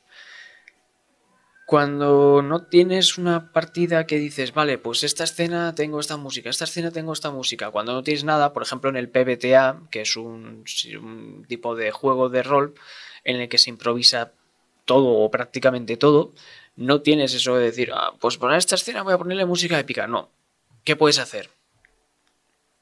Cuando 1.67 2.41
no 2.41 2.65
tienes 2.65 3.19
una 3.19 3.53
partida 3.53 4.07
que 4.07 4.19
dices, 4.19 4.55
vale, 4.55 4.79
pues 4.79 5.05
esta 5.05 5.25
escena 5.25 5.75
tengo 5.75 6.01
esta 6.01 6.17
música, 6.17 6.49
esta 6.49 6.65
escena 6.65 6.91
tengo 6.91 7.13
esta 7.13 7.31
música. 7.31 7.71
Cuando 7.71 7.93
no 7.93 8.03
tienes 8.03 8.25
nada, 8.25 8.55
por 8.55 8.63
ejemplo 8.63 8.89
en 8.89 8.97
el 8.97 9.11
PBTA, 9.11 9.83
que 9.91 10.01
es 10.01 10.17
un, 10.17 10.65
un 10.99 11.45
tipo 11.47 11.77
de 11.77 11.91
juego 11.91 12.31
de 12.31 12.43
rol 12.43 12.75
en 13.25 13.37
el 13.37 13.51
que 13.51 13.59
se 13.59 13.69
improvisa 13.69 14.33
todo 14.87 15.09
o 15.09 15.31
prácticamente 15.31 15.99
todo, 15.99 16.33
no 16.77 17.03
tienes 17.03 17.35
eso 17.35 17.57
de 17.57 17.65
decir, 17.65 17.91
ah, 17.95 18.13
pues 18.21 18.37
para 18.37 18.57
esta 18.57 18.75
escena 18.75 19.03
voy 19.03 19.15
a 19.15 19.19
ponerle 19.19 19.45
música 19.45 19.79
épica. 19.79 20.07
No. 20.07 20.31
¿Qué 20.85 20.97
puedes 20.97 21.19
hacer? 21.19 21.51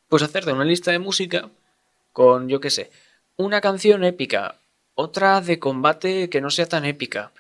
Puedes 0.09 0.29
hacerte 0.29 0.53
una 0.53 0.65
lista 0.65 0.91
de 0.91 0.99
música 0.99 1.51
con, 2.13 2.49
yo 2.49 2.61
qué 2.61 2.71
sé, 2.71 2.91
una 3.37 3.61
canción 3.61 4.05
épica, 4.05 4.57
otra 4.95 5.41
de 5.41 5.59
combate 5.59 6.29
que 6.29 6.41
no 6.41 6.51
sea 6.51 6.67
tan 6.67 6.85
épica, 6.85 7.33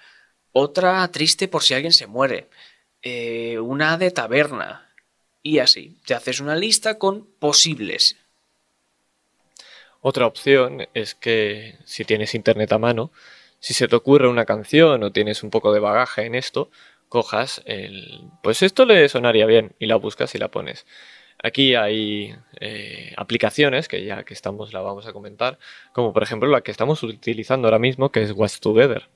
otra 0.52 1.06
triste 1.08 1.48
por 1.48 1.62
si 1.62 1.74
alguien 1.74 1.92
se 1.92 2.06
muere, 2.06 2.48
eh, 3.02 3.58
una 3.58 3.96
de 3.98 4.10
taberna, 4.10 4.90
y 5.42 5.58
así. 5.58 5.96
Te 6.06 6.14
haces 6.14 6.40
una 6.40 6.56
lista 6.56 6.98
con 6.98 7.26
posibles. 7.38 8.16
Otra 10.02 10.26
opción 10.26 10.86
es 10.94 11.14
que 11.14 11.76
si 11.84 12.04
tienes 12.04 12.34
internet 12.34 12.72
a 12.72 12.78
mano, 12.78 13.10
si 13.60 13.74
se 13.74 13.88
te 13.88 13.96
ocurre 13.96 14.28
una 14.28 14.46
canción 14.46 15.02
o 15.02 15.12
tienes 15.12 15.42
un 15.42 15.50
poco 15.50 15.72
de 15.72 15.80
bagaje 15.80 16.24
en 16.26 16.34
esto, 16.34 16.70
cojas 17.08 17.62
el... 17.66 18.22
Pues 18.42 18.62
esto 18.62 18.86
le 18.86 19.08
sonaría 19.08 19.46
bien 19.46 19.74
y 19.78 19.86
la 19.86 19.96
buscas 19.96 20.34
y 20.34 20.38
la 20.38 20.50
pones. 20.50 20.86
Aquí 21.42 21.74
hay 21.74 22.34
eh, 22.60 23.14
aplicaciones 23.16 23.88
que 23.88 24.04
ya 24.04 24.24
que 24.24 24.34
estamos 24.34 24.72
la 24.72 24.80
vamos 24.80 25.06
a 25.06 25.12
comentar, 25.12 25.58
como 25.92 26.12
por 26.12 26.22
ejemplo 26.22 26.48
la 26.48 26.60
que 26.62 26.70
estamos 26.70 27.02
utilizando 27.02 27.68
ahora 27.68 27.78
mismo, 27.78 28.10
que 28.10 28.22
es 28.22 28.32
What's 28.32 28.60
Together. 28.60 29.08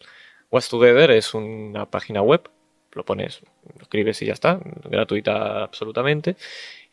What's 0.50 0.68
Together 0.68 1.10
es 1.10 1.34
una 1.34 1.90
página 1.90 2.22
web, 2.22 2.48
lo 2.92 3.04
pones, 3.04 3.42
lo 3.76 3.82
escribes 3.82 4.22
y 4.22 4.26
ya 4.26 4.32
está, 4.32 4.60
gratuita 4.84 5.64
absolutamente, 5.64 6.36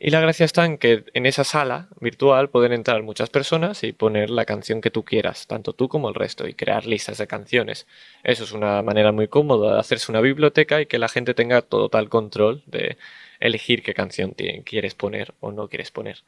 y 0.03 0.09
la 0.09 0.19
gracia 0.19 0.45
está 0.45 0.65
en 0.65 0.79
que 0.79 1.05
en 1.13 1.27
esa 1.27 1.43
sala 1.43 1.87
virtual 1.99 2.49
pueden 2.49 2.73
entrar 2.73 3.03
muchas 3.03 3.29
personas 3.29 3.83
y 3.83 3.91
poner 3.91 4.31
la 4.31 4.45
canción 4.45 4.81
que 4.81 4.89
tú 4.89 5.05
quieras, 5.05 5.45
tanto 5.45 5.73
tú 5.73 5.89
como 5.89 6.09
el 6.09 6.15
resto, 6.15 6.47
y 6.47 6.55
crear 6.55 6.87
listas 6.87 7.19
de 7.19 7.27
canciones. 7.27 7.85
Eso 8.23 8.43
es 8.43 8.51
una 8.51 8.81
manera 8.81 9.11
muy 9.11 9.27
cómoda 9.27 9.75
de 9.75 9.79
hacerse 9.79 10.11
una 10.11 10.19
biblioteca 10.19 10.81
y 10.81 10.87
que 10.87 10.97
la 10.97 11.07
gente 11.07 11.35
tenga 11.35 11.61
total 11.61 12.09
control 12.09 12.63
de 12.65 12.97
elegir 13.39 13.83
qué 13.83 13.93
canción 13.93 14.33
quieres 14.65 14.95
poner 14.95 15.35
o 15.39 15.51
no 15.51 15.69
quieres 15.69 15.91
poner. 15.91 16.23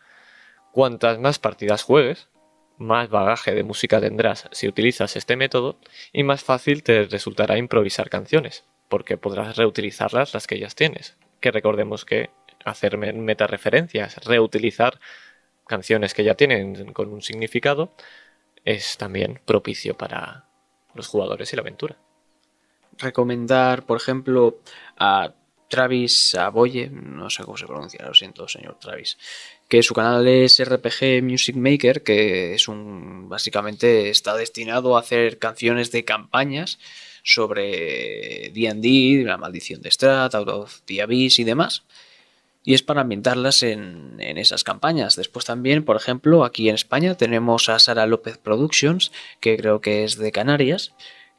Cuantas 0.72 1.18
más 1.18 1.40
partidas 1.40 1.82
juegues, 1.82 2.30
más 2.78 3.10
bagaje 3.10 3.56
de 3.56 3.64
música 3.64 4.00
tendrás 4.00 4.50
si 4.52 4.68
utilizas 4.68 5.16
este 5.16 5.36
método 5.36 5.80
y 6.12 6.22
más 6.22 6.44
fácil 6.44 6.84
te 6.84 7.06
resultará 7.06 7.58
improvisar 7.58 8.12
canciones, 8.12 8.66
porque 8.88 9.18
podrás 9.18 9.58
reutilizarlas 9.58 10.36
las 10.36 10.46
que 10.46 10.60
ya 10.60 10.68
tienes. 10.68 11.18
Que 11.40 11.50
recordemos 11.50 12.06
que 12.06 12.30
hacer 12.66 12.98
metareferencias, 12.98 14.18
reutilizar 14.26 15.00
canciones 15.68 16.14
que 16.14 16.24
ya 16.24 16.36
tienen 16.36 16.94
con 16.94 17.12
un 17.12 17.22
significado, 17.22 17.96
es 18.66 18.98
también 18.98 19.42
propicio 19.46 19.96
para 19.96 20.46
los 20.94 21.08
jugadores 21.08 21.52
y 21.52 21.56
la 21.56 21.62
aventura. 21.62 21.98
Recomendar, 22.98 23.86
por 23.86 23.98
ejemplo, 23.98 24.60
a 24.98 25.34
Travis 25.68 26.36
Aboye, 26.36 26.90
no 26.90 27.30
sé 27.30 27.44
cómo 27.44 27.58
se 27.58 27.66
pronuncia, 27.66 28.06
lo 28.06 28.14
siento, 28.14 28.48
señor 28.48 28.78
Travis, 28.80 29.18
que 29.68 29.82
su 29.82 29.96
canal 29.96 30.28
es 30.28 30.64
RPG 30.64 31.24
Music 31.24 31.56
Maker, 31.56 32.04
que 32.04 32.54
es 32.54 32.68
un 32.68 33.28
básicamente 33.28 34.12
está 34.12 34.36
destinado 34.36 34.96
a 34.96 35.00
hacer 35.00 35.40
canciones 35.40 35.92
de 35.92 36.06
campañas 36.06 36.78
sobre 37.24 38.52
D&D, 38.54 39.24
la 39.26 39.38
maldición 39.38 39.82
de 39.82 39.90
Strat, 39.90 40.36
Out 40.36 40.50
of 40.50 40.82
the 40.86 41.02
Abyss 41.02 41.40
y 41.40 41.44
demás 41.44 41.84
y 42.64 42.74
es 42.74 42.84
para 42.84 43.02
ambientarlas 43.02 43.64
en, 43.64 44.20
esas 44.20 44.64
campañas. 44.64 45.16
Después 45.16 45.46
también, 45.46 45.84
por 45.84 45.96
ejemplo, 45.96 46.46
aquí 46.46 46.70
en 46.70 46.76
España 46.76 47.16
tenemos 47.16 47.70
a 47.70 47.80
Sara 47.80 48.08
López 48.08 48.38
Productions, 48.38 49.12
que 49.40 49.58
creo 49.58 49.82
que 49.82 50.04
es 50.04 50.18
de 50.18 50.32
Canarias, 50.32 50.94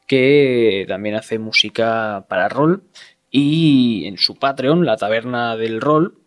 que 0.07 0.85
también 0.87 1.15
hace 1.15 1.39
música 1.39 2.25
para 2.29 2.47
rol 2.49 2.83
y 3.31 4.05
en 4.05 4.17
su 4.17 4.35
Patreon, 4.35 4.85
la 4.85 4.97
Taberna 4.97 5.57
del 5.57 5.81
Rol, 5.81 6.19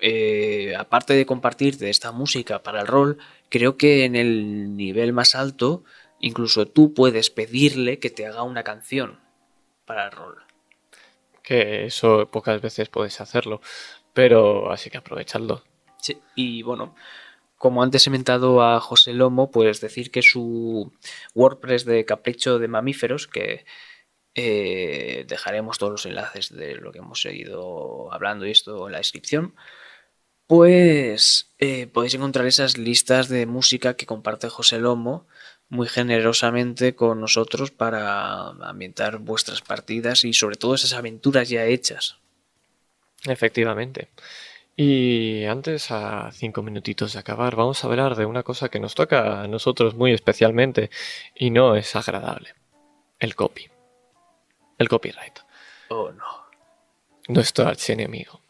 eh, 0.00 0.74
aparte 0.78 1.14
de 1.14 1.26
compartirte 1.26 1.90
esta 1.90 2.12
música 2.12 2.62
para 2.62 2.80
el 2.80 2.86
rol, 2.86 3.18
creo 3.48 3.76
que 3.76 4.04
en 4.04 4.14
el 4.14 4.76
nivel 4.76 5.12
más 5.12 5.34
alto, 5.34 5.84
incluso 6.20 6.66
tú 6.66 6.94
puedes 6.94 7.30
pedirle 7.30 7.98
que 7.98 8.10
te 8.10 8.26
haga 8.26 8.44
una 8.44 8.62
canción 8.62 9.18
para 9.84 10.06
el 10.06 10.12
rol. 10.12 10.36
Que 11.42 11.86
eso 11.86 12.28
pocas 12.30 12.60
veces 12.60 12.88
puedes 12.88 13.20
hacerlo. 13.20 13.60
Pero 14.18 14.72
así 14.72 14.90
que 14.90 14.98
aprovechadlo. 14.98 15.62
Sí, 16.00 16.18
y 16.34 16.62
bueno, 16.62 16.96
como 17.56 17.84
antes 17.84 18.04
he 18.04 18.10
mentado 18.10 18.64
a 18.64 18.80
José 18.80 19.12
Lomo, 19.12 19.52
pues 19.52 19.80
decir 19.80 20.10
que 20.10 20.22
su 20.22 20.92
WordPress 21.36 21.84
de 21.84 22.04
capricho 22.04 22.58
de 22.58 22.66
mamíferos, 22.66 23.28
que 23.28 23.64
eh, 24.34 25.24
dejaremos 25.28 25.78
todos 25.78 25.92
los 25.92 26.06
enlaces 26.06 26.52
de 26.52 26.74
lo 26.74 26.90
que 26.90 26.98
hemos 26.98 27.20
seguido 27.20 28.12
hablando 28.12 28.44
y 28.44 28.50
esto 28.50 28.88
en 28.88 28.92
la 28.94 28.98
descripción, 28.98 29.54
pues 30.48 31.54
eh, 31.60 31.86
podéis 31.86 32.14
encontrar 32.14 32.46
esas 32.46 32.76
listas 32.76 33.28
de 33.28 33.46
música 33.46 33.94
que 33.94 34.06
comparte 34.06 34.48
José 34.48 34.80
Lomo 34.80 35.28
muy 35.68 35.86
generosamente 35.86 36.96
con 36.96 37.20
nosotros 37.20 37.70
para 37.70 38.48
ambientar 38.48 39.18
vuestras 39.18 39.60
partidas 39.60 40.24
y 40.24 40.32
sobre 40.32 40.56
todo 40.56 40.74
esas 40.74 40.94
aventuras 40.94 41.48
ya 41.48 41.66
hechas. 41.66 42.18
Efectivamente. 43.26 44.08
Y 44.76 45.44
antes, 45.44 45.90
a 45.90 46.30
cinco 46.32 46.62
minutitos 46.62 47.12
de 47.12 47.18
acabar, 47.18 47.56
vamos 47.56 47.82
a 47.82 47.88
hablar 47.88 48.14
de 48.14 48.26
una 48.26 48.44
cosa 48.44 48.68
que 48.68 48.78
nos 48.78 48.94
toca 48.94 49.42
a 49.42 49.48
nosotros 49.48 49.94
muy 49.94 50.12
especialmente 50.12 50.90
y 51.34 51.50
no 51.50 51.74
es 51.74 51.96
agradable. 51.96 52.54
El 53.18 53.34
copy. 53.34 53.68
El 54.78 54.88
copyright. 54.88 55.40
Oh, 55.88 56.12
no. 56.12 56.24
Nuestro 57.26 57.66
archienemigo. 57.66 58.40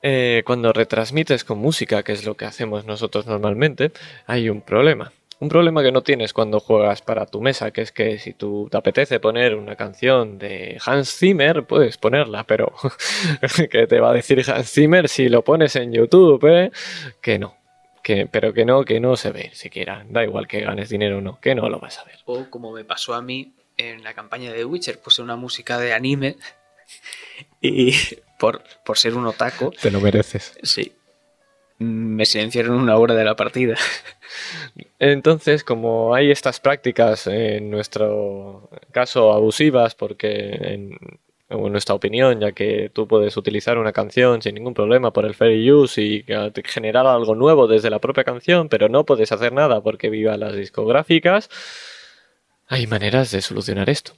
Eh, 0.00 0.44
cuando 0.46 0.72
retransmites 0.72 1.42
con 1.42 1.58
música, 1.58 2.04
que 2.04 2.12
es 2.12 2.24
lo 2.24 2.36
que 2.36 2.44
hacemos 2.44 2.84
nosotros 2.84 3.26
normalmente, 3.26 3.90
hay 4.26 4.48
un 4.48 4.60
problema. 4.60 5.12
Un 5.40 5.48
problema 5.48 5.84
que 5.84 5.92
no 5.92 6.02
tienes 6.02 6.32
cuando 6.32 6.58
juegas 6.58 7.00
para 7.00 7.24
tu 7.26 7.40
mesa, 7.40 7.70
que 7.70 7.82
es 7.82 7.92
que 7.92 8.18
si 8.18 8.32
tú 8.32 8.68
te 8.70 8.76
apetece 8.76 9.20
poner 9.20 9.54
una 9.54 9.76
canción 9.76 10.36
de 10.38 10.80
Hans 10.84 11.16
Zimmer, 11.16 11.64
puedes 11.64 11.96
ponerla, 11.96 12.44
pero 12.44 12.72
¿qué 13.70 13.86
te 13.86 14.00
va 14.00 14.10
a 14.10 14.14
decir 14.14 14.42
Hans 14.50 14.72
Zimmer 14.72 15.08
si 15.08 15.28
lo 15.28 15.44
pones 15.44 15.76
en 15.76 15.92
YouTube? 15.92 16.44
Eh? 16.44 16.72
Que 17.22 17.38
no. 17.38 17.56
Que, 18.02 18.26
pero 18.26 18.52
que 18.52 18.64
no, 18.64 18.84
que 18.84 18.98
no 18.98 19.16
se 19.16 19.30
ve 19.30 19.50
siquiera. 19.52 20.04
Da 20.08 20.24
igual 20.24 20.48
que 20.48 20.60
ganes 20.60 20.88
dinero 20.88 21.18
o 21.18 21.20
no, 21.20 21.38
que 21.40 21.54
no 21.54 21.68
lo 21.68 21.78
vas 21.78 21.98
a 21.98 22.04
ver. 22.04 22.16
O 22.24 22.50
como 22.50 22.72
me 22.72 22.84
pasó 22.84 23.14
a 23.14 23.22
mí 23.22 23.54
en 23.76 24.02
la 24.02 24.14
campaña 24.14 24.52
de 24.52 24.64
Witcher, 24.64 24.98
puse 24.98 25.22
una 25.22 25.36
música 25.36 25.78
de 25.78 25.92
anime 25.92 26.36
y 27.60 27.94
por, 28.40 28.62
por 28.84 28.98
ser 28.98 29.14
un 29.14 29.26
otaco. 29.26 29.70
Te 29.70 29.92
lo 29.92 30.00
mereces. 30.00 30.58
Sí. 30.64 30.92
Me 31.78 32.26
silenciaron 32.26 32.76
una 32.76 32.96
hora 32.96 33.14
de 33.14 33.24
la 33.24 33.36
partida. 33.36 33.76
Entonces, 34.98 35.62
como 35.62 36.14
hay 36.14 36.30
estas 36.30 36.60
prácticas, 36.60 37.26
en 37.26 37.70
nuestro 37.70 38.68
caso 38.90 39.32
abusivas, 39.32 39.94
porque 39.94 40.50
en, 40.60 40.98
nuestra 41.48 41.94
opinión, 41.94 42.40
ya 42.40 42.52
que 42.52 42.90
tú 42.92 43.08
puedes 43.08 43.36
utilizar 43.36 43.78
una 43.78 43.92
canción 43.92 44.42
sin 44.42 44.54
ningún 44.54 44.74
problema 44.74 45.12
por 45.12 45.24
el 45.24 45.34
fair 45.34 45.72
use 45.72 46.02
y 46.02 46.24
generar 46.64 47.06
algo 47.06 47.34
nuevo 47.34 47.66
desde 47.66 47.88
la 47.88 48.00
propia 48.00 48.24
canción, 48.24 48.68
pero 48.68 48.90
no 48.90 49.04
puedes 49.04 49.32
hacer 49.32 49.52
nada 49.52 49.80
porque 49.80 50.10
viva 50.10 50.36
las 50.36 50.54
discográficas, 50.54 51.48
hay 52.68 52.86
maneras 52.86 53.30
de 53.30 53.40
solucionar 53.40 53.88
esto. 53.88 54.12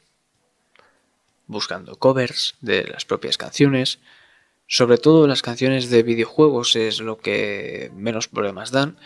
Buscando 1.46 1.96
covers 1.96 2.56
de 2.60 2.84
las 2.84 3.04
propias 3.04 3.38
canciones, 3.38 4.00
Sobre 4.72 4.98
todo 4.98 5.26
las 5.26 5.42
canciones 5.42 5.90
de 5.90 6.04
videojuegos 6.04 6.76
es 6.76 7.00
lo 7.00 7.18
que 7.18 7.90
menos 7.92 8.28
problemas 8.28 8.70
dan. 8.70 8.96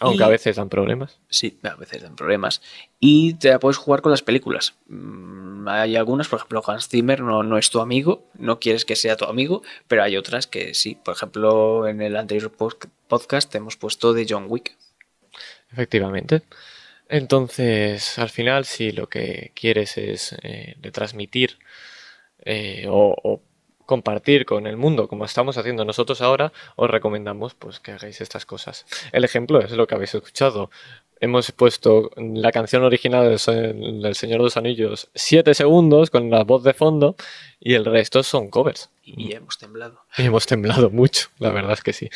Aunque 0.00 0.22
Y- 0.22 0.26
a 0.26 0.28
veces 0.28 0.56
dan 0.56 0.70
problemas. 0.70 1.18
Sí, 1.28 1.58
a 1.62 1.74
veces 1.76 2.00
dan 2.02 2.16
problemas. 2.16 2.62
Y 3.00 3.34
te 3.34 3.50
la 3.50 3.58
puedes 3.60 3.76
jugar 3.76 4.00
con 4.00 4.12
las 4.12 4.22
películas. 4.22 4.74
Mm, 4.88 5.68
Hay 5.68 5.94
algunas, 5.94 6.26
por 6.28 6.38
ejemplo, 6.38 6.62
Hans 6.66 6.88
Zimmer 6.88 7.20
no, 7.20 7.42
no 7.42 7.58
es 7.58 7.68
tu 7.68 7.80
amigo, 7.80 8.24
no 8.38 8.58
quieres 8.60 8.86
que 8.86 8.96
sea 8.96 9.16
tu 9.18 9.26
amigo, 9.26 9.60
pero 9.88 10.02
hay 10.02 10.16
otras 10.16 10.46
que 10.46 10.72
sí. 10.72 10.94
Por 11.04 11.14
ejemplo, 11.14 11.86
en 11.86 12.00
el 12.00 12.16
anterior 12.16 12.50
pod- 12.56 12.88
podcast 13.06 13.52
te 13.52 13.58
hemos 13.58 13.76
puesto 13.76 14.14
de 14.14 14.24
John 14.26 14.46
Wick. 14.48 14.74
Efectivamente. 15.70 16.40
Entonces, 17.10 18.18
al 18.18 18.30
final, 18.30 18.64
si 18.64 18.92
lo 18.92 19.08
que 19.10 19.52
quieres 19.54 19.98
es 19.98 20.34
eh, 20.42 20.76
retransmitir 20.80 21.58
eh, 22.44 22.86
o, 22.88 23.14
o 23.22 23.42
compartir 23.90 24.46
con 24.46 24.66
el 24.68 24.76
mundo, 24.76 25.08
como 25.08 25.24
estamos 25.24 25.58
haciendo 25.58 25.84
nosotros 25.84 26.22
ahora, 26.22 26.52
os 26.76 26.88
recomendamos 26.88 27.54
pues 27.54 27.80
que 27.80 27.90
hagáis 27.92 28.20
estas 28.20 28.46
cosas. 28.46 28.86
El 29.12 29.24
ejemplo 29.24 29.60
es 29.60 29.72
lo 29.72 29.86
que 29.86 29.96
habéis 29.96 30.14
escuchado. 30.14 30.70
Hemos 31.22 31.50
puesto 31.52 32.10
la 32.16 32.50
canción 32.52 32.82
original 32.84 33.28
del 33.28 33.38
Se- 33.38 33.74
del 33.74 34.14
Señor 34.14 34.38
de 34.38 34.44
los 34.44 34.56
Anillos 34.56 35.08
7 35.14 35.52
segundos 35.54 36.08
con 36.08 36.30
la 36.30 36.44
voz 36.44 36.62
de 36.62 36.72
fondo 36.72 37.16
y 37.58 37.74
el 37.74 37.84
resto 37.84 38.22
son 38.22 38.48
covers. 38.48 38.88
Y 39.04 39.32
hemos 39.34 39.58
temblado. 39.58 40.00
Y 40.16 40.22
hemos 40.22 40.46
temblado 40.46 40.88
mucho, 40.90 41.28
la 41.38 41.50
verdad 41.50 41.72
es 41.72 41.82
que 41.82 41.92
sí. 41.92 42.08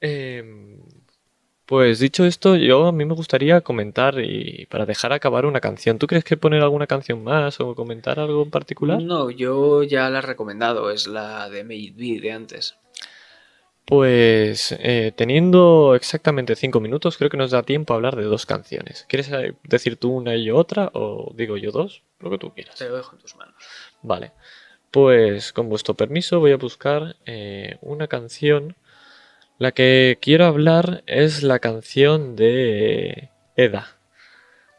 Em, 0.00 0.78
pues 1.68 1.98
dicho 1.98 2.24
esto, 2.24 2.56
yo 2.56 2.86
a 2.86 2.92
mí 2.92 3.04
me 3.04 3.12
gustaría 3.12 3.60
comentar 3.60 4.18
y 4.20 4.64
para 4.70 4.86
dejar 4.86 5.12
acabar 5.12 5.44
una 5.44 5.60
canción. 5.60 5.98
¿Tú 5.98 6.06
crees 6.06 6.24
que 6.24 6.38
poner 6.38 6.62
alguna 6.62 6.86
canción 6.86 7.22
más 7.22 7.60
o 7.60 7.74
comentar 7.74 8.18
algo 8.18 8.42
en 8.42 8.50
particular? 8.50 9.02
No, 9.02 9.28
yo 9.28 9.82
ya 9.82 10.08
la 10.08 10.20
he 10.20 10.22
recomendado, 10.22 10.90
es 10.90 11.06
la 11.06 11.50
de 11.50 11.64
Made 11.64 11.92
Be 11.94 12.20
de 12.22 12.32
antes. 12.32 12.78
Pues 13.84 14.74
eh, 14.78 15.12
teniendo 15.14 15.94
exactamente 15.94 16.56
cinco 16.56 16.80
minutos, 16.80 17.18
creo 17.18 17.28
que 17.28 17.36
nos 17.36 17.50
da 17.50 17.62
tiempo 17.62 17.92
a 17.92 17.96
hablar 17.96 18.16
de 18.16 18.24
dos 18.24 18.46
canciones. 18.46 19.04
¿Quieres 19.06 19.30
eh, 19.32 19.54
decir 19.62 19.96
tú 19.96 20.10
una 20.10 20.36
y 20.36 20.46
yo 20.46 20.56
otra 20.56 20.90
o 20.94 21.34
digo 21.34 21.58
yo 21.58 21.70
dos? 21.70 22.02
Lo 22.20 22.30
que 22.30 22.38
tú 22.38 22.54
quieras. 22.54 22.76
Te 22.76 22.88
lo 22.88 22.96
dejo 22.96 23.14
en 23.14 23.20
tus 23.20 23.36
manos. 23.36 23.54
Vale, 24.00 24.32
pues 24.90 25.52
con 25.52 25.68
vuestro 25.68 25.92
permiso 25.92 26.40
voy 26.40 26.52
a 26.52 26.56
buscar 26.56 27.16
eh, 27.26 27.76
una 27.82 28.08
canción. 28.08 28.74
La 29.58 29.72
que 29.72 30.18
quiero 30.22 30.44
hablar 30.46 31.02
es 31.08 31.42
la 31.42 31.58
canción 31.58 32.36
de 32.36 33.30
Eda. 33.56 33.88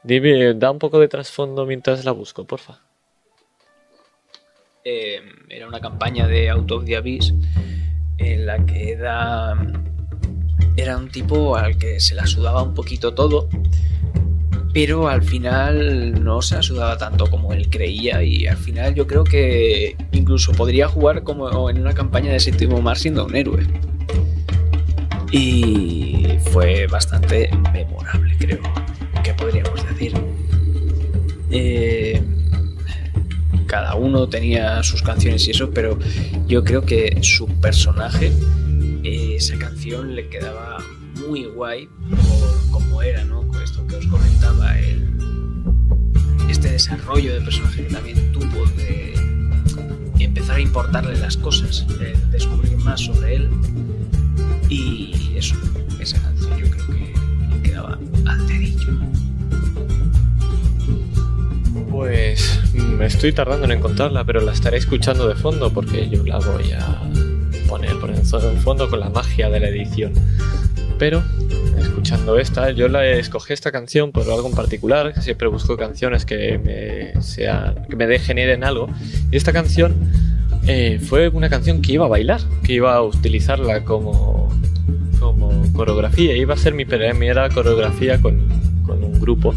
Dime, 0.04 0.54
da 0.54 0.72
un 0.72 0.80
poco 0.80 1.02
de 1.02 1.10
trasfondo 1.10 1.66
mientras 1.66 2.06
la 2.06 2.14
busco, 2.14 2.46
porfa. 2.46 2.80
Eh, 4.86 5.20
era 5.50 5.68
una 5.68 5.82
campaña 5.82 6.28
de 6.28 6.50
Out 6.50 6.72
of 6.72 6.86
the 6.86 6.96
Abyss 6.96 7.34
en 8.20 8.46
la 8.46 8.66
que 8.66 8.94
era, 8.94 9.54
era 10.78 10.98
un 10.98 11.10
tipo 11.10 11.58
al 11.58 11.78
que 11.78 12.00
se 12.00 12.16
la 12.16 12.26
sudaba 12.26 12.64
un 12.64 12.74
poquito 12.74 13.14
todo, 13.14 13.50
pero 14.74 15.10
al 15.10 15.24
final 15.24 16.24
no 16.24 16.42
se 16.42 16.56
la 16.56 16.64
sudaba 16.64 16.98
tanto 16.98 17.30
como 17.30 17.52
él 17.52 17.70
creía 17.70 18.24
y 18.24 18.48
al 18.48 18.56
final 18.56 18.96
yo 18.96 19.06
creo 19.06 19.26
que 19.26 19.98
incluso 20.14 20.54
podría 20.54 20.88
jugar 20.88 21.24
como 21.24 21.70
en 21.70 21.82
una 21.82 21.94
campaña 21.94 22.32
de 22.32 22.40
séptimo 22.40 22.82
mar 22.82 22.98
siendo 22.98 23.26
un 23.26 23.36
héroe. 23.36 23.68
Y 25.32 26.26
fue 26.52 26.88
bastante 26.88 27.50
memorable, 27.72 28.36
creo 28.40 28.62
que 29.24 29.34
podríamos 29.34 29.88
decir. 29.88 30.14
Eh, 31.52 32.22
cada 33.68 33.94
uno 33.96 34.28
tenía 34.28 34.82
sus 34.82 35.04
canciones 35.04 35.48
y 35.48 35.52
eso, 35.52 35.70
pero 35.70 36.00
yo 36.48 36.64
creo 36.64 36.84
que 36.84 37.20
su 37.22 37.48
personaje, 37.60 38.32
eh, 39.04 39.36
esa 39.36 39.58
canción 39.60 40.16
le 40.16 40.28
quedaba 40.30 40.78
muy 41.28 41.46
guay 41.46 41.88
por 42.10 42.72
cómo 42.72 43.02
era, 43.04 43.24
¿no? 43.26 43.48
Con 43.48 43.62
esto 43.62 43.86
que 43.86 43.98
os 43.98 44.08
comentaba, 44.08 44.80
el, 44.80 45.14
este 46.50 46.72
desarrollo 46.72 47.36
de 47.36 47.42
personaje 47.42 47.84
que 47.84 47.94
también 47.94 48.32
tuvo 48.32 48.66
de 48.78 49.14
empezar 50.20 50.56
a 50.56 50.60
importarle 50.60 51.16
las 51.20 51.38
cosas, 51.38 51.86
de 52.00 52.16
descubrir 52.32 52.76
más 52.78 53.02
sobre 53.02 53.36
él 53.36 53.50
y 54.70 55.34
eso, 55.36 55.56
esa 56.00 56.22
canción 56.22 56.58
yo 56.58 56.70
creo 56.70 56.88
que 56.88 57.62
quedaba 57.64 57.98
al 58.26 58.48
dedillo. 58.48 58.94
Pues 61.90 62.60
me 62.74 63.06
estoy 63.06 63.34
tardando 63.34 63.66
en 63.66 63.72
encontrarla, 63.72 64.24
pero 64.24 64.42
la 64.42 64.54
estaré 64.54 64.78
escuchando 64.78 65.28
de 65.28 65.36
fondo 65.36 65.72
porque 65.72 66.10
yo 66.10 66.24
la 66.24 66.38
voy 66.40 66.72
a 66.72 67.02
poner 67.68 67.98
por 68.00 68.10
en 68.10 68.58
fondo 68.58 68.90
con 68.90 69.00
la 69.00 69.10
magia 69.10 69.50
de 69.50 69.60
la 69.60 69.70
edición. 69.70 70.14
Pero 70.98 71.24
escuchando 71.78 72.38
esta, 72.38 72.72
yo 72.72 72.88
la 72.88 73.06
escogí 73.06 73.54
esta 73.54 73.72
canción 73.72 74.12
por 74.12 74.24
algo 74.24 74.48
en 74.48 74.56
particular, 74.56 75.22
siempre 75.22 75.48
busco 75.48 75.78
canciones 75.78 76.26
que 76.26 76.58
me, 76.58 77.22
sean, 77.22 77.86
que 77.90 77.96
me 77.96 78.06
algo. 78.64 78.88
Y 79.32 79.38
esta 79.38 79.54
canción 79.54 79.96
eh, 80.68 81.00
fue 81.00 81.30
una 81.30 81.50
canción 81.50 81.82
que 81.82 81.94
iba 81.94 82.06
a 82.06 82.10
bailar, 82.10 82.42
que 82.64 82.74
iba 82.74 82.96
a 82.96 83.02
utilizarla 83.02 83.84
como, 83.84 84.50
como 85.20 85.64
coreografía. 85.74 86.36
Iba 86.36 86.54
a 86.54 86.58
ser 86.58 86.74
mi 86.74 86.86
primera 86.86 87.50
coreografía 87.50 88.22
con, 88.22 88.40
con 88.86 89.04
un 89.04 89.20
grupo, 89.20 89.56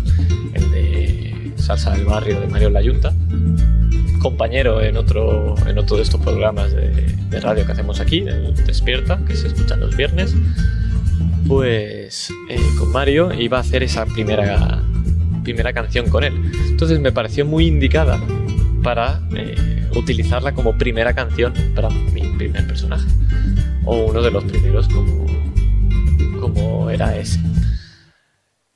el 0.55 0.71
de 0.71 1.53
Salsa 1.57 1.93
del 1.93 2.05
Barrio 2.05 2.41
de 2.41 2.47
Mario 2.49 2.71
Layunta, 2.71 3.15
compañero 4.21 4.83
en 4.83 4.97
otro, 4.97 5.55
en 5.67 5.79
otro 5.79 5.97
de 5.97 6.03
estos 6.03 6.21
programas 6.21 6.73
de, 6.73 7.41
radio 7.41 7.65
que 7.65 7.73
hacemos 7.73 7.99
aquí, 7.99 8.21
Despierta, 8.67 9.19
que 9.27 9.35
se 9.35 9.49
escuchan 9.49 9.81
los 9.81 9.97
viernes. 9.97 10.35
Pues 11.49 12.31
eh, 12.49 12.61
con 12.79 12.93
Mario 12.93 13.33
iba 13.33 13.59
a 13.59 13.61
hacer 13.63 13.83
esa 13.83 14.07
primera, 14.07 14.83
primera 15.43 15.73
canción 15.73 16.09
con 16.09 16.25
él. 16.25 16.35
Entonces 16.69 17.01
me 17.01 17.11
pareció 17.11 17.47
muy 17.47 17.67
indicada 17.67 18.21
para 18.83 19.21
eh, 19.35 19.72
utilizarla 19.95 20.55
como 20.55 20.77
primera 20.77 21.15
canción 21.15 21.53
para 21.75 21.89
mi 21.91 22.23
primer 22.37 22.67
personaje. 22.67 23.07
O 23.85 24.05
uno 24.05 24.23
de 24.23 24.31
los 24.31 24.45
primeros 24.45 24.89
como, 24.89 25.27
como 26.41 26.91
era 26.91 27.17
ese. 27.17 27.41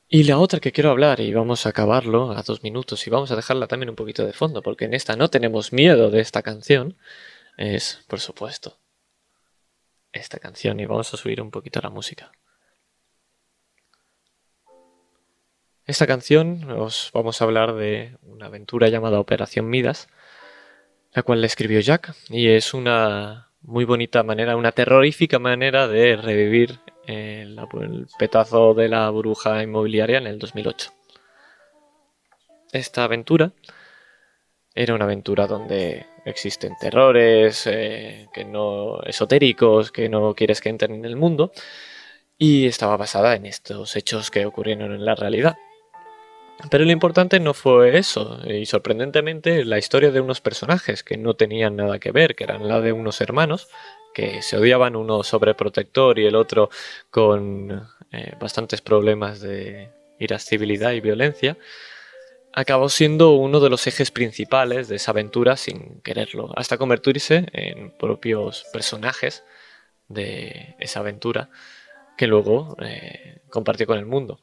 Y 0.08 0.22
la 0.24 0.38
otra 0.38 0.60
que 0.60 0.70
quiero 0.70 0.90
hablar, 0.90 1.20
y 1.20 1.32
vamos 1.34 1.66
a 1.66 1.70
acabarlo 1.70 2.30
a 2.30 2.42
dos 2.42 2.62
minutos, 2.62 3.06
y 3.06 3.10
vamos 3.10 3.32
a 3.32 3.36
dejarla 3.36 3.66
también 3.66 3.90
un 3.90 3.96
poquito 3.96 4.24
de 4.24 4.32
fondo, 4.32 4.62
porque 4.62 4.84
en 4.84 4.94
esta 4.94 5.16
no 5.16 5.28
tenemos 5.28 5.72
miedo 5.72 6.10
de 6.10 6.20
esta 6.20 6.42
canción, 6.42 6.96
es, 7.56 8.04
por 8.06 8.20
supuesto, 8.20 8.78
esta 10.12 10.38
canción, 10.38 10.78
y 10.78 10.86
vamos 10.86 11.12
a 11.12 11.16
subir 11.16 11.42
un 11.42 11.50
poquito 11.50 11.80
la 11.82 11.90
música. 11.90 12.30
Esta 15.86 16.06
canción 16.06 16.70
os 16.70 17.10
vamos 17.12 17.40
a 17.40 17.44
hablar 17.44 17.74
de 17.74 18.16
una 18.22 18.46
aventura 18.46 18.88
llamada 18.88 19.20
Operación 19.20 19.68
Midas, 19.68 20.08
la 21.16 21.22
cual 21.22 21.40
le 21.40 21.46
escribió 21.48 21.80
Jack, 21.80 22.14
y 22.28 22.48
es 22.48 22.74
una 22.74 23.50
muy 23.62 23.84
bonita 23.84 24.22
manera, 24.22 24.54
una 24.56 24.70
terrorífica 24.72 25.38
manera 25.38 25.88
de 25.88 26.16
revivir 26.16 26.78
eh, 27.08 27.44
la- 27.48 27.66
el 27.80 28.06
petazo 28.18 28.74
de 28.74 28.88
la 28.88 29.08
burbuja 29.10 29.62
inmobiliaria 29.62 30.18
en 30.18 30.26
el 30.26 30.38
2008. 30.38 30.90
Esta 32.72 33.04
aventura 33.04 33.52
era 34.74 34.94
una 34.94 35.04
aventura 35.04 35.46
donde 35.46 36.04
existen 36.24 36.74
terrores 36.78 37.66
eh, 37.66 38.26
que 38.34 38.44
no 38.44 39.00
esotéricos 39.02 39.90
que 39.92 40.08
no 40.08 40.34
quieres 40.34 40.60
que 40.60 40.68
entren 40.68 40.94
en 40.96 41.04
el 41.04 41.16
mundo 41.16 41.52
y 42.36 42.66
estaba 42.66 42.96
basada 42.96 43.36
en 43.36 43.46
estos 43.46 43.96
hechos 43.96 44.30
que 44.30 44.44
ocurrieron 44.44 44.92
en 44.92 45.04
la 45.04 45.14
realidad. 45.14 45.56
Pero 46.70 46.84
lo 46.84 46.90
importante 46.90 47.38
no 47.38 47.54
fue 47.54 47.98
eso, 47.98 48.40
y 48.46 48.66
sorprendentemente 48.66 49.64
la 49.64 49.78
historia 49.78 50.10
de 50.10 50.20
unos 50.20 50.40
personajes 50.40 51.02
que 51.02 51.16
no 51.16 51.34
tenían 51.34 51.76
nada 51.76 51.98
que 51.98 52.12
ver, 52.12 52.34
que 52.34 52.44
eran 52.44 52.66
la 52.66 52.80
de 52.80 52.92
unos 52.92 53.20
hermanos, 53.20 53.68
que 54.14 54.40
se 54.40 54.56
odiaban 54.56 54.96
uno 54.96 55.22
sobreprotector 55.22 56.18
y 56.18 56.26
el 56.26 56.34
otro 56.34 56.70
con 57.10 57.86
eh, 58.10 58.32
bastantes 58.40 58.80
problemas 58.80 59.40
de 59.40 59.90
irascibilidad 60.18 60.92
y 60.92 61.00
violencia, 61.00 61.58
acabó 62.54 62.88
siendo 62.88 63.32
uno 63.32 63.60
de 63.60 63.68
los 63.68 63.86
ejes 63.86 64.10
principales 64.10 64.88
de 64.88 64.96
esa 64.96 65.10
aventura 65.10 65.58
sin 65.58 66.00
quererlo, 66.00 66.50
hasta 66.56 66.78
convertirse 66.78 67.46
en 67.52 67.90
propios 67.90 68.64
personajes 68.72 69.44
de 70.08 70.74
esa 70.78 71.00
aventura 71.00 71.50
que 72.16 72.26
luego 72.26 72.74
eh, 72.80 73.42
compartió 73.50 73.86
con 73.86 73.98
el 73.98 74.06
mundo. 74.06 74.40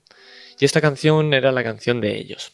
Y 0.59 0.65
esta 0.65 0.81
canción 0.81 1.33
era 1.33 1.51
la 1.51 1.63
canción 1.63 2.01
de 2.01 2.17
ellos. 2.17 2.53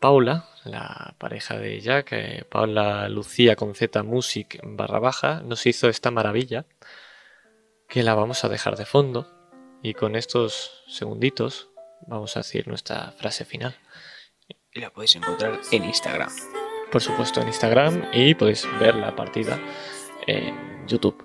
Paula, 0.00 0.48
la 0.64 1.14
pareja 1.18 1.56
de 1.56 1.80
Jack, 1.80 2.12
eh, 2.12 2.44
Paula 2.48 3.08
Lucía 3.08 3.56
con 3.56 3.74
Z 3.74 4.02
Music 4.02 4.60
barra 4.62 4.98
baja, 4.98 5.40
nos 5.42 5.64
hizo 5.66 5.88
esta 5.88 6.10
maravilla 6.10 6.66
que 7.88 8.02
la 8.02 8.14
vamos 8.14 8.44
a 8.44 8.48
dejar 8.48 8.76
de 8.76 8.84
fondo 8.84 9.26
y 9.82 9.94
con 9.94 10.16
estos 10.16 10.82
segunditos 10.88 11.70
vamos 12.06 12.36
a 12.36 12.40
decir 12.40 12.68
nuestra 12.68 13.12
frase 13.12 13.44
final. 13.44 13.74
Y 14.72 14.80
la 14.80 14.90
podéis 14.90 15.16
encontrar 15.16 15.60
en 15.70 15.84
Instagram. 15.84 16.30
Por 16.90 17.00
supuesto 17.00 17.40
en 17.40 17.48
Instagram 17.48 18.08
y 18.12 18.34
podéis 18.34 18.66
ver 18.78 18.96
la 18.96 19.14
partida 19.14 19.58
en 20.26 20.86
YouTube. 20.86 21.24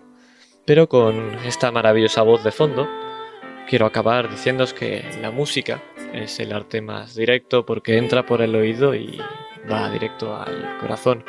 Pero 0.65 0.87
con 0.87 1.33
esta 1.45 1.71
maravillosa 1.71 2.21
voz 2.21 2.43
de 2.43 2.51
fondo, 2.51 2.87
quiero 3.69 3.85
acabar 3.85 4.31
diciéndoos 4.31 4.73
que 4.73 5.05
la 5.21 5.29
música 5.29 5.83
es 6.11 6.39
el 6.39 6.51
arte 6.53 6.81
más 6.81 7.13
directo 7.13 7.67
porque 7.67 7.97
entra 7.97 8.25
por 8.25 8.41
el 8.41 8.55
oído 8.55 8.95
y 8.95 9.21
va 9.71 9.91
directo 9.91 10.35
al 10.35 10.79
corazón. 10.79 11.23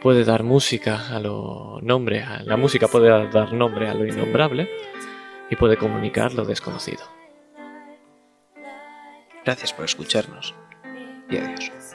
Puede 0.00 0.24
dar 0.24 0.42
música 0.42 1.14
a 1.14 1.20
lo 1.20 1.78
nombre, 1.82 2.24
la 2.44 2.56
música 2.56 2.88
puede 2.88 3.28
dar 3.28 3.52
nombre 3.52 3.88
a 3.88 3.94
lo 3.94 4.06
innombrable 4.06 4.70
y 5.50 5.56
puede 5.56 5.76
comunicar 5.76 6.32
lo 6.32 6.44
desconocido. 6.46 7.04
Gracias 9.44 9.74
por 9.74 9.84
escucharnos 9.84 10.54
y 11.28 11.36
adiós. 11.36 11.85